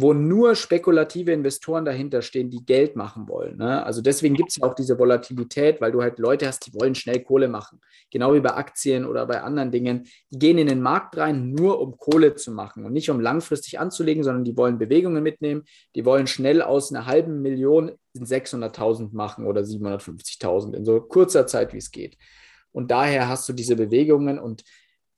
wo 0.00 0.12
nur 0.12 0.54
spekulative 0.54 1.32
Investoren 1.32 1.84
dahinter 1.84 2.22
stehen, 2.22 2.50
die 2.50 2.64
Geld 2.64 2.94
machen 2.94 3.28
wollen. 3.28 3.56
Ne? 3.56 3.84
Also 3.84 4.00
deswegen 4.00 4.36
gibt 4.36 4.50
es 4.50 4.56
ja 4.56 4.64
auch 4.64 4.74
diese 4.74 4.96
Volatilität, 4.96 5.80
weil 5.80 5.90
du 5.90 6.00
halt 6.00 6.20
Leute 6.20 6.46
hast, 6.46 6.64
die 6.66 6.74
wollen 6.74 6.94
schnell 6.94 7.24
Kohle 7.24 7.48
machen. 7.48 7.80
Genau 8.12 8.32
wie 8.32 8.38
bei 8.38 8.54
Aktien 8.54 9.04
oder 9.04 9.26
bei 9.26 9.42
anderen 9.42 9.72
Dingen. 9.72 10.06
Die 10.30 10.38
gehen 10.38 10.56
in 10.56 10.68
den 10.68 10.80
Markt 10.82 11.16
rein, 11.16 11.50
nur 11.50 11.80
um 11.80 11.96
Kohle 11.96 12.36
zu 12.36 12.52
machen 12.52 12.84
und 12.84 12.92
nicht 12.92 13.10
um 13.10 13.18
langfristig 13.18 13.80
anzulegen, 13.80 14.22
sondern 14.22 14.44
die 14.44 14.56
wollen 14.56 14.78
Bewegungen 14.78 15.20
mitnehmen. 15.20 15.64
Die 15.96 16.04
wollen 16.04 16.28
schnell 16.28 16.62
aus 16.62 16.92
einer 16.92 17.06
halben 17.06 17.42
Million 17.42 17.90
in 18.14 18.24
600.000 18.24 19.08
machen 19.12 19.46
oder 19.46 19.62
750.000 19.62 20.76
in 20.76 20.84
so 20.84 21.00
kurzer 21.00 21.48
Zeit, 21.48 21.72
wie 21.72 21.78
es 21.78 21.90
geht. 21.90 22.16
Und 22.70 22.92
daher 22.92 23.26
hast 23.26 23.48
du 23.48 23.52
diese 23.52 23.74
Bewegungen 23.74 24.38
und 24.38 24.62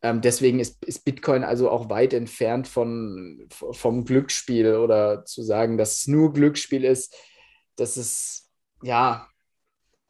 ähm, 0.02 0.20
deswegen 0.20 0.60
ist, 0.60 0.82
ist, 0.84 1.04
Bitcoin 1.04 1.44
also 1.44 1.70
auch 1.70 1.90
weit 1.90 2.14
entfernt 2.14 2.66
von, 2.68 3.46
vom 3.50 4.04
Glücksspiel 4.04 4.76
oder 4.76 5.24
zu 5.24 5.42
sagen, 5.42 5.76
dass 5.76 5.98
es 5.98 6.06
nur 6.06 6.32
Glücksspiel 6.32 6.84
ist, 6.84 7.14
das 7.76 7.96
ist 7.96 8.48
ja 8.82 9.26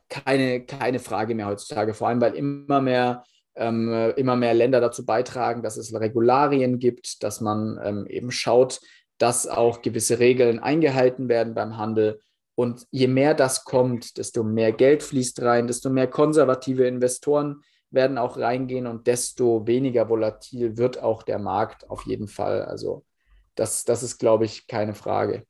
keine, 0.09 0.64
keine 0.64 0.99
Frage 1.01 1.34
mehr 1.34 1.47
heutzutage, 1.47 1.95
vor 1.95 2.09
allem 2.09 2.20
weil 2.20 2.34
immer 2.34 2.80
mehr, 2.80 3.24
ähm, 3.57 4.12
immer 4.16 4.36
mehr 4.36 4.55
Länder 4.55 4.80
dazu 4.80 5.05
beitragen, 5.05 5.62
dass 5.62 5.76
es 5.76 5.93
Regularien 5.93 6.78
gibt, 6.78 7.22
dass 7.24 7.41
man 7.41 7.80
ähm, 7.82 8.07
eben 8.07 8.30
schaut, 8.30 8.80
dass 9.18 9.47
auch 9.47 9.82
gewisse 9.82 10.18
Regeln 10.18 10.61
eingehalten 10.61 11.28
werden 11.28 11.55
beim 11.55 11.76
Handel. 11.76 12.20
Und 12.55 12.86
je 12.91 13.07
mehr 13.07 13.34
das 13.34 13.64
kommt, 13.64 14.18
desto 14.18 14.45
mehr 14.45 14.72
Geld 14.72 15.03
fließt 15.03 15.43
rein, 15.43 15.66
desto 15.66 15.91
mehr 15.91 16.07
konservative 16.07 16.86
Investoren 16.86 17.62
werden 17.91 18.18
auch 18.18 18.36
reingehen 18.36 18.86
und 18.86 19.07
desto 19.07 19.66
weniger 19.66 20.09
volatil 20.09 20.76
wird 20.76 21.03
auch 21.03 21.22
der 21.22 21.38
Markt 21.38 21.88
auf 21.91 22.07
jeden 22.07 22.28
Fall. 22.28 22.62
Also 22.62 23.05
das, 23.55 23.84
das 23.84 24.03
ist, 24.03 24.18
glaube 24.18 24.45
ich, 24.45 24.66
keine 24.66 24.95
Frage. 24.95 25.45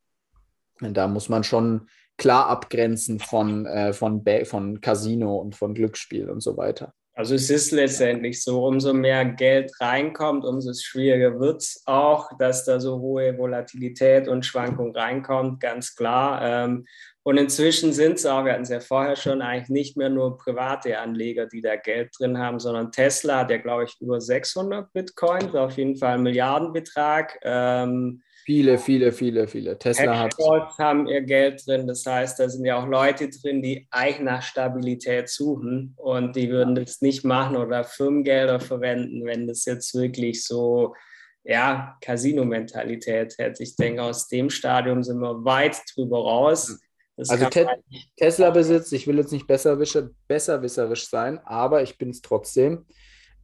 Und 0.81 0.97
da 0.97 1.07
muss 1.09 1.29
man 1.29 1.45
schon 1.45 1.89
klar 2.17 2.47
abgrenzen 2.47 3.19
von, 3.19 3.67
äh, 3.67 3.93
von, 3.93 4.25
von 4.45 4.81
Casino 4.81 5.37
und 5.37 5.55
von 5.55 5.75
Glücksspiel 5.75 6.31
und 6.31 6.41
so 6.41 6.57
weiter. 6.57 6.95
Also 7.21 7.35
es 7.35 7.51
ist 7.51 7.71
letztendlich 7.73 8.43
so, 8.43 8.65
umso 8.65 8.95
mehr 8.95 9.27
Geld 9.27 9.79
reinkommt, 9.79 10.43
umso 10.43 10.73
schwieriger 10.73 11.39
wird 11.39 11.61
es 11.61 11.83
auch, 11.85 12.31
dass 12.39 12.65
da 12.65 12.81
so 12.81 12.99
hohe 12.99 13.37
Volatilität 13.37 14.27
und 14.27 14.47
Schwankung 14.47 14.97
reinkommt, 14.97 15.61
ganz 15.61 15.95
klar. 15.95 16.41
Ähm, 16.43 16.87
und 17.23 17.37
inzwischen 17.37 17.93
sind 17.93 18.15
es 18.15 18.25
auch, 18.25 18.47
wir 18.47 18.55
hatten 18.55 18.63
es 18.63 18.71
ja 18.71 18.81
vorher 18.81 19.17
schon, 19.17 19.43
eigentlich 19.43 19.69
nicht 19.69 19.97
mehr 19.99 20.09
nur 20.09 20.39
private 20.39 20.99
Anleger, 20.99 21.45
die 21.45 21.61
da 21.61 21.77
Geld 21.77 22.09
drin 22.19 22.39
haben, 22.39 22.59
sondern 22.59 22.91
Tesla 22.91 23.41
hat 23.41 23.51
ja, 23.51 23.59
glaube 23.59 23.85
ich, 23.85 24.01
über 24.01 24.19
600 24.19 24.91
Bitcoins, 24.95 25.55
auf 25.55 25.77
jeden 25.77 25.97
Fall 25.97 26.15
ein 26.15 26.23
Milliardenbetrag. 26.23 27.39
Ähm, 27.43 28.23
viele, 28.51 28.79
viele, 28.79 29.13
viele, 29.13 29.47
viele. 29.47 29.79
Tesla 29.79 30.19
hat. 30.19 30.35
haben 30.77 31.07
ihr 31.07 31.21
Geld 31.21 31.65
drin. 31.65 31.87
Das 31.87 32.05
heißt, 32.05 32.41
da 32.41 32.49
sind 32.49 32.65
ja 32.65 32.83
auch 32.83 32.89
Leute 32.89 33.29
drin, 33.29 33.63
die 33.63 33.87
eigentlich 33.93 34.21
nach 34.23 34.43
Stabilität 34.43 35.29
suchen 35.29 35.95
und 35.97 36.35
die 36.35 36.51
würden 36.51 36.75
das 36.75 37.01
nicht 37.01 37.25
machen 37.25 37.57
oder 37.57 37.85
Firmengelder 37.85 38.59
verwenden, 38.59 39.25
wenn 39.25 39.47
das 39.47 39.67
jetzt 39.67 39.95
wirklich 39.95 40.45
so 40.45 40.97
ja, 41.45 41.97
Casino-Mentalität 42.01 43.39
hätte. 43.39 43.63
Ich 43.63 43.77
denke, 43.77 44.03
aus 44.03 44.27
dem 44.27 44.51
Stadium 44.51 45.05
sind 45.05 45.21
wir 45.21 45.45
weit 45.45 45.81
drüber 45.95 46.19
raus. 46.19 46.77
Das 47.17 47.31
also 47.31 47.49
Te 47.51 47.69
Tesla-Besitz, 48.17 48.91
ich 48.91 49.07
will 49.07 49.19
jetzt 49.19 49.33
nicht 49.33 49.47
besserwisserisch 49.47 51.09
sein, 51.09 51.39
aber 51.45 51.85
ich 51.85 51.99
bin 51.99 52.11
es 52.11 52.21
trotzdem. 52.21 52.85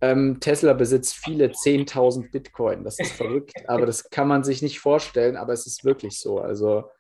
Ähm, 0.01 0.41
Tesla 0.41 0.73
besitzt 0.75 1.15
viele 1.15 1.49
10.000 1.49 2.31
Bitcoin. 2.31 2.85
Das 2.85 2.99
ist 2.99 3.13
verrückt, 3.13 3.53
aber 3.69 3.87
das 3.87 4.11
kann 4.11 4.29
man 4.29 4.45
sich 4.45 4.63
nicht 4.63 4.81
vorstellen, 4.81 5.37
aber 5.37 5.53
es 5.53 5.67
ist 5.67 5.85
wirklich 5.85 6.21
so. 6.21 6.39
Also 6.39 6.91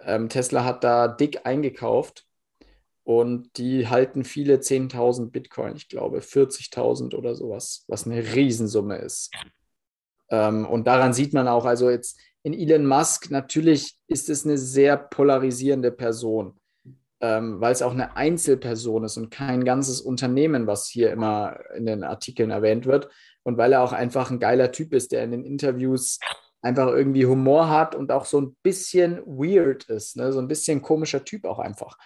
ähm, 0.00 0.28
Tesla 0.28 0.64
hat 0.64 0.84
da 0.84 1.08
dick 1.08 1.44
eingekauft 1.44 2.26
und 3.04 3.56
die 3.56 3.88
halten 3.88 4.24
viele 4.24 4.56
10.000 4.56 5.30
Bitcoin, 5.30 5.76
ich 5.76 5.88
glaube 5.88 6.18
40.000 6.20 7.14
oder 7.16 7.34
sowas, 7.34 7.84
was 7.88 8.06
eine 8.06 8.34
Riesensumme 8.34 8.96
ist. 8.98 9.32
Ähm, 10.30 10.66
und 10.66 10.86
daran 10.86 11.12
sieht 11.12 11.32
man 11.32 11.48
auch, 11.48 11.64
also 11.64 11.90
jetzt 11.90 12.20
in 12.42 12.54
Elon 12.54 12.86
Musk, 12.86 13.30
natürlich 13.30 13.98
ist 14.06 14.28
es 14.28 14.44
eine 14.44 14.58
sehr 14.58 14.96
polarisierende 14.96 15.90
Person, 15.90 16.57
ähm, 17.20 17.60
weil 17.60 17.72
es 17.72 17.82
auch 17.82 17.92
eine 17.92 18.16
Einzelperson 18.16 19.04
ist 19.04 19.16
und 19.16 19.30
kein 19.30 19.64
ganzes 19.64 20.00
Unternehmen, 20.00 20.66
was 20.66 20.86
hier 20.88 21.10
immer 21.10 21.58
in 21.76 21.86
den 21.86 22.04
Artikeln 22.04 22.50
erwähnt 22.50 22.86
wird. 22.86 23.08
Und 23.42 23.56
weil 23.56 23.72
er 23.72 23.82
auch 23.82 23.92
einfach 23.92 24.30
ein 24.30 24.40
geiler 24.40 24.72
Typ 24.72 24.92
ist, 24.92 25.12
der 25.12 25.24
in 25.24 25.30
den 25.30 25.44
Interviews 25.44 26.18
einfach 26.60 26.88
irgendwie 26.88 27.26
Humor 27.26 27.70
hat 27.70 27.94
und 27.94 28.12
auch 28.12 28.24
so 28.24 28.40
ein 28.40 28.56
bisschen 28.62 29.18
weird 29.24 29.84
ist, 29.84 30.16
ne? 30.16 30.32
so 30.32 30.38
ein 30.38 30.48
bisschen 30.48 30.82
komischer 30.82 31.24
Typ 31.24 31.44
auch 31.44 31.58
einfach. 31.58 31.96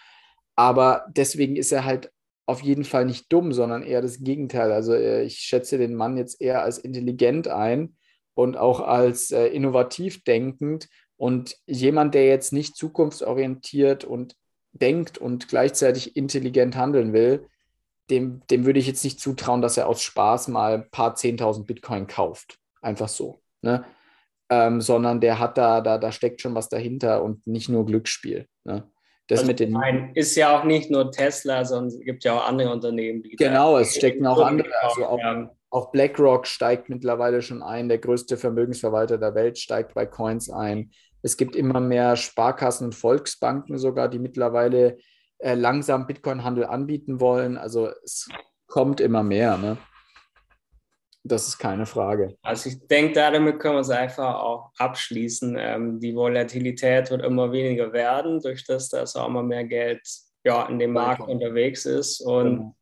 Aber 0.57 1.07
deswegen 1.09 1.57
ist 1.57 1.73
er 1.73 1.85
halt 1.85 2.13
auf 2.47 2.63
jeden 2.63 2.85
Fall 2.85 3.07
nicht 3.07 3.33
dumm, 3.33 3.53
sondern 3.53 3.83
eher 3.83 4.03
das 4.03 4.21
Gegenteil. 4.21 4.73
Also 4.73 4.95
äh, 4.95 5.23
ich 5.23 5.39
schätze 5.39 5.79
den 5.79 5.95
Mann 5.95 6.17
jetzt 6.17 6.41
eher 6.41 6.63
als 6.63 6.79
intelligent 6.79 7.49
ein 7.49 7.97
und 8.35 8.57
auch 8.57 8.81
als 8.81 9.31
äh, 9.31 9.47
innovativ 9.47 10.25
denkend 10.25 10.89
und 11.17 11.57
jemand, 11.67 12.15
der 12.15 12.27
jetzt 12.27 12.53
nicht 12.53 12.77
zukunftsorientiert 12.77 14.05
und 14.05 14.35
denkt 14.73 15.19
und 15.19 15.49
gleichzeitig 15.49 16.17
intelligent 16.17 16.77
handeln 16.77 17.13
will, 17.13 17.47
dem, 18.11 18.43
dem 18.51 18.67
würde 18.67 18.79
ich 18.79 18.87
jetzt 18.87 19.05
nicht 19.05 19.21
zutrauen, 19.21 19.63
dass 19.63 19.77
er 19.77 19.89
aus 19.89 20.03
Spaß 20.03 20.49
mal 20.49 20.75
ein 20.75 20.91
paar 20.91 21.15
10.000 21.15 21.67
Bitcoin 21.67 22.07
kauft. 22.07 22.59
Einfach 22.81 23.09
so. 23.09 23.41
Ne? 23.63 23.85
Ähm, 24.51 24.81
sondern 24.81 25.21
der 25.21 25.39
hat 25.39 25.57
da, 25.57 25.81
da, 25.81 25.99
da 25.99 26.13
steckt 26.13 26.41
schon 26.41 26.55
was 26.55 26.69
dahinter 26.69 27.23
und 27.23 27.47
nicht 27.47 27.69
nur 27.69 27.87
Glücksspiel. 27.87 28.47
Ne? 28.65 28.91
Das 29.29 29.41
also 29.41 29.51
mit 29.51 29.61
den 29.61 29.73
nein, 29.73 30.11
ist 30.15 30.35
ja 30.37 30.59
auch 30.59 30.65
nicht 30.65 30.91
nur 30.91 31.11
Tesla, 31.11 31.65
sondern 31.65 31.89
es 31.89 32.01
gibt 32.01 32.25
ja 32.25 32.35
auch 32.35 32.47
andere 32.47 32.71
Unternehmen, 32.73 33.23
die. 33.23 33.37
Genau, 33.37 33.79
es 33.79 33.95
stecken 33.95 34.27
auch 34.27 34.45
andere. 34.45 34.69
Also 34.83 35.07
auch, 35.07 35.21
auch 35.71 35.91
BlackRock 35.91 36.47
steigt 36.47 36.89
mittlerweile 36.91 37.41
schon 37.41 37.63
ein, 37.63 37.89
der 37.89 37.99
größte 37.99 38.37
Vermögensverwalter 38.37 39.17
der 39.17 39.35
Welt 39.35 39.59
steigt 39.59 39.95
bei 39.95 40.07
Coins 40.07 40.51
ein. 40.51 40.91
Es 41.23 41.37
gibt 41.37 41.57
immer 41.57 41.81
mehr 41.81 42.17
Sparkassen 42.17 42.87
und 42.87 42.95
Volksbanken 42.95 43.79
sogar, 43.79 44.09
die 44.09 44.19
mittlerweile 44.19 44.99
äh, 45.39 45.55
langsam 45.55 46.07
Bitcoin-Handel 46.07 46.67
anbieten 46.67 47.21
wollen. 47.21 47.57
Also 47.57 47.91
es 48.05 48.29
kommt 48.67 49.01
immer 49.01 49.23
mehr. 49.23 49.57
Ne? 49.57 49.79
Das 51.25 51.47
ist 51.47 51.59
keine 51.59 51.87
Frage. 51.87 52.37
Also 52.43 52.69
ich 52.69 52.87
denke, 52.89 53.15
damit 53.15 53.61
können 53.61 53.77
wir 53.77 53.81
es 53.81 53.91
einfach 53.91 54.35
auch 54.35 54.73
abschließen. 54.79 55.57
Ähm, 55.59 56.01
die 56.01 56.15
Volatilität 56.15 57.11
wird 57.11 57.25
immer 57.25 57.53
weniger 57.53 57.93
werden, 57.93 58.41
durch 58.41 58.65
das, 58.65 58.89
dass 58.89 59.15
auch 59.15 59.29
immer 59.29 59.43
mehr 59.43 59.65
Geld 59.65 60.03
ja, 60.45 60.67
in 60.67 60.81
dem 60.81 60.93
Markt 60.93 61.29
unterwegs 61.29 61.87
ist 61.87 62.21
und 62.21 62.57
genau. 62.57 62.77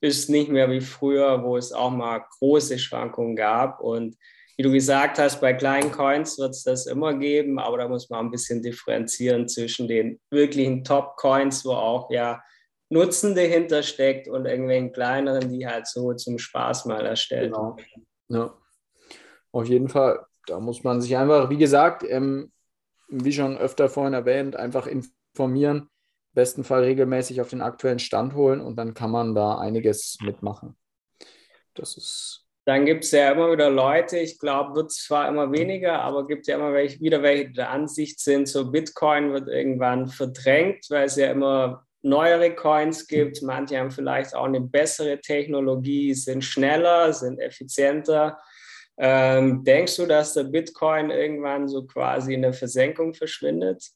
ist 0.00 0.28
nicht 0.28 0.50
mehr 0.50 0.68
wie 0.70 0.80
früher, 0.80 1.44
wo 1.44 1.56
es 1.56 1.72
auch 1.72 1.92
mal 1.92 2.24
große 2.38 2.78
Schwankungen 2.80 3.36
gab. 3.36 3.80
Und 3.80 4.16
wie 4.56 4.62
du 4.62 4.72
gesagt 4.72 5.18
hast, 5.18 5.40
bei 5.40 5.52
kleinen 5.52 5.92
Coins 5.92 6.38
wird 6.38 6.50
es 6.50 6.64
das 6.64 6.86
immer 6.86 7.14
geben, 7.14 7.58
aber 7.58 7.78
da 7.78 7.88
muss 7.88 8.08
man 8.08 8.26
ein 8.26 8.30
bisschen 8.30 8.62
differenzieren 8.62 9.48
zwischen 9.48 9.86
den 9.86 10.18
wirklichen 10.30 10.82
Top-Coins, 10.82 11.64
wo 11.64 11.72
auch 11.72 12.10
ja 12.10 12.42
Nutzen 12.88 13.34
dahinter 13.34 13.82
steckt 13.82 14.28
und 14.28 14.46
irgendwelchen 14.46 14.92
kleineren, 14.92 15.52
die 15.52 15.66
halt 15.66 15.86
so 15.86 16.14
zum 16.14 16.38
Spaß 16.38 16.86
mal 16.86 17.04
erstellt 17.04 17.52
genau. 17.52 17.76
Ja. 18.28 18.56
Auf 19.52 19.66
jeden 19.66 19.88
Fall. 19.88 20.24
Da 20.46 20.60
muss 20.60 20.84
man 20.84 21.00
sich 21.00 21.16
einfach, 21.16 21.50
wie 21.50 21.56
gesagt, 21.56 22.04
ähm, 22.06 22.52
wie 23.08 23.32
schon 23.32 23.58
öfter 23.58 23.88
vorhin 23.88 24.14
erwähnt, 24.14 24.56
einfach 24.56 24.86
informieren, 24.86 25.90
besten 26.32 26.64
Fall 26.64 26.84
regelmäßig 26.84 27.40
auf 27.40 27.50
den 27.50 27.62
aktuellen 27.62 27.98
Stand 27.98 28.34
holen 28.34 28.60
und 28.60 28.76
dann 28.76 28.94
kann 28.94 29.10
man 29.10 29.34
da 29.34 29.58
einiges 29.58 30.18
mitmachen. 30.20 30.76
Das 31.74 31.96
ist. 31.96 32.45
Dann 32.66 32.84
gibt 32.84 33.04
es 33.04 33.12
ja 33.12 33.30
immer 33.30 33.52
wieder 33.52 33.70
Leute, 33.70 34.18
ich 34.18 34.40
glaube, 34.40 34.74
wird 34.74 34.90
zwar 34.90 35.28
immer 35.28 35.52
weniger, 35.52 36.00
aber 36.02 36.26
gibt 36.26 36.48
ja 36.48 36.56
immer 36.56 36.72
welche, 36.72 37.00
wieder 37.00 37.22
welche 37.22 37.52
der 37.52 37.70
Ansicht 37.70 38.18
sind, 38.18 38.48
so 38.48 38.72
Bitcoin 38.72 39.32
wird 39.32 39.48
irgendwann 39.48 40.08
verdrängt, 40.08 40.84
weil 40.90 41.04
es 41.04 41.14
ja 41.14 41.30
immer 41.30 41.86
neuere 42.02 42.54
Coins 42.56 43.06
gibt. 43.06 43.40
Manche 43.42 43.78
haben 43.78 43.92
vielleicht 43.92 44.34
auch 44.34 44.46
eine 44.46 44.60
bessere 44.60 45.20
Technologie, 45.20 46.12
sind 46.14 46.42
schneller, 46.42 47.12
sind 47.12 47.38
effizienter. 47.38 48.38
Ähm, 48.98 49.62
denkst 49.62 49.96
du, 49.96 50.06
dass 50.06 50.34
der 50.34 50.44
Bitcoin 50.44 51.10
irgendwann 51.10 51.68
so 51.68 51.86
quasi 51.86 52.34
in 52.34 52.42
der 52.42 52.52
Versenkung 52.52 53.14
verschwindet? 53.14 53.90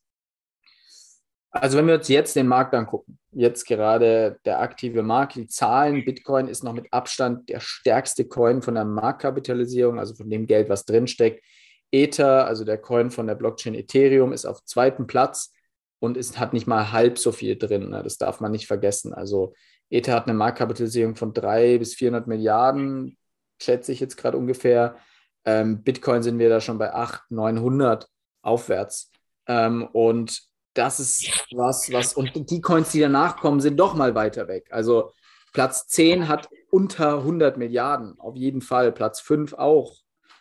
Also 1.50 1.78
wenn 1.78 1.88
wir 1.88 1.94
uns 1.94 2.06
jetzt 2.06 2.36
den 2.36 2.46
Markt 2.46 2.74
angucken, 2.74 3.18
jetzt 3.32 3.66
gerade 3.66 4.38
der 4.44 4.60
aktive 4.60 5.02
Markt, 5.02 5.36
die 5.36 5.46
Zahlen, 5.46 6.04
Bitcoin 6.04 6.48
ist 6.48 6.64
noch 6.64 6.72
mit 6.72 6.92
Abstand 6.92 7.48
der 7.48 7.60
stärkste 7.60 8.24
Coin 8.24 8.62
von 8.62 8.74
der 8.74 8.84
Marktkapitalisierung, 8.84 9.98
also 9.98 10.14
von 10.14 10.28
dem 10.30 10.46
Geld, 10.46 10.68
was 10.68 10.84
drinsteckt. 10.84 11.44
Ether, 11.92 12.46
also 12.46 12.64
der 12.64 12.78
Coin 12.78 13.10
von 13.10 13.26
der 13.26 13.34
Blockchain 13.34 13.74
Ethereum, 13.74 14.32
ist 14.32 14.46
auf 14.46 14.64
zweiten 14.64 15.06
Platz 15.06 15.52
und 15.98 16.16
ist, 16.16 16.38
hat 16.38 16.52
nicht 16.52 16.66
mal 16.66 16.92
halb 16.92 17.18
so 17.18 17.32
viel 17.32 17.56
drin. 17.56 17.90
Ne? 17.90 18.02
Das 18.02 18.18
darf 18.18 18.40
man 18.40 18.52
nicht 18.52 18.66
vergessen. 18.66 19.12
Also 19.12 19.54
Ether 19.90 20.14
hat 20.14 20.26
eine 20.26 20.34
Marktkapitalisierung 20.34 21.16
von 21.16 21.32
300 21.32 21.78
bis 21.78 21.94
400 21.94 22.26
Milliarden, 22.26 23.16
schätze 23.60 23.92
ich 23.92 24.00
jetzt 24.00 24.16
gerade 24.16 24.38
ungefähr. 24.38 24.96
Ähm, 25.44 25.82
Bitcoin 25.82 26.22
sind 26.22 26.38
wir 26.38 26.48
da 26.48 26.60
schon 26.60 26.78
bei 26.78 26.92
800, 26.92 27.30
900 27.30 28.08
aufwärts. 28.42 29.10
Ähm, 29.46 29.88
und 29.92 30.49
das 30.74 31.00
ist 31.00 31.46
was, 31.52 31.92
was, 31.92 32.14
und 32.14 32.50
die 32.50 32.60
Coins, 32.60 32.92
die 32.92 33.00
danach 33.00 33.36
kommen, 33.36 33.60
sind 33.60 33.78
doch 33.78 33.94
mal 33.94 34.14
weiter 34.14 34.48
weg. 34.48 34.68
Also 34.70 35.12
Platz 35.52 35.86
10 35.88 36.28
hat 36.28 36.48
unter 36.70 37.18
100 37.18 37.56
Milliarden, 37.56 38.18
auf 38.20 38.36
jeden 38.36 38.60
Fall. 38.60 38.92
Platz 38.92 39.20
5 39.20 39.54
auch. 39.54 39.96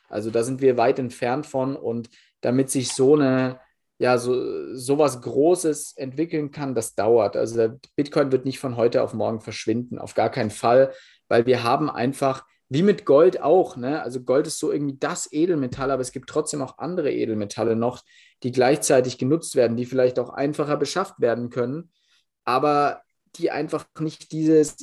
Also 0.08 0.30
da 0.30 0.44
sind 0.44 0.62
wir 0.62 0.78
weit 0.78 1.00
entfernt 1.00 1.48
von. 1.48 1.76
Und 1.76 2.10
damit 2.42 2.70
sich 2.70 2.94
so 2.94 3.16
eine 3.16 3.60
ja, 4.00 4.18
so 4.18 4.74
sowas 4.76 5.22
Großes 5.22 5.94
entwickeln 5.98 6.52
kann, 6.52 6.74
das 6.74 6.96
dauert. 6.96 7.36
Also 7.36 7.78
Bitcoin 7.98 8.32
wird 8.32 8.46
nicht 8.46 8.60
von 8.60 8.78
heute 8.78 9.04
auf 9.04 9.14
morgen 9.14 9.42
verschwinden, 9.42 10.00
auf 10.00 10.16
gar 10.16 10.30
keinen 10.30 10.52
Fall, 10.52 10.94
weil 11.28 11.46
wir 11.46 11.64
haben 11.64 11.90
einfach, 11.90 12.46
wie 12.70 12.82
mit 12.82 13.06
Gold 13.06 13.42
auch, 13.42 13.76
ne? 13.76 14.02
Also 14.02 14.22
Gold 14.22 14.48
ist 14.48 14.60
so 14.60 14.72
irgendwie 14.72 14.98
das 14.98 15.32
Edelmetall, 15.34 15.92
aber 15.92 16.02
es 16.02 16.14
gibt 16.14 16.30
trotzdem 16.30 16.62
auch 16.62 16.78
andere 16.78 17.12
Edelmetalle 17.12 17.76
noch, 17.76 18.04
die 18.44 18.52
gleichzeitig 18.52 19.18
genutzt 19.18 19.56
werden, 19.56 19.78
die 19.78 19.86
vielleicht 19.86 20.20
auch 20.20 20.30
einfacher 20.30 20.78
beschafft 20.78 21.20
werden 21.20 21.50
können, 21.50 21.92
aber 22.46 23.02
die 23.36 23.52
einfach 23.52 23.86
nicht 24.00 24.32
dieses, 24.32 24.78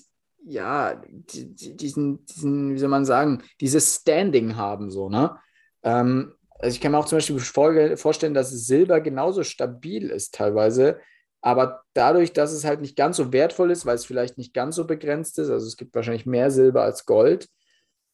ja, 0.44 0.94
diesen, 0.94 2.24
diesen, 2.26 2.74
wie 2.74 2.78
soll 2.78 2.88
man 2.88 3.04
sagen, 3.04 3.42
dieses 3.60 3.96
Standing 3.96 4.56
haben, 4.56 4.90
so, 4.90 5.08
ne? 5.08 5.36
Ähm, 5.82 6.34
also 6.58 6.74
ich 6.74 6.80
kann 6.80 6.92
mir 6.92 6.98
auch 6.98 7.06
zum 7.06 7.18
Beispiel 7.18 7.96
vorstellen, 7.96 8.34
dass 8.34 8.50
Silber 8.50 9.00
genauso 9.00 9.42
stabil 9.42 10.10
ist 10.10 10.34
teilweise, 10.34 11.00
aber 11.42 11.82
dadurch, 11.92 12.32
dass 12.32 12.52
es 12.52 12.64
halt 12.64 12.80
nicht 12.80 12.96
ganz 12.96 13.18
so 13.18 13.32
wertvoll 13.32 13.70
ist, 13.70 13.84
weil 13.84 13.96
es 13.96 14.06
vielleicht 14.06 14.38
nicht 14.38 14.54
ganz 14.54 14.76
so 14.76 14.86
begrenzt 14.86 15.38
ist, 15.38 15.50
also 15.50 15.66
es 15.66 15.76
gibt 15.76 15.94
wahrscheinlich 15.94 16.26
mehr 16.26 16.50
Silber 16.50 16.82
als 16.82 17.04
Gold, 17.04 17.48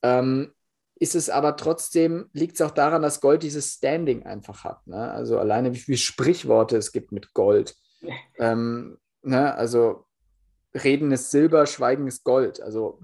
ähm, 0.02 0.52
ist 1.02 1.16
es 1.16 1.28
aber 1.28 1.56
trotzdem, 1.56 2.30
liegt 2.32 2.54
es 2.54 2.60
auch 2.60 2.70
daran, 2.70 3.02
dass 3.02 3.20
Gold 3.20 3.42
dieses 3.42 3.74
Standing 3.74 4.24
einfach 4.24 4.62
hat. 4.62 4.86
Ne? 4.86 5.10
Also 5.10 5.36
alleine 5.36 5.74
wie 5.74 5.78
viele 5.78 5.98
Sprichworte 5.98 6.76
es 6.76 6.92
gibt 6.92 7.12
mit 7.12 7.34
Gold. 7.34 7.76
Ähm, 8.38 8.98
ne? 9.22 9.54
Also 9.54 10.06
Reden 10.74 11.12
ist 11.12 11.30
Silber, 11.30 11.66
Schweigen 11.66 12.08
ist 12.08 12.24
Gold. 12.24 12.60
Also 12.60 12.98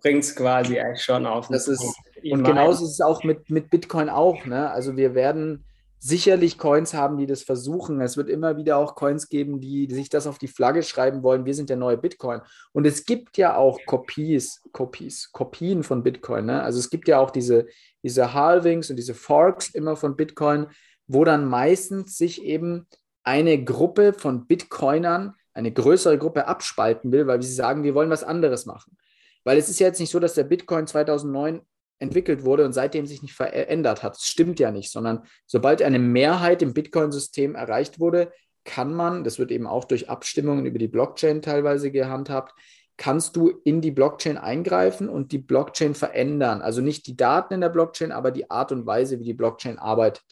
bringt 0.00 0.22
es 0.22 0.36
quasi 0.36 0.78
eigentlich 0.78 1.02
schon 1.02 1.26
auf. 1.26 1.48
Das 1.48 1.66
ist, 1.66 1.84
und 2.22 2.44
genauso 2.44 2.84
ist 2.84 2.92
es 2.92 3.00
auch 3.00 3.24
mit, 3.24 3.50
mit 3.50 3.70
Bitcoin 3.70 4.08
auch. 4.08 4.44
Ne? 4.44 4.70
Also 4.70 4.96
wir 4.96 5.16
werden 5.16 5.64
sicherlich 6.04 6.58
Coins 6.58 6.94
haben, 6.94 7.16
die 7.16 7.26
das 7.26 7.44
versuchen. 7.44 8.00
Es 8.00 8.16
wird 8.16 8.28
immer 8.28 8.56
wieder 8.56 8.76
auch 8.76 8.96
Coins 8.96 9.28
geben, 9.28 9.60
die, 9.60 9.86
die 9.86 9.94
sich 9.94 10.08
das 10.08 10.26
auf 10.26 10.36
die 10.36 10.48
Flagge 10.48 10.82
schreiben 10.82 11.22
wollen. 11.22 11.44
Wir 11.44 11.54
sind 11.54 11.70
der 11.70 11.76
neue 11.76 11.96
Bitcoin. 11.96 12.40
Und 12.72 12.88
es 12.88 13.04
gibt 13.04 13.36
ja 13.36 13.54
auch 13.54 13.78
Kopies, 13.86 14.60
Kopies, 14.72 15.30
Kopien 15.30 15.84
von 15.84 16.02
Bitcoin. 16.02 16.46
Ne? 16.46 16.60
Also 16.60 16.80
es 16.80 16.90
gibt 16.90 17.06
ja 17.06 17.20
auch 17.20 17.30
diese, 17.30 17.66
diese 18.02 18.34
Halvings 18.34 18.90
und 18.90 18.96
diese 18.96 19.14
Forks 19.14 19.70
immer 19.70 19.94
von 19.94 20.16
Bitcoin, 20.16 20.66
wo 21.06 21.24
dann 21.24 21.46
meistens 21.46 22.18
sich 22.18 22.42
eben 22.42 22.88
eine 23.22 23.62
Gruppe 23.62 24.12
von 24.12 24.48
Bitcoinern, 24.48 25.36
eine 25.54 25.70
größere 25.70 26.18
Gruppe 26.18 26.48
abspalten 26.48 27.12
will, 27.12 27.28
weil 27.28 27.40
sie 27.42 27.54
sagen, 27.54 27.84
wir 27.84 27.94
wollen 27.94 28.10
was 28.10 28.24
anderes 28.24 28.66
machen. 28.66 28.96
Weil 29.44 29.56
es 29.56 29.68
ist 29.68 29.78
ja 29.78 29.86
jetzt 29.86 30.00
nicht 30.00 30.10
so, 30.10 30.18
dass 30.18 30.34
der 30.34 30.44
Bitcoin 30.44 30.88
2009 30.88 31.60
entwickelt 32.02 32.44
wurde 32.44 32.64
und 32.64 32.72
seitdem 32.72 33.06
sich 33.06 33.22
nicht 33.22 33.34
verändert 33.34 34.02
hat. 34.02 34.16
Das 34.16 34.24
stimmt 34.24 34.60
ja 34.60 34.70
nicht, 34.70 34.90
sondern 34.90 35.22
sobald 35.46 35.80
eine 35.80 35.98
Mehrheit 35.98 36.60
im 36.60 36.74
Bitcoin-System 36.74 37.54
erreicht 37.54 38.00
wurde, 38.00 38.32
kann 38.64 38.92
man, 38.92 39.24
das 39.24 39.38
wird 39.38 39.50
eben 39.50 39.66
auch 39.66 39.84
durch 39.84 40.10
Abstimmungen 40.10 40.66
über 40.66 40.78
die 40.78 40.88
Blockchain 40.88 41.42
teilweise 41.42 41.90
gehandhabt, 41.90 42.54
kannst 42.96 43.36
du 43.36 43.48
in 43.64 43.80
die 43.80 43.90
Blockchain 43.90 44.36
eingreifen 44.36 45.08
und 45.08 45.32
die 45.32 45.38
Blockchain 45.38 45.94
verändern. 45.94 46.60
Also 46.60 46.82
nicht 46.82 47.06
die 47.06 47.16
Daten 47.16 47.54
in 47.54 47.60
der 47.60 47.70
Blockchain, 47.70 48.12
aber 48.12 48.30
die 48.30 48.50
Art 48.50 48.70
und 48.70 48.86
Weise, 48.86 49.18
wie 49.18 49.24
die 49.24 49.34
Blockchain 49.34 49.78
arbeitet. 49.78 50.24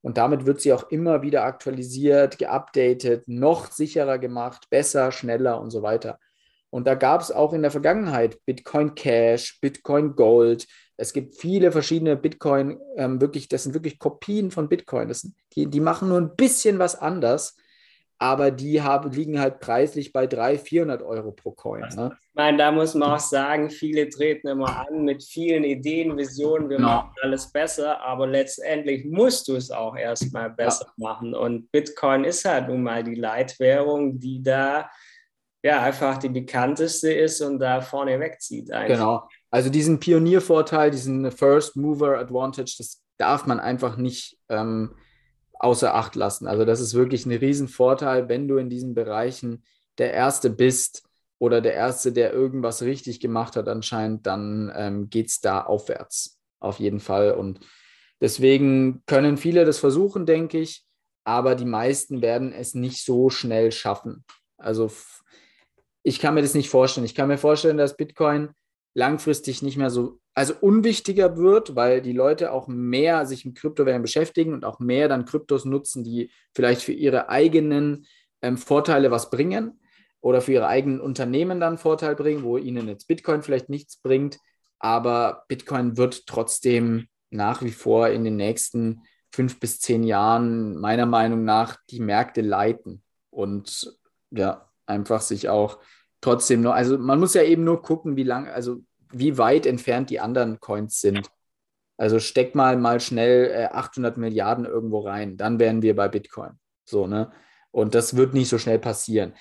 Und 0.00 0.16
damit 0.18 0.46
wird 0.46 0.60
sie 0.60 0.72
auch 0.72 0.90
immer 0.90 1.22
wieder 1.22 1.44
aktualisiert, 1.44 2.38
geupdatet, 2.38 3.26
noch 3.26 3.70
sicherer 3.70 4.18
gemacht, 4.18 4.68
besser, 4.70 5.12
schneller 5.12 5.60
und 5.60 5.70
so 5.70 5.82
weiter. 5.82 6.18
Und 6.70 6.86
da 6.86 6.94
gab 6.94 7.20
es 7.20 7.32
auch 7.32 7.52
in 7.52 7.62
der 7.62 7.70
Vergangenheit 7.70 8.38
Bitcoin 8.44 8.94
Cash, 8.94 9.58
Bitcoin 9.60 10.14
Gold. 10.14 10.66
Es 11.00 11.12
gibt 11.12 11.36
viele 11.36 11.70
verschiedene 11.70 12.16
Bitcoin, 12.16 12.78
ähm, 12.96 13.20
wirklich, 13.20 13.48
das 13.48 13.62
sind 13.62 13.72
wirklich 13.72 14.00
Kopien 14.00 14.50
von 14.50 14.68
Bitcoin. 14.68 15.08
Das 15.08 15.20
sind, 15.20 15.34
die, 15.54 15.66
die 15.66 15.80
machen 15.80 16.08
nur 16.08 16.18
ein 16.18 16.34
bisschen 16.34 16.80
was 16.80 16.96
anders, 16.96 17.56
aber 18.18 18.50
die 18.50 18.82
haben, 18.82 19.12
liegen 19.12 19.40
halt 19.40 19.60
preislich 19.60 20.12
bei 20.12 20.26
300, 20.26 20.60
400 20.60 21.02
Euro 21.02 21.30
pro 21.30 21.52
Coin. 21.52 21.84
Ne? 21.94 22.10
Ich 22.20 22.34
meine, 22.34 22.58
da 22.58 22.72
muss 22.72 22.94
man 22.94 23.12
auch 23.12 23.20
sagen, 23.20 23.70
viele 23.70 24.08
treten 24.08 24.48
immer 24.48 24.88
an 24.88 25.04
mit 25.04 25.22
vielen 25.22 25.62
Ideen, 25.62 26.16
Visionen, 26.18 26.68
wir 26.68 26.80
no. 26.80 26.86
machen 26.86 27.14
alles 27.22 27.52
besser, 27.52 28.00
aber 28.00 28.26
letztendlich 28.26 29.04
musst 29.04 29.46
du 29.46 29.54
es 29.54 29.70
auch 29.70 29.96
erstmal 29.96 30.50
besser 30.50 30.86
ja. 30.86 30.92
machen. 30.96 31.32
Und 31.32 31.70
Bitcoin 31.70 32.24
ist 32.24 32.44
halt 32.44 32.66
nun 32.66 32.82
mal 32.82 33.04
die 33.04 33.14
Leitwährung, 33.14 34.18
die 34.18 34.42
da 34.42 34.90
ja, 35.62 35.82
einfach 35.82 36.18
die 36.18 36.28
bekannteste 36.28 37.12
ist 37.12 37.40
und 37.40 37.58
da 37.58 37.80
vorne 37.80 38.18
wegzieht. 38.20 38.70
Eigentlich. 38.70 38.98
Genau. 38.98 39.28
Also 39.50 39.70
diesen 39.70 39.98
Pioniervorteil, 39.98 40.90
diesen 40.90 41.30
First 41.30 41.76
Mover 41.76 42.18
Advantage, 42.18 42.74
das 42.78 43.02
darf 43.16 43.46
man 43.46 43.60
einfach 43.60 43.96
nicht 43.96 44.38
ähm, 44.48 44.94
außer 45.58 45.94
Acht 45.94 46.14
lassen. 46.14 46.46
Also 46.46 46.64
das 46.64 46.80
ist 46.80 46.94
wirklich 46.94 47.26
ein 47.26 47.32
Riesenvorteil, 47.32 48.28
wenn 48.28 48.46
du 48.46 48.56
in 48.58 48.70
diesen 48.70 48.94
Bereichen 48.94 49.64
der 49.98 50.12
Erste 50.12 50.50
bist 50.50 51.02
oder 51.38 51.60
der 51.60 51.74
Erste, 51.74 52.12
der 52.12 52.32
irgendwas 52.32 52.82
richtig 52.82 53.20
gemacht 53.20 53.56
hat 53.56 53.68
anscheinend, 53.68 54.26
dann 54.26 54.72
ähm, 54.74 55.10
geht 55.10 55.28
es 55.28 55.40
da 55.40 55.62
aufwärts. 55.62 56.38
Auf 56.60 56.78
jeden 56.78 57.00
Fall. 57.00 57.32
Und 57.32 57.60
deswegen 58.20 59.02
können 59.06 59.36
viele 59.36 59.64
das 59.64 59.78
versuchen, 59.78 60.26
denke 60.26 60.58
ich, 60.58 60.84
aber 61.24 61.54
die 61.54 61.64
meisten 61.64 62.22
werden 62.22 62.52
es 62.52 62.74
nicht 62.74 63.04
so 63.04 63.30
schnell 63.30 63.70
schaffen. 63.72 64.24
Also 64.56 64.90
ich 66.02 66.18
kann 66.18 66.34
mir 66.34 66.42
das 66.42 66.54
nicht 66.54 66.70
vorstellen. 66.70 67.04
Ich 67.04 67.14
kann 67.14 67.28
mir 67.28 67.38
vorstellen, 67.38 67.76
dass 67.76 67.96
Bitcoin 67.96 68.50
langfristig 68.98 69.62
nicht 69.62 69.76
mehr 69.76 69.90
so, 69.90 70.18
also 70.34 70.54
unwichtiger 70.60 71.36
wird, 71.36 71.76
weil 71.76 72.02
die 72.02 72.12
Leute 72.12 72.50
auch 72.50 72.66
mehr 72.66 73.26
sich 73.26 73.44
mit 73.44 73.56
Kryptowährungen 73.56 74.02
beschäftigen 74.02 74.52
und 74.52 74.64
auch 74.64 74.80
mehr 74.80 75.08
dann 75.08 75.24
Kryptos 75.24 75.64
nutzen, 75.64 76.02
die 76.02 76.32
vielleicht 76.52 76.82
für 76.82 76.92
ihre 76.92 77.28
eigenen 77.28 78.06
ähm, 78.42 78.58
Vorteile 78.58 79.12
was 79.12 79.30
bringen 79.30 79.80
oder 80.20 80.40
für 80.40 80.52
ihre 80.52 80.66
eigenen 80.66 81.00
Unternehmen 81.00 81.60
dann 81.60 81.78
Vorteil 81.78 82.16
bringen, 82.16 82.42
wo 82.42 82.58
ihnen 82.58 82.88
jetzt 82.88 83.06
Bitcoin 83.06 83.42
vielleicht 83.42 83.68
nichts 83.68 83.98
bringt. 83.98 84.40
Aber 84.80 85.44
Bitcoin 85.46 85.96
wird 85.96 86.26
trotzdem 86.26 87.06
nach 87.30 87.62
wie 87.62 87.70
vor 87.70 88.08
in 88.08 88.24
den 88.24 88.34
nächsten 88.34 89.02
fünf 89.32 89.60
bis 89.60 89.78
zehn 89.78 90.02
Jahren 90.02 90.76
meiner 90.76 91.06
Meinung 91.06 91.44
nach 91.44 91.76
die 91.90 92.00
Märkte 92.00 92.40
leiten 92.40 93.04
und 93.30 93.96
ja, 94.32 94.68
einfach 94.86 95.20
sich 95.20 95.48
auch 95.48 95.78
trotzdem 96.20 96.62
noch, 96.62 96.72
also 96.72 96.98
man 96.98 97.20
muss 97.20 97.34
ja 97.34 97.44
eben 97.44 97.62
nur 97.62 97.80
gucken, 97.80 98.16
wie 98.16 98.24
lang, 98.24 98.48
also 98.48 98.82
wie 99.12 99.38
weit 99.38 99.66
entfernt 99.66 100.10
die 100.10 100.20
anderen 100.20 100.60
Coins 100.60 101.00
sind. 101.00 101.30
Also 101.96 102.20
steck 102.20 102.54
mal 102.54 102.76
mal 102.76 103.00
schnell 103.00 103.50
äh, 103.50 103.64
800 103.66 104.16
Milliarden 104.16 104.64
irgendwo 104.64 105.00
rein, 105.00 105.36
dann 105.36 105.58
wären 105.58 105.82
wir 105.82 105.96
bei 105.96 106.08
Bitcoin. 106.08 106.52
So, 106.84 107.06
ne? 107.06 107.32
Und 107.70 107.94
das 107.94 108.16
wird 108.16 108.34
nicht 108.34 108.48
so 108.48 108.58
schnell 108.58 108.78
passieren. 108.78 109.34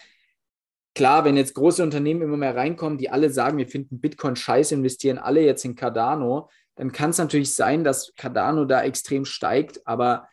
Klar, 0.96 1.26
wenn 1.26 1.38
jetzt 1.38 1.54
große 1.54 1.84
Unternehmen 1.84 2.24
immer 2.24 2.38
mehr 2.38 2.56
reinkommen, 2.56 2.98
die 2.98 3.10
alle 3.10 3.30
sagen, 3.30 3.60
wir 3.60 3.68
finden 3.68 4.02
Bitcoin 4.02 4.36
scheiße, 4.36 4.74
investieren 4.74 5.20
alle 5.20 5.42
jetzt 5.42 5.64
in 5.64 5.76
Cardano, 5.76 6.50
dann 6.76 6.92
kann 6.92 7.12
es 7.12 7.20
natürlich 7.20 7.54
sein, 7.54 7.84
dass 7.84 8.14
Cardano 8.16 8.66
da 8.66 8.84
extrem 8.84 9.24
steigt, 9.26 9.86
aber 9.86 10.28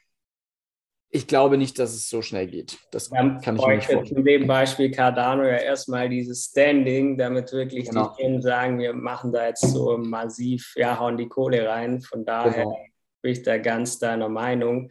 ich 1.14 1.28
glaube 1.28 1.56
nicht, 1.58 1.78
dass 1.78 1.94
es 1.94 2.10
so 2.10 2.22
schnell 2.22 2.48
geht. 2.48 2.76
Das 2.90 3.08
Dann 3.08 3.40
kann 3.40 3.54
ich 3.54 3.64
mir 3.64 3.76
nicht 3.76 3.86
vorstellen. 3.86 4.18
In 4.18 4.24
dem 4.24 4.46
Beispiel 4.48 4.90
Cardano 4.90 5.44
ja 5.44 5.58
erstmal 5.58 6.08
dieses 6.08 6.46
Standing, 6.46 7.16
damit 7.16 7.52
wirklich 7.52 7.88
genau. 7.88 8.08
die 8.08 8.20
Firmen 8.20 8.42
sagen, 8.42 8.80
wir 8.80 8.92
machen 8.94 9.32
da 9.32 9.46
jetzt 9.46 9.60
so 9.60 9.96
massiv, 9.96 10.74
ja, 10.74 10.98
hauen 10.98 11.16
die 11.16 11.28
Kohle 11.28 11.68
rein. 11.68 12.00
Von 12.00 12.24
daher 12.24 12.64
genau. 12.64 12.76
bin 13.22 13.30
ich 13.30 13.44
da 13.44 13.58
ganz 13.58 14.00
deiner 14.00 14.28
Meinung. 14.28 14.90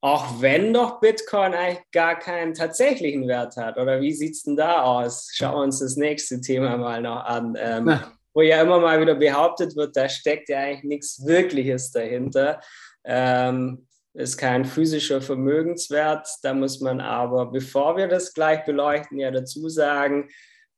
Auch 0.00 0.40
wenn 0.40 0.72
doch 0.72 1.00
Bitcoin 1.00 1.54
eigentlich 1.54 1.82
gar 1.90 2.20
keinen 2.20 2.54
tatsächlichen 2.54 3.26
Wert 3.26 3.56
hat. 3.56 3.76
Oder 3.76 4.00
wie 4.00 4.12
sieht 4.12 4.34
es 4.34 4.44
denn 4.44 4.54
da 4.54 4.82
aus? 4.84 5.32
Schauen 5.34 5.54
wir 5.54 5.62
uns 5.64 5.80
das 5.80 5.96
nächste 5.96 6.40
Thema 6.40 6.76
mal 6.76 7.02
noch 7.02 7.24
an. 7.24 7.56
Ähm, 7.58 7.98
wo 8.32 8.42
ja 8.42 8.62
immer 8.62 8.78
mal 8.78 9.00
wieder 9.00 9.16
behauptet 9.16 9.74
wird, 9.74 9.96
da 9.96 10.08
steckt 10.08 10.50
ja 10.50 10.58
eigentlich 10.58 10.84
nichts 10.84 11.26
Wirkliches 11.26 11.90
dahinter. 11.90 12.60
Ähm, 13.04 13.88
ist 14.14 14.38
kein 14.38 14.64
physischer 14.64 15.20
Vermögenswert. 15.20 16.26
Da 16.42 16.54
muss 16.54 16.80
man 16.80 17.00
aber, 17.00 17.46
bevor 17.46 17.96
wir 17.96 18.08
das 18.08 18.32
gleich 18.32 18.64
beleuchten, 18.64 19.18
ja 19.18 19.30
dazu 19.30 19.68
sagen, 19.68 20.28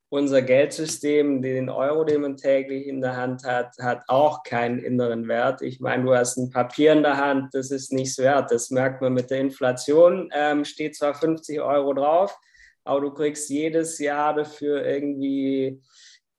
unser 0.09 0.41
Geldsystem, 0.41 1.43
den 1.43 1.68
Euro, 1.68 2.05
den 2.05 2.22
man 2.22 2.37
täglich 2.37 2.87
in 2.87 3.01
der 3.01 3.16
Hand 3.16 3.45
hat, 3.45 3.76
hat 3.80 4.03
auch 4.07 4.43
keinen 4.45 4.78
inneren 4.78 5.28
Wert. 5.28 5.62
Ich 5.62 5.80
meine, 5.80 6.05
du 6.05 6.14
hast 6.14 6.37
ein 6.37 6.51
Papier 6.51 6.93
in 6.93 7.03
der 7.03 7.16
Hand, 7.16 7.53
das 7.53 7.70
ist 7.70 7.93
nichts 7.93 8.16
wert. 8.18 8.51
Das 8.51 8.70
merkt 8.70 9.03
man 9.03 9.12
mit 9.12 9.30
der 9.30 9.41
Inflation. 9.41 10.30
Ähm, 10.32 10.64
steht 10.64 10.97
zwar 10.97 11.14
50 11.14 11.61
Euro 11.61 11.93
drauf, 11.93 12.39
aber 12.84 13.01
du 13.01 13.12
kriegst 13.12 13.51
jedes 13.51 13.99
Jahr 13.99 14.34
dafür 14.34 14.84
irgendwie 14.87 15.82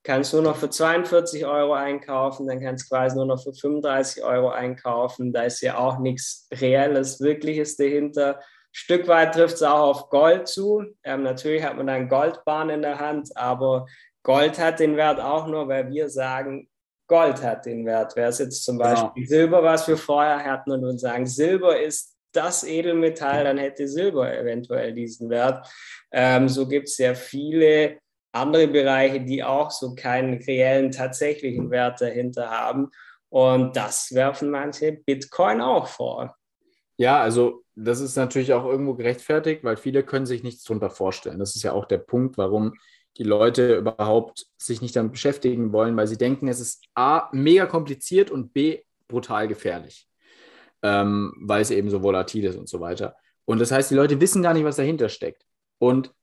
kannst 0.08 0.32
nur 0.32 0.42
noch 0.42 0.56
für 0.56 0.70
42 0.70 1.46
Euro 1.46 1.74
einkaufen, 1.74 2.48
dann 2.48 2.62
kannst 2.62 2.86
du 2.86 2.96
quasi 2.96 3.18
nur 3.18 3.26
noch 3.26 3.44
für 3.44 3.54
35 3.54 4.24
Euro 4.24 4.50
einkaufen. 4.50 5.34
Da 5.34 5.44
ist 5.44 5.60
ja 5.62 5.78
auch 5.78 6.00
nichts 6.00 6.48
Reelles, 6.54 7.20
Wirkliches 7.20 7.76
dahinter. 7.76 8.40
Stück 8.72 9.10
weit 9.10 9.34
trifft 9.34 9.56
es 9.56 9.64
auch 9.64 9.90
auf 9.90 10.10
Gold 10.10 10.48
zu. 10.48 10.86
Ähm, 11.04 11.24
natürlich 11.24 11.62
hat 11.62 11.76
man 11.76 11.88
dann 11.88 12.08
Goldbahn 12.08 12.70
in 12.70 12.84
der 12.84 13.00
Hand, 13.00 13.36
aber 13.36 13.86
Gold 14.24 14.58
hat 14.58 14.80
den 14.80 14.96
Wert 14.96 15.20
auch 15.20 15.46
nur, 15.46 15.68
weil 15.68 15.90
wir 15.90 16.10
sagen, 16.10 16.70
Gold 17.08 17.44
hat 17.44 17.66
den 17.66 17.86
Wert. 17.86 18.16
Wäre 18.16 18.30
es 18.30 18.40
jetzt 18.40 18.64
zum 18.64 18.78
Beispiel 18.78 19.12
genau. 19.14 19.28
Silber, 19.28 19.64
was 19.64 19.90
wir 19.90 19.98
vorher 19.98 20.46
hatten, 20.46 20.72
und 20.72 20.86
uns 20.86 21.02
sagen, 21.02 21.26
Silber 21.26 21.82
ist 21.82 22.16
das 22.32 22.64
Edelmetall, 22.64 23.44
dann 23.44 23.58
hätte 23.58 23.90
Silber 23.90 24.34
eventuell 24.38 24.94
diesen 24.94 25.30
Wert. 25.30 25.68
Ähm, 26.12 26.48
so 26.48 26.66
gibt 26.66 26.88
es 26.88 26.98
ja 26.98 27.14
viele 27.14 27.98
andere 28.38 28.68
Bereiche, 28.68 29.22
die 29.22 29.44
auch 29.44 29.72
so 29.72 29.96
keinen 29.96 30.42
reellen, 30.42 30.92
tatsächlichen 30.92 31.70
Wert 31.72 32.02
dahinter 32.02 32.50
haben. 32.50 32.90
Und 33.30 33.76
das 33.76 34.14
werfen 34.14 34.50
manche 34.50 34.94
Bitcoin 34.94 35.62
auch 35.62 35.88
vor. 35.88 36.36
Ja, 36.98 37.22
also 37.22 37.64
das 37.76 38.00
ist 38.00 38.16
natürlich 38.16 38.54
auch 38.54 38.66
irgendwo 38.66 38.96
gerechtfertigt, 38.96 39.64
weil 39.64 39.78
viele 39.78 40.04
können 40.04 40.26
sich 40.26 40.44
nichts 40.44 40.64
darunter 40.64 40.90
vorstellen. 40.90 41.40
Das 41.40 41.56
ist 41.56 41.64
ja 41.64 41.74
auch 41.74 41.86
der 41.86 42.00
Punkt, 42.00 42.38
warum 42.38 42.74
die 43.18 43.24
Leute 43.24 43.76
überhaupt 43.76 44.48
sich 44.58 44.82
nicht 44.82 44.96
damit 44.96 45.12
beschäftigen 45.12 45.74
wollen, 45.74 45.96
weil 45.98 46.08
sie 46.08 46.18
denken, 46.18 46.48
es 46.48 46.60
ist 46.60 46.86
A, 46.96 47.30
mega 47.32 47.66
kompliziert 47.66 48.32
und 48.32 48.54
B, 48.54 48.82
brutal 49.08 49.48
gefährlich, 49.48 50.08
ähm, 50.82 51.34
weil 51.42 51.62
es 51.62 51.72
eben 51.72 51.90
so 51.90 52.02
volatil 52.04 52.46
ist 52.46 52.58
und 52.58 52.70
so 52.70 52.80
weiter. 52.80 53.16
Und 53.46 53.60
das 53.60 53.72
heißt, 53.72 53.92
die 53.92 53.96
Leute 53.96 54.20
wissen 54.20 54.44
gar 54.44 54.54
nicht, 54.54 54.66
was 54.66 54.76
dahinter 54.76 55.10
steckt. 55.10 55.46
Und 55.80 56.14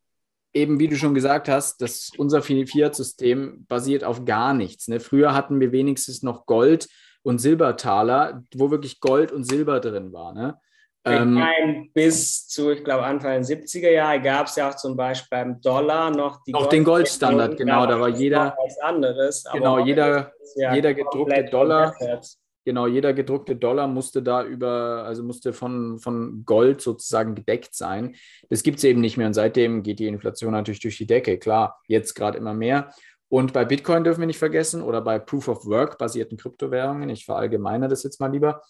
eben, 0.55 0.79
wie 0.79 0.89
du 0.89 0.97
schon 0.97 1.15
gesagt 1.15 1.49
hast, 1.49 1.83
dass 1.83 2.11
unser 2.17 2.41
Fiat-System 2.43 3.67
basiert 3.69 4.05
auf 4.05 4.25
gar 4.25 4.55
nichts. 4.55 4.89
Ne? 4.89 5.01
Früher 5.01 5.35
hatten 5.35 5.61
wir 5.61 5.73
wenigstens 5.73 6.23
noch 6.23 6.47
Gold 6.47 6.89
und 7.23 7.39
Silbertaler, 7.39 8.43
wo 8.55 8.71
wirklich 8.71 9.01
Gold 9.01 9.33
und 9.33 9.45
Silber 9.45 9.81
drin 9.81 10.13
war. 10.13 10.33
Ne? 10.33 10.59
Ähm, 11.07 11.91
bis 11.93 12.49
zu, 12.49 12.71
ich 12.71 12.83
glaube, 12.83 13.05
Anfang 13.05 13.33
der 13.33 13.43
70er 13.43 13.91
Jahre 13.91 14.23
gab 14.23 14.47
es 14.47 14.57
ja 14.57 14.71
auch 14.71 14.77
zum 14.77 14.97
Beispiel 14.97 15.29
beim 15.31 15.61
Dollar 15.61 16.11
noch 16.11 16.43
die 16.45 16.53
Noch 16.53 16.69
den 16.69 16.85
Goldstandard, 16.85 17.59
genau, 17.59 17.87
da 17.87 18.01
war 18.01 18.09
jeder. 18.09 18.57
Was 18.65 18.79
anderes, 18.79 19.45
genau, 19.53 19.81
jeder, 19.81 20.33
ja 20.57 20.75
jeder 20.75 20.95
gedruckte 20.95 21.45
Dollar. 21.45 21.93
Verbessert 21.93 22.39
Genau, 22.65 22.87
jeder 22.87 23.13
gedruckte 23.13 23.57
Dollar 23.57 23.87
musste 23.87 24.23
da 24.23 24.45
über, 24.45 25.05
also 25.05 25.23
musste 25.23 25.53
von, 25.53 25.99
von 25.99 26.45
Gold 26.47 26.81
sozusagen 26.81 27.35
gedeckt 27.35 27.75
sein. 27.75 28.15
Das 28.49 28.63
gibt 28.63 28.79
es 28.79 28.85
eben 28.85 29.01
nicht 29.01 29.19
mehr 29.19 29.27
und 29.27 29.35
seitdem 29.35 29.83
geht 29.83 29.99
die 29.99 30.07
Inflation 30.07 30.53
natürlich 30.53 30.81
durch 30.81 30.97
die 30.97 31.07
Decke. 31.07 31.39
Klar, 31.39 31.81
jetzt 31.89 32.15
gerade 32.15 32.39
immer 32.39 32.55
mehr. 32.55 32.91
Und 33.29 33.53
bei 33.53 33.65
Bitcoin 33.65 34.05
dürfen 34.05 34.21
wir 34.21 34.27
nicht 34.27 34.39
vergessen 34.39 34.81
oder 34.81 35.01
bei 35.01 35.19
Proof 35.19 35.49
of 35.49 35.67
Work 35.67 35.99
basierten 35.99 36.39
Kryptowährungen, 36.39 37.11
ich 37.11 37.25
verallgemeine 37.25 37.89
das 37.89 38.03
jetzt 38.03 38.21
mal 38.21 38.31
lieber, 38.31 38.63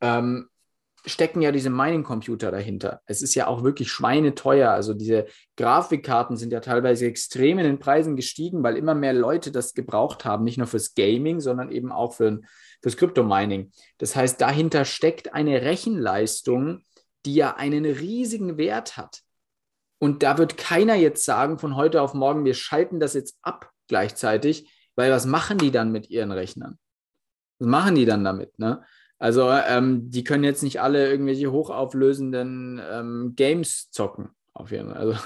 ähm, 0.00 0.48
stecken 1.04 1.42
ja 1.42 1.50
diese 1.50 1.70
Mining-Computer 1.70 2.50
dahinter. 2.50 3.00
Es 3.06 3.22
ist 3.22 3.34
ja 3.34 3.46
auch 3.48 3.64
wirklich 3.64 3.90
schweineteuer. 3.90 4.70
Also 4.70 4.94
diese 4.94 5.26
Grafikkarten 5.56 6.36
sind 6.36 6.52
ja 6.52 6.60
teilweise 6.60 7.06
extrem 7.06 7.58
in 7.58 7.64
den 7.64 7.78
Preisen 7.78 8.16
gestiegen, 8.16 8.62
weil 8.62 8.76
immer 8.76 8.94
mehr 8.94 9.12
Leute 9.12 9.50
das 9.50 9.74
gebraucht 9.74 10.24
haben, 10.24 10.44
nicht 10.44 10.58
nur 10.58 10.66
fürs 10.66 10.94
Gaming, 10.94 11.40
sondern 11.40 11.70
eben 11.70 11.90
auch 11.90 12.14
für 12.14 12.40
fürs 12.82 12.96
Kryptomining. 12.96 13.72
Das 13.98 14.16
heißt, 14.16 14.40
dahinter 14.40 14.84
steckt 14.84 15.32
eine 15.32 15.62
Rechenleistung, 15.62 16.82
die 17.24 17.34
ja 17.34 17.56
einen 17.56 17.84
riesigen 17.84 18.58
Wert 18.58 18.96
hat. 18.96 19.22
Und 19.98 20.24
da 20.24 20.36
wird 20.36 20.56
keiner 20.56 20.96
jetzt 20.96 21.24
sagen 21.24 21.58
von 21.58 21.76
heute 21.76 22.02
auf 22.02 22.12
morgen, 22.12 22.44
wir 22.44 22.54
schalten 22.54 22.98
das 22.98 23.14
jetzt 23.14 23.38
ab 23.40 23.70
gleichzeitig, 23.86 24.68
weil 24.96 25.12
was 25.12 25.26
machen 25.26 25.58
die 25.58 25.70
dann 25.70 25.92
mit 25.92 26.10
ihren 26.10 26.32
Rechnern? 26.32 26.78
Was 27.60 27.68
machen 27.68 27.94
die 27.94 28.04
dann 28.04 28.24
damit? 28.24 28.58
Ne? 28.58 28.84
Also 29.22 29.48
ähm, 29.52 30.10
die 30.10 30.24
können 30.24 30.42
jetzt 30.42 30.64
nicht 30.64 30.80
alle 30.80 31.08
irgendwelche 31.08 31.52
hochauflösenden 31.52 32.82
ähm, 32.90 33.34
Games 33.36 33.88
zocken. 33.92 34.30
Auf 34.52 34.72
jeden 34.72 34.88
Fall. 34.88 34.98
Also 34.98 35.16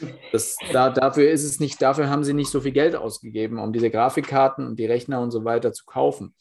das, 0.32 0.56
da, 0.72 0.88
dafür 0.88 1.28
ist 1.28 1.42
es 1.42 1.58
nicht, 1.58 1.82
dafür 1.82 2.08
haben 2.08 2.22
sie 2.22 2.32
nicht 2.32 2.48
so 2.48 2.60
viel 2.60 2.70
Geld 2.70 2.94
ausgegeben, 2.94 3.58
um 3.58 3.72
diese 3.72 3.90
Grafikkarten 3.90 4.64
und 4.64 4.78
die 4.78 4.86
Rechner 4.86 5.20
und 5.20 5.32
so 5.32 5.44
weiter 5.44 5.72
zu 5.72 5.84
kaufen. 5.84 6.36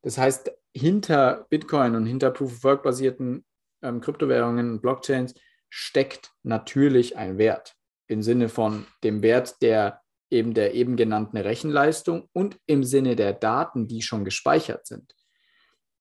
Das 0.00 0.16
heißt, 0.16 0.52
hinter 0.74 1.44
Bitcoin 1.50 1.96
und 1.96 2.06
hinter 2.06 2.30
Proof-of-Work-basierten 2.30 3.44
ähm, 3.82 4.00
Kryptowährungen 4.00 4.70
und 4.70 4.80
Blockchains 4.80 5.34
steckt 5.68 6.30
natürlich 6.44 7.18
ein 7.18 7.36
Wert 7.36 7.74
im 8.06 8.22
Sinne 8.22 8.48
von 8.48 8.86
dem 9.02 9.20
Wert 9.20 9.60
der 9.60 10.00
eben 10.30 10.54
der 10.54 10.72
eben 10.72 10.96
genannten 10.96 11.36
Rechenleistung 11.36 12.30
und 12.32 12.56
im 12.64 12.84
Sinne 12.84 13.16
der 13.16 13.34
Daten, 13.34 13.86
die 13.86 14.00
schon 14.00 14.24
gespeichert 14.24 14.86
sind. 14.86 15.14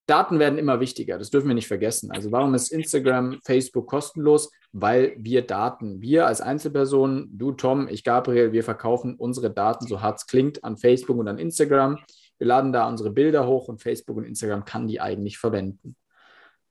Daten 0.06 0.38
werden 0.38 0.60
immer 0.60 0.80
wichtiger, 0.80 1.18
das 1.18 1.30
dürfen 1.30 1.48
wir 1.48 1.56
nicht 1.56 1.68
vergessen. 1.68 2.12
Also 2.12 2.32
warum 2.32 2.54
ist 2.56 2.72
Instagram, 2.72 3.40
Facebook 3.46 3.88
kostenlos? 3.88 4.52
Weil 4.74 5.16
wir 5.18 5.48
Daten, 5.48 6.02
wir 6.02 6.28
als 6.28 6.42
Einzelpersonen, 6.42 7.30
du 7.38 7.54
Tom, 7.54 7.88
ich 7.88 8.04
Gabriel, 8.04 8.52
wir 8.52 8.64
verkaufen 8.64 9.16
unsere 9.16 9.52
Daten, 9.52 9.88
so 9.88 10.02
hart 10.02 10.20
es 10.20 10.28
klingt, 10.28 10.64
an 10.64 10.78
Facebook 10.78 11.18
und 11.18 11.28
an 11.28 11.38
Instagram. 11.38 12.00
Wir 12.38 12.48
laden 12.48 12.74
da 12.74 12.88
unsere 12.88 13.12
Bilder 13.12 13.48
hoch 13.48 13.70
und 13.70 13.82
Facebook 13.82 14.18
und 14.18 14.26
Instagram 14.26 14.66
kann 14.66 14.88
die 14.88 15.00
eigentlich 15.00 15.38
verwenden. 15.38 15.96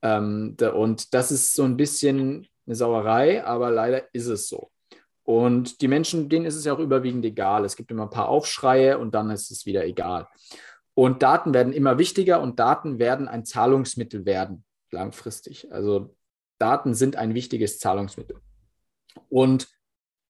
Ähm, 0.03 0.57
und 0.75 1.15
das 1.15 1.31
ist 1.31 1.55
so 1.55 1.63
ein 1.63 1.77
bisschen 1.77 2.47
eine 2.67 2.75
Sauerei, 2.75 3.45
aber 3.45 3.71
leider 3.71 4.03
ist 4.13 4.27
es 4.27 4.49
so. 4.49 4.71
Und 5.25 5.81
die 5.81 5.89
Menschen, 5.89 6.29
denen 6.29 6.47
ist 6.47 6.57
es 6.57 6.65
ja 6.65 6.75
auch 6.75 6.81
überwiegend 6.81 7.25
egal. 7.25 7.65
Es 7.65 7.77
gibt 7.77 7.91
immer 7.91 8.05
ein 8.05 8.11
paar 8.11 8.29
Aufschreie 8.29 8.99
und 8.99 9.15
dann 9.15 9.31
ist 9.31 9.51
es 9.51 9.67
wieder 9.67 9.85
egal. 9.87 10.27
Und 10.95 11.23
Daten 11.23 11.55
werden 11.55 11.73
immer 11.73 11.99
wichtiger 11.99 12.41
und 12.41 12.59
Daten 12.59 12.99
werden 12.99 13.29
ein 13.29 13.45
Zahlungsmittel 13.45 14.27
werden, 14.27 14.65
langfristig. 14.91 15.73
Also 15.73 16.15
Daten 16.59 16.95
sind 16.95 17.17
ein 17.17 17.35
wichtiges 17.35 17.79
Zahlungsmittel. 17.79 18.37
Und 19.29 19.69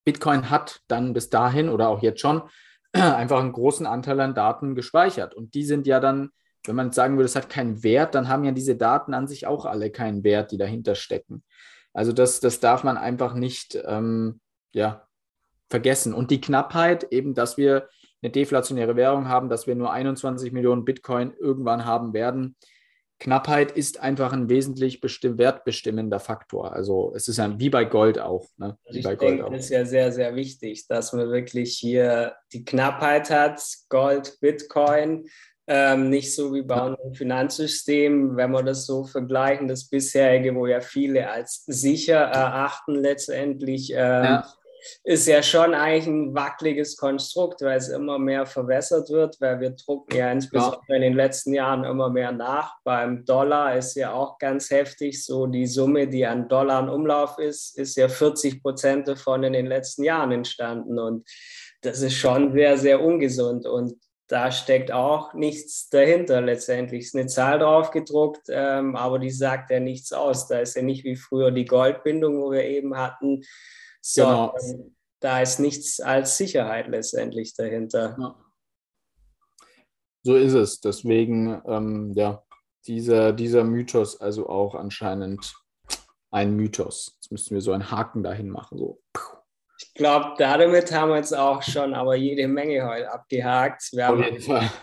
Bitcoin 0.04 0.50
hat 0.50 0.80
dann 0.88 1.12
bis 1.12 1.30
dahin 1.30 1.68
oder 1.68 1.88
auch 1.88 2.02
jetzt 2.02 2.20
schon 2.20 2.42
einfach 2.92 3.40
einen 3.40 3.52
großen 3.52 3.86
Anteil 3.86 4.20
an 4.20 4.34
Daten 4.34 4.74
gespeichert. 4.74 5.34
Und 5.34 5.54
die 5.54 5.64
sind 5.64 5.86
ja 5.86 6.00
dann, 6.00 6.30
wenn 6.64 6.76
man 6.76 6.92
sagen 6.92 7.16
würde, 7.16 7.26
es 7.26 7.36
hat 7.36 7.48
keinen 7.48 7.82
Wert, 7.82 8.14
dann 8.14 8.28
haben 8.28 8.44
ja 8.44 8.52
diese 8.52 8.76
Daten 8.76 9.14
an 9.14 9.26
sich 9.26 9.46
auch 9.46 9.66
alle 9.66 9.90
keinen 9.90 10.22
Wert, 10.24 10.52
die 10.52 10.58
dahinter 10.58 10.94
stecken. 10.94 11.42
Also 11.92 12.12
das, 12.12 12.40
das 12.40 12.60
darf 12.60 12.84
man 12.84 12.96
einfach 12.96 13.34
nicht, 13.34 13.78
ähm, 13.84 14.40
ja, 14.72 15.06
vergessen. 15.68 16.14
Und 16.14 16.30
die 16.30 16.40
Knappheit, 16.40 17.12
eben, 17.12 17.34
dass 17.34 17.56
wir 17.56 17.88
eine 18.22 18.30
deflationäre 18.30 18.96
Währung 18.96 19.28
haben, 19.28 19.48
dass 19.48 19.66
wir 19.66 19.74
nur 19.74 19.92
21 19.92 20.52
Millionen 20.52 20.84
Bitcoin 20.84 21.34
irgendwann 21.38 21.84
haben 21.84 22.12
werden. 22.12 22.56
Knappheit 23.18 23.70
ist 23.70 24.00
einfach 24.00 24.32
ein 24.32 24.48
wesentlich 24.48 25.00
bestimm 25.00 25.38
wertbestimmender 25.38 26.18
Faktor. 26.18 26.72
Also 26.72 27.12
es 27.14 27.28
ist 27.28 27.38
ein, 27.38 27.60
wie 27.60 27.70
bei 27.70 27.84
Gold 27.84 28.18
auch. 28.18 28.48
Ne? 28.56 28.76
Also 28.84 28.98
ich 28.98 29.18
denke, 29.18 29.48
das 29.48 29.64
ist 29.64 29.70
ja 29.70 29.84
sehr, 29.84 30.10
sehr 30.10 30.34
wichtig, 30.34 30.88
dass 30.88 31.12
man 31.12 31.30
wirklich 31.30 31.76
hier 31.78 32.34
die 32.52 32.64
Knappheit 32.64 33.30
hat, 33.30 33.62
Gold, 33.88 34.38
Bitcoin, 34.40 35.26
ähm, 35.68 36.10
nicht 36.10 36.34
so 36.34 36.52
wie 36.52 36.62
bei 36.62 36.80
unserem 36.80 37.14
Finanzsystem, 37.14 38.36
wenn 38.36 38.50
wir 38.50 38.64
das 38.64 38.86
so 38.86 39.04
vergleichen, 39.04 39.68
das 39.68 39.88
bisherige, 39.88 40.52
wo 40.56 40.66
ja 40.66 40.80
viele 40.80 41.30
als 41.30 41.64
sicher 41.66 42.18
erachten, 42.18 42.96
letztendlich 42.96 43.92
ähm, 43.92 44.24
ja 44.24 44.52
ist 45.04 45.26
ja 45.26 45.42
schon 45.42 45.74
eigentlich 45.74 46.06
ein 46.06 46.34
wackeliges 46.34 46.96
Konstrukt, 46.96 47.62
weil 47.62 47.78
es 47.78 47.88
immer 47.88 48.18
mehr 48.18 48.46
verwässert 48.46 49.10
wird, 49.10 49.40
weil 49.40 49.60
wir 49.60 49.70
drucken 49.70 50.16
ja 50.16 50.30
insbesondere 50.30 50.82
ja. 50.88 50.96
in 50.96 51.02
den 51.02 51.14
letzten 51.14 51.54
Jahren 51.54 51.84
immer 51.84 52.10
mehr 52.10 52.32
nach. 52.32 52.76
Beim 52.84 53.24
Dollar 53.24 53.76
ist 53.76 53.94
ja 53.94 54.12
auch 54.12 54.38
ganz 54.38 54.70
heftig 54.70 55.24
so, 55.24 55.46
die 55.46 55.66
Summe, 55.66 56.08
die 56.08 56.26
an 56.26 56.48
Dollar 56.48 56.82
in 56.82 56.88
Umlauf 56.88 57.38
ist, 57.38 57.78
ist 57.78 57.96
ja 57.96 58.08
40 58.08 58.62
Prozent 58.62 59.08
davon 59.08 59.44
in 59.44 59.52
den 59.52 59.66
letzten 59.66 60.04
Jahren 60.04 60.32
entstanden 60.32 60.98
und 60.98 61.28
das 61.82 62.00
ist 62.00 62.14
schon 62.14 62.52
sehr, 62.52 62.78
sehr 62.78 63.02
ungesund 63.02 63.66
und 63.66 63.94
da 64.28 64.50
steckt 64.50 64.90
auch 64.92 65.34
nichts 65.34 65.90
dahinter 65.90 66.40
letztendlich. 66.40 67.04
Ist 67.04 67.14
eine 67.14 67.26
Zahl 67.26 67.58
drauf 67.58 67.90
gedruckt, 67.90 68.46
ähm, 68.48 68.96
aber 68.96 69.18
die 69.18 69.30
sagt 69.30 69.70
ja 69.70 69.78
nichts 69.78 70.12
aus. 70.14 70.48
Da 70.48 70.60
ist 70.60 70.74
ja 70.74 70.80
nicht 70.80 71.04
wie 71.04 71.16
früher 71.16 71.50
die 71.50 71.66
Goldbindung, 71.66 72.40
wo 72.40 72.50
wir 72.50 72.64
eben 72.64 72.96
hatten, 72.96 73.42
so, 74.02 74.22
genau. 74.24 74.54
da 75.20 75.40
ist 75.40 75.60
nichts 75.60 76.00
als 76.00 76.36
Sicherheit 76.36 76.88
letztendlich 76.88 77.54
dahinter. 77.54 78.16
Ja. 78.18 78.36
So 80.24 80.36
ist 80.36 80.54
es. 80.54 80.80
Deswegen, 80.80 81.62
ähm, 81.66 82.12
ja, 82.14 82.44
dieser, 82.86 83.32
dieser 83.32 83.64
Mythos 83.64 84.20
also 84.20 84.48
auch 84.48 84.74
anscheinend 84.74 85.54
ein 86.30 86.56
Mythos. 86.56 87.16
Jetzt 87.20 87.30
müssten 87.30 87.54
wir 87.54 87.60
so 87.60 87.72
einen 87.72 87.90
Haken 87.90 88.22
dahin 88.22 88.48
machen. 88.48 88.78
So. 88.78 89.00
Ich 89.78 89.94
glaube, 89.94 90.34
damit 90.38 90.92
haben 90.92 91.10
wir 91.10 91.16
jetzt 91.16 91.36
auch 91.36 91.62
schon 91.62 91.94
aber 91.94 92.14
jede 92.14 92.48
Menge 92.48 92.88
heute 92.88 93.12
abgehakt. 93.12 93.90
Wir 93.92 94.06
haben 94.06 94.24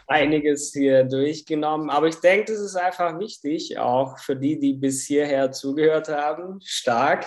einiges 0.07 0.71
hier 0.71 1.03
durchgenommen. 1.03 1.89
Aber 1.89 2.07
ich 2.07 2.15
denke, 2.15 2.51
das 2.51 2.61
ist 2.61 2.75
einfach 2.75 3.17
wichtig, 3.19 3.77
auch 3.79 4.19
für 4.19 4.35
die, 4.35 4.59
die 4.59 4.73
bis 4.73 5.05
hierher 5.05 5.51
zugehört 5.51 6.09
haben. 6.09 6.59
Stark. 6.63 7.25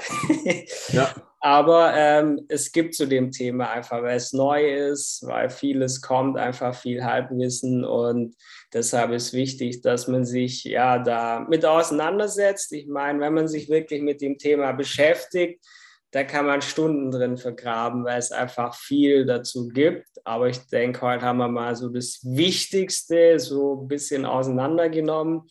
Ja. 0.93 1.13
Aber 1.45 1.93
ähm, 1.97 2.47
es 2.49 2.71
gibt 2.71 2.95
zu 2.95 3.05
dem 3.05 3.33
Thema 3.33 3.69
einfach, 3.71 4.01
weil 4.01 4.17
es 4.17 4.33
neu 4.33 4.65
ist, 4.65 5.27
weil 5.27 5.51
vieles 5.51 6.01
kommt, 6.01 6.39
einfach 6.39 6.73
viel 6.73 7.05
Halbwissen 7.05 7.85
und 7.85 8.37
deshalb 8.73 9.11
ist 9.11 9.33
wichtig, 9.33 9.83
dass 9.83 10.07
man 10.07 10.25
sich 10.25 10.63
ja 10.63 11.01
da 11.01 11.45
mit 11.51 11.67
auseinandersetzt. 11.67 12.73
Ich 12.73 12.87
meine, 12.87 13.19
wenn 13.19 13.35
man 13.35 13.49
sich 13.49 13.69
wirklich 13.69 14.03
mit 14.03 14.21
dem 14.21 14.39
Thema 14.39 14.71
beschäftigt, 14.71 15.67
da 16.13 16.23
kann 16.23 16.47
man 16.47 16.63
Stunden 16.63 17.11
drin 17.11 17.37
vergraben, 17.37 18.05
weil 18.05 18.21
es 18.21 18.31
einfach 18.31 18.77
viel 18.77 19.27
dazu 19.27 19.67
gibt. 19.67 20.07
Aber 20.23 20.49
ich 20.49 20.59
denke, 20.69 21.01
heute 21.01 21.25
haben 21.25 21.39
wir 21.39 21.49
mal 21.49 21.75
so 21.75 21.89
das 21.89 22.21
Wichtigste 22.23 23.41
so 23.41 23.83
ein 23.83 23.89
bisschen 23.89 24.27
auseinandergenommen. 24.27 25.49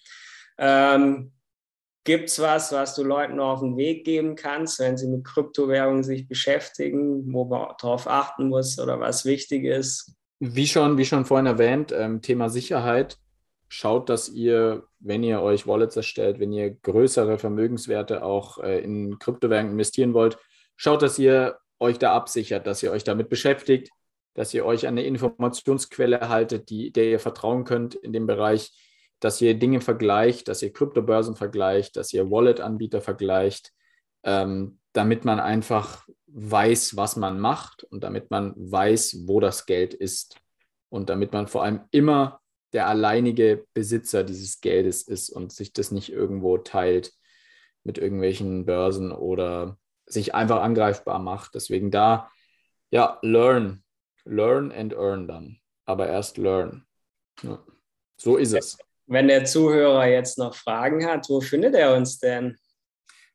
Ähm, 0.57 1.33
Gibt 2.03 2.29
es 2.29 2.39
was, 2.39 2.71
was 2.71 2.95
du 2.95 3.03
Leuten 3.03 3.39
auf 3.39 3.59
den 3.59 3.77
Weg 3.77 4.05
geben 4.05 4.35
kannst, 4.35 4.79
wenn 4.79 4.97
sie 4.97 5.07
mit 5.07 5.23
Kryptowährungen 5.23 6.03
sich 6.03 6.27
beschäftigen, 6.27 7.31
wo 7.31 7.45
man 7.45 7.75
darauf 7.79 8.07
achten 8.07 8.49
muss 8.49 8.79
oder 8.79 8.99
was 8.99 9.23
wichtig 9.25 9.65
ist? 9.65 10.15
Wie 10.39 10.65
schon, 10.65 10.97
wie 10.97 11.05
schon 11.05 11.25
vorhin 11.25 11.45
erwähnt, 11.45 11.93
ähm, 11.95 12.23
Thema 12.23 12.49
Sicherheit. 12.49 13.17
Schaut, 13.67 14.09
dass 14.09 14.29
ihr, 14.29 14.83
wenn 14.99 15.23
ihr 15.23 15.41
euch 15.41 15.67
Wallets 15.67 15.95
erstellt, 15.95 16.39
wenn 16.39 16.51
ihr 16.51 16.71
größere 16.71 17.37
Vermögenswerte 17.37 18.23
auch 18.23 18.57
äh, 18.57 18.79
in 18.79 19.19
Kryptowährungen 19.19 19.73
investieren 19.73 20.15
wollt, 20.15 20.39
schaut, 20.75 21.03
dass 21.03 21.19
ihr 21.19 21.57
euch 21.79 21.99
da 21.99 22.13
absichert, 22.13 22.65
dass 22.65 22.81
ihr 22.81 22.91
euch 22.91 23.03
damit 23.03 23.29
beschäftigt, 23.29 23.91
dass 24.33 24.53
ihr 24.55 24.65
euch 24.65 24.87
eine 24.87 25.03
Informationsquelle 25.03 26.29
haltet, 26.29 26.69
die, 26.71 26.91
der 26.91 27.05
ihr 27.05 27.19
vertrauen 27.19 27.63
könnt 27.63 27.93
in 27.93 28.11
dem 28.11 28.25
Bereich 28.25 28.71
dass 29.21 29.39
ihr 29.39 29.53
Dinge 29.53 29.79
vergleicht, 29.79 30.47
dass 30.47 30.61
ihr 30.61 30.73
Kryptobörsen 30.73 31.35
vergleicht, 31.35 31.95
dass 31.95 32.11
ihr 32.11 32.29
Wallet-Anbieter 32.29 33.01
vergleicht, 33.01 33.71
ähm, 34.23 34.79
damit 34.93 35.23
man 35.23 35.39
einfach 35.39 36.07
weiß, 36.27 36.97
was 36.97 37.15
man 37.15 37.39
macht 37.39 37.83
und 37.83 38.03
damit 38.03 38.31
man 38.31 38.53
weiß, 38.57 39.27
wo 39.27 39.39
das 39.39 39.65
Geld 39.65 39.93
ist 39.93 40.37
und 40.89 41.09
damit 41.09 41.33
man 41.33 41.47
vor 41.47 41.63
allem 41.63 41.81
immer 41.91 42.41
der 42.73 42.87
alleinige 42.87 43.65
Besitzer 43.73 44.23
dieses 44.23 44.59
Geldes 44.59 45.03
ist 45.03 45.29
und 45.29 45.51
sich 45.51 45.71
das 45.71 45.91
nicht 45.91 46.11
irgendwo 46.11 46.57
teilt 46.57 47.13
mit 47.83 47.97
irgendwelchen 47.97 48.65
Börsen 48.65 49.11
oder 49.11 49.77
sich 50.05 50.33
einfach 50.33 50.61
angreifbar 50.61 51.19
macht. 51.19 51.53
Deswegen 51.53 51.91
da, 51.91 52.29
ja, 52.89 53.19
learn, 53.21 53.83
learn 54.25 54.71
and 54.71 54.93
earn 54.93 55.27
dann, 55.27 55.59
aber 55.85 56.07
erst 56.07 56.37
learn. 56.37 56.85
Ja. 57.43 57.63
So 58.17 58.37
ist 58.37 58.53
es. 58.53 58.77
Wenn 59.11 59.27
der 59.27 59.43
Zuhörer 59.43 60.07
jetzt 60.07 60.37
noch 60.37 60.55
Fragen 60.55 61.05
hat, 61.05 61.27
wo 61.27 61.41
findet 61.41 61.75
er 61.75 61.93
uns 61.97 62.17
denn? 62.17 62.55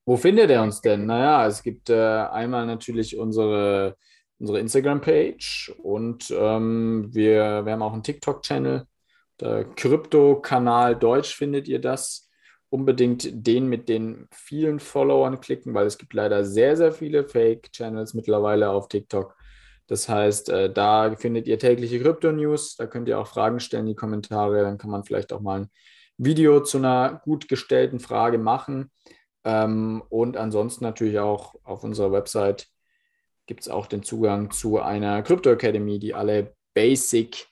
Wo 0.06 0.16
findet 0.16 0.50
er 0.50 0.62
uns 0.62 0.80
denn? 0.80 1.04
Naja, 1.04 1.46
es 1.46 1.62
gibt 1.62 1.90
äh, 1.90 1.94
einmal 1.94 2.64
natürlich 2.64 3.18
unsere, 3.18 3.94
unsere 4.38 4.58
Instagram-Page 4.60 5.74
und 5.82 6.30
ähm, 6.34 7.10
wir, 7.12 7.66
wir 7.66 7.72
haben 7.72 7.82
auch 7.82 7.92
einen 7.92 8.02
TikTok-Channel. 8.02 8.86
Der 9.38 9.64
Krypto-Kanal 9.64 10.96
Deutsch 10.96 11.36
findet 11.36 11.68
ihr 11.68 11.78
das. 11.78 12.30
Unbedingt 12.70 13.28
den 13.46 13.68
mit 13.68 13.90
den 13.90 14.28
vielen 14.32 14.80
Followern 14.80 15.42
klicken, 15.42 15.74
weil 15.74 15.86
es 15.86 15.98
gibt 15.98 16.14
leider 16.14 16.46
sehr, 16.46 16.78
sehr 16.78 16.92
viele 16.92 17.28
Fake-Channels 17.28 18.14
mittlerweile 18.14 18.70
auf 18.70 18.88
TikTok. 18.88 19.36
Das 19.86 20.08
heißt, 20.08 20.48
äh, 20.48 20.72
da 20.72 21.14
findet 21.16 21.46
ihr 21.46 21.58
tägliche 21.58 22.00
Krypto-News. 22.00 22.76
Da 22.76 22.86
könnt 22.86 23.08
ihr 23.08 23.18
auch 23.18 23.28
Fragen 23.28 23.60
stellen 23.60 23.86
die 23.86 23.94
Kommentare. 23.94 24.62
Dann 24.62 24.78
kann 24.78 24.90
man 24.90 25.04
vielleicht 25.04 25.32
auch 25.32 25.40
mal 25.40 25.60
ein 25.60 25.70
Video 26.18 26.60
zu 26.60 26.78
einer 26.78 27.20
gut 27.24 27.48
gestellten 27.48 28.00
Frage 28.00 28.38
machen. 28.38 28.90
Ähm, 29.44 30.02
und 30.08 30.36
ansonsten 30.36 30.84
natürlich 30.84 31.18
auch 31.18 31.54
auf 31.62 31.84
unserer 31.84 32.10
Website 32.10 32.68
gibt 33.46 33.60
es 33.60 33.68
auch 33.68 33.86
den 33.86 34.02
Zugang 34.02 34.50
zu 34.50 34.80
einer 34.80 35.22
Krypto 35.22 35.50
Academy, 35.50 36.00
die 36.00 36.14
alle 36.14 36.56
Basic, 36.74 37.46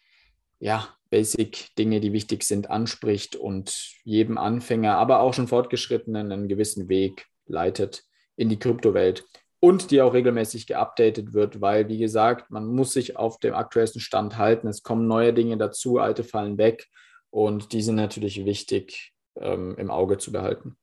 ja, 0.58 0.88
Basic-Dinge, 1.10 2.00
die 2.00 2.12
wichtig 2.12 2.42
sind, 2.42 2.68
anspricht 2.68 3.36
und 3.36 3.94
jedem 4.02 4.36
Anfänger, 4.36 4.96
aber 4.96 5.20
auch 5.20 5.32
schon 5.32 5.46
Fortgeschrittenen 5.46 6.32
einen 6.32 6.48
gewissen 6.48 6.88
Weg 6.88 7.26
leitet 7.46 8.04
in 8.34 8.48
die 8.48 8.58
Kryptowelt 8.58 9.24
und 9.64 9.90
die 9.90 10.02
auch 10.02 10.12
regelmäßig 10.12 10.66
geupdatet 10.66 11.32
wird, 11.32 11.62
weil, 11.62 11.88
wie 11.88 11.96
gesagt, 11.96 12.50
man 12.50 12.66
muss 12.66 12.92
sich 12.92 13.16
auf 13.16 13.38
dem 13.38 13.54
aktuellsten 13.54 13.98
Stand 13.98 14.36
halten. 14.36 14.68
Es 14.68 14.82
kommen 14.82 15.06
neue 15.06 15.32
Dinge 15.32 15.56
dazu, 15.56 15.98
alte 15.98 16.22
fallen 16.22 16.58
weg 16.58 16.90
und 17.30 17.72
die 17.72 17.80
sind 17.80 17.94
natürlich 17.94 18.44
wichtig 18.44 19.14
ähm, 19.40 19.74
im 19.78 19.90
Auge 19.90 20.18
zu 20.18 20.32
behalten. 20.32 20.76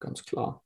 Ganz 0.00 0.24
klar. 0.24 0.64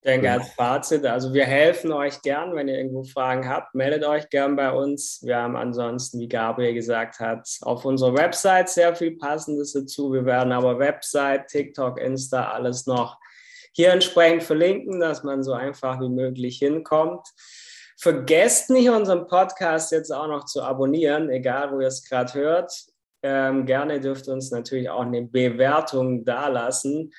Ich 0.00 0.10
denke 0.10 0.32
als 0.32 0.48
Fazit, 0.54 1.06
also 1.06 1.32
wir 1.32 1.44
helfen 1.44 1.92
euch 1.92 2.20
gern, 2.22 2.56
wenn 2.56 2.66
ihr 2.66 2.76
irgendwo 2.76 3.04
Fragen 3.04 3.48
habt, 3.48 3.76
meldet 3.76 4.04
euch 4.04 4.28
gern 4.30 4.56
bei 4.56 4.72
uns. 4.72 5.20
Wir 5.22 5.36
haben 5.36 5.54
ansonsten, 5.54 6.18
wie 6.18 6.28
Gabriel 6.28 6.74
gesagt 6.74 7.20
hat, 7.20 7.48
auf 7.60 7.84
unserer 7.84 8.16
Website 8.16 8.70
sehr 8.70 8.96
viel 8.96 9.16
Passendes 9.16 9.72
dazu. 9.72 10.12
Wir 10.12 10.24
werden 10.24 10.52
aber 10.52 10.80
Website, 10.80 11.46
TikTok, 11.46 12.00
Insta, 12.00 12.50
alles 12.50 12.86
noch 12.86 13.20
hier 13.72 13.92
entsprechend 13.92 14.42
verlinken, 14.42 15.00
dass 15.00 15.22
man 15.22 15.42
so 15.42 15.52
einfach 15.52 16.00
wie 16.00 16.08
möglich 16.08 16.58
hinkommt. 16.58 17.26
Vergesst 18.00 18.70
nicht, 18.70 18.90
unseren 18.90 19.26
Podcast 19.26 19.90
jetzt 19.90 20.12
auch 20.12 20.28
noch 20.28 20.44
zu 20.44 20.62
abonnieren, 20.62 21.30
egal 21.30 21.72
wo 21.72 21.80
ihr 21.80 21.88
es 21.88 22.08
gerade 22.08 22.32
hört. 22.34 22.72
Ähm, 23.22 23.66
gerne 23.66 24.00
dürft 24.00 24.28
ihr 24.28 24.34
uns 24.34 24.50
natürlich 24.52 24.88
auch 24.88 25.02
eine 25.02 25.22
Bewertung 25.22 26.24
dalassen. 26.24 27.12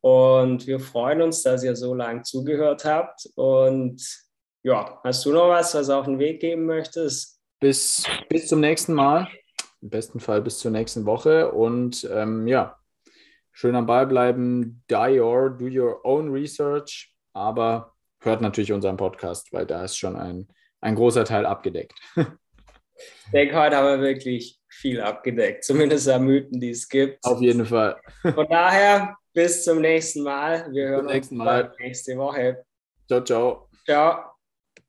Und 0.00 0.66
wir 0.66 0.80
freuen 0.80 1.22
uns, 1.22 1.42
dass 1.42 1.62
ihr 1.62 1.76
so 1.76 1.94
lange 1.94 2.22
zugehört 2.22 2.84
habt. 2.84 3.28
Und 3.36 4.02
ja, 4.62 5.00
hast 5.04 5.24
du 5.24 5.32
noch 5.32 5.48
was, 5.48 5.74
was 5.74 5.90
auf 5.90 6.06
den 6.06 6.18
Weg 6.18 6.40
geben 6.40 6.66
möchtest? 6.66 7.38
Bis, 7.60 8.04
bis 8.28 8.48
zum 8.48 8.60
nächsten 8.60 8.94
Mal. 8.94 9.28
Im 9.80 9.90
besten 9.90 10.18
Fall 10.18 10.40
bis 10.40 10.58
zur 10.58 10.70
nächsten 10.70 11.04
Woche. 11.04 11.52
Und 11.52 12.08
ähm, 12.10 12.48
ja, 12.48 12.78
schön 13.52 13.76
am 13.76 13.86
Ball 13.86 14.06
bleiben, 14.06 14.82
die 14.90 15.20
your, 15.20 15.50
do 15.50 15.66
your 15.66 16.04
own 16.04 16.32
research, 16.32 17.14
aber 17.32 17.94
hört 18.20 18.40
natürlich 18.40 18.72
unseren 18.72 18.96
Podcast, 18.96 19.52
weil 19.52 19.66
da 19.66 19.84
ist 19.84 19.96
schon 19.96 20.16
ein, 20.16 20.48
ein 20.80 20.94
großer 20.94 21.24
Teil 21.24 21.46
abgedeckt. 21.46 21.94
Ich 22.14 23.32
denke, 23.32 23.58
heute 23.58 23.76
haben 23.76 23.86
wir 23.86 24.00
wirklich 24.00 24.60
viel 24.68 25.00
abgedeckt, 25.00 25.64
zumindest 25.64 26.08
an 26.08 26.24
Mythen, 26.24 26.60
die 26.60 26.70
es 26.70 26.88
gibt. 26.88 27.24
Auf 27.24 27.40
jeden 27.40 27.66
Fall. 27.66 28.00
Von 28.22 28.46
daher, 28.48 29.16
bis 29.32 29.64
zum 29.64 29.80
nächsten 29.80 30.22
Mal. 30.22 30.68
Wir 30.72 30.88
hören 30.88 31.06
uns 31.06 31.30
Mal. 31.30 31.74
nächste 31.78 32.16
Woche. 32.16 32.64
Ciao, 33.08 33.22
ciao. 33.22 33.68
Ciao. 33.84 34.31